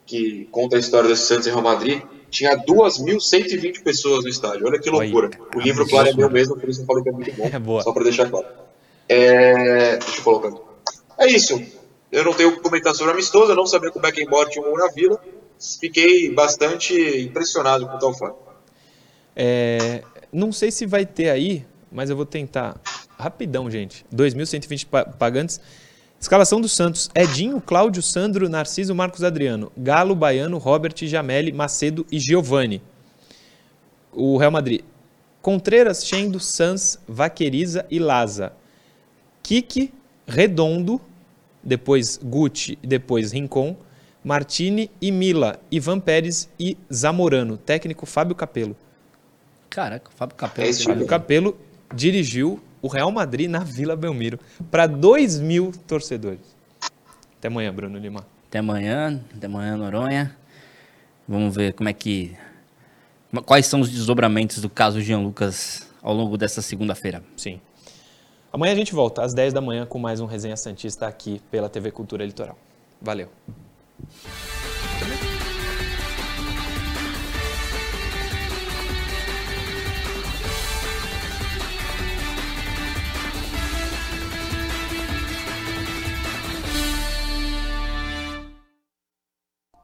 que 0.06 0.48
conta 0.52 0.76
a 0.76 0.80
história 0.80 1.08
desse 1.08 1.28
Santos 1.28 1.48
e 1.48 1.50
Real 1.50 1.62
Madrid. 1.62 2.02
Tinha 2.36 2.58
2.120 2.58 3.82
pessoas 3.82 4.24
no 4.24 4.30
estádio. 4.30 4.68
Olha 4.68 4.78
que 4.80 4.90
loucura. 4.90 5.30
o 5.56 5.60
livro, 5.60 5.88
claro, 5.88 6.10
é 6.10 6.14
meu 6.14 6.30
mesmo, 6.30 6.58
por 6.60 6.68
isso 6.70 6.82
eu 6.82 6.86
falo 6.86 7.02
que 7.02 7.10
é 7.10 7.12
muito 7.14 7.32
bom. 7.34 7.48
É 7.54 7.58
boa. 7.60 7.82
Só 7.82 7.94
para 7.94 8.04
deixar 8.04 8.30
claro. 8.30 8.46
É... 9.08 9.98
Deixa 9.98 10.20
eu 10.20 10.24
colocar. 10.24 10.52
É 11.18 11.28
isso. 11.32 11.62
Eu 12.12 12.24
não 12.26 12.34
tenho 12.34 12.50
o 12.50 12.52
que 12.54 12.60
comentar 12.60 12.94
sobre 12.94 13.14
amistoso, 13.14 13.52
eu 13.52 13.56
não 13.56 13.66
sabia 13.66 13.90
que 13.92 13.98
o 13.98 14.02
Beckenbauer 14.02 14.50
tinha 14.50 14.66
um 14.68 14.76
na 14.76 14.88
Vila. 14.92 15.20
Fiquei 15.80 16.30
bastante 16.34 16.94
impressionado 17.22 17.88
com 17.88 17.96
o 17.96 18.00
tal 18.00 18.14
fato. 18.14 18.36
É, 19.36 20.04
não 20.32 20.52
sei 20.52 20.72
se 20.72 20.86
vai 20.86 21.06
ter 21.06 21.30
aí, 21.30 21.66
mas 21.92 22.10
eu 22.10 22.16
vou 22.16 22.26
tentar. 22.26 22.80
Rapidão, 23.18 23.72
gente. 23.72 24.06
2.120 24.14 24.86
pa- 24.88 25.06
pagantes. 25.06 25.60
Escalação 26.26 26.60
do 26.60 26.68
Santos: 26.68 27.12
Edinho, 27.14 27.62
Cláudio, 27.62 28.02
Sandro, 28.02 28.50
Narciso, 28.50 28.96
Marcos 28.96 29.24
Adriano, 29.24 29.72
Galo, 29.78 30.16
Baiano, 30.16 30.58
Robert, 30.58 30.96
Jameli, 31.06 31.52
Macedo 31.52 32.04
e 32.12 32.20
Giovani. 32.20 32.82
O 34.12 34.36
Real 34.36 34.50
Madrid: 34.50 34.82
Contreras, 35.40 36.04
Chendo, 36.04 36.40
Sans, 36.40 37.00
Vaqueriza 37.08 37.86
e 37.92 38.00
Laza. 38.00 38.54
Kiki, 39.44 39.94
Redondo, 40.26 41.00
depois 41.64 42.18
Gucci, 42.18 42.80
depois 42.82 43.32
Rincon, 43.32 43.78
Martini 44.24 44.90
e 45.00 45.12
Mila, 45.12 45.60
Ivan 45.70 46.00
Pérez 46.00 46.50
e 46.60 46.76
Zamorano. 46.92 47.56
Técnico 47.56 48.08
Fábio 48.08 48.34
Capello. 48.34 48.76
Caraca, 49.70 50.10
o 50.10 50.18
Fábio 50.18 50.36
Capello. 50.36 50.70
É 50.70 50.74
Fábio 50.74 51.06
Capello 51.06 51.58
dirigiu 51.94 52.60
o 52.86 52.88
Real 52.88 53.12
Madrid 53.12 53.50
na 53.50 53.62
Vila 53.64 53.96
Belmiro 53.96 54.40
para 54.70 54.86
2 54.86 55.40
mil 55.40 55.72
torcedores. 55.88 56.56
Até 57.40 57.48
amanhã, 57.48 57.74
Bruno 57.74 57.98
Lima. 57.98 58.28
Até 58.48 58.60
amanhã, 58.60 59.24
até 59.36 59.48
amanhã, 59.48 59.76
Noronha. 59.76 60.38
Vamos 61.28 61.56
ver 61.56 61.74
como 61.74 61.90
é 61.90 61.94
que. 61.94 62.38
Quais 63.44 63.66
são 63.66 63.82
os 63.82 63.90
desdobramentos 63.90 64.62
do 64.62 64.70
caso 64.70 65.02
Jean 65.02 65.18
Lucas 65.22 65.90
ao 66.00 66.14
longo 66.14 66.38
dessa 66.38 66.62
segunda-feira. 66.62 67.24
Sim. 67.36 67.60
Amanhã 68.54 68.74
a 68.74 68.76
gente 68.76 68.94
volta 68.94 69.24
às 69.24 69.34
10 69.34 69.52
da 69.52 69.62
manhã 69.62 69.88
com 69.88 69.98
mais 69.98 70.22
um 70.22 70.28
Resenha 70.28 70.56
Santista 70.56 71.08
aqui 71.08 71.42
pela 71.50 71.68
TV 71.68 71.90
Cultura 71.90 72.24
Litoral. 72.24 72.56
Valeu. 73.02 73.30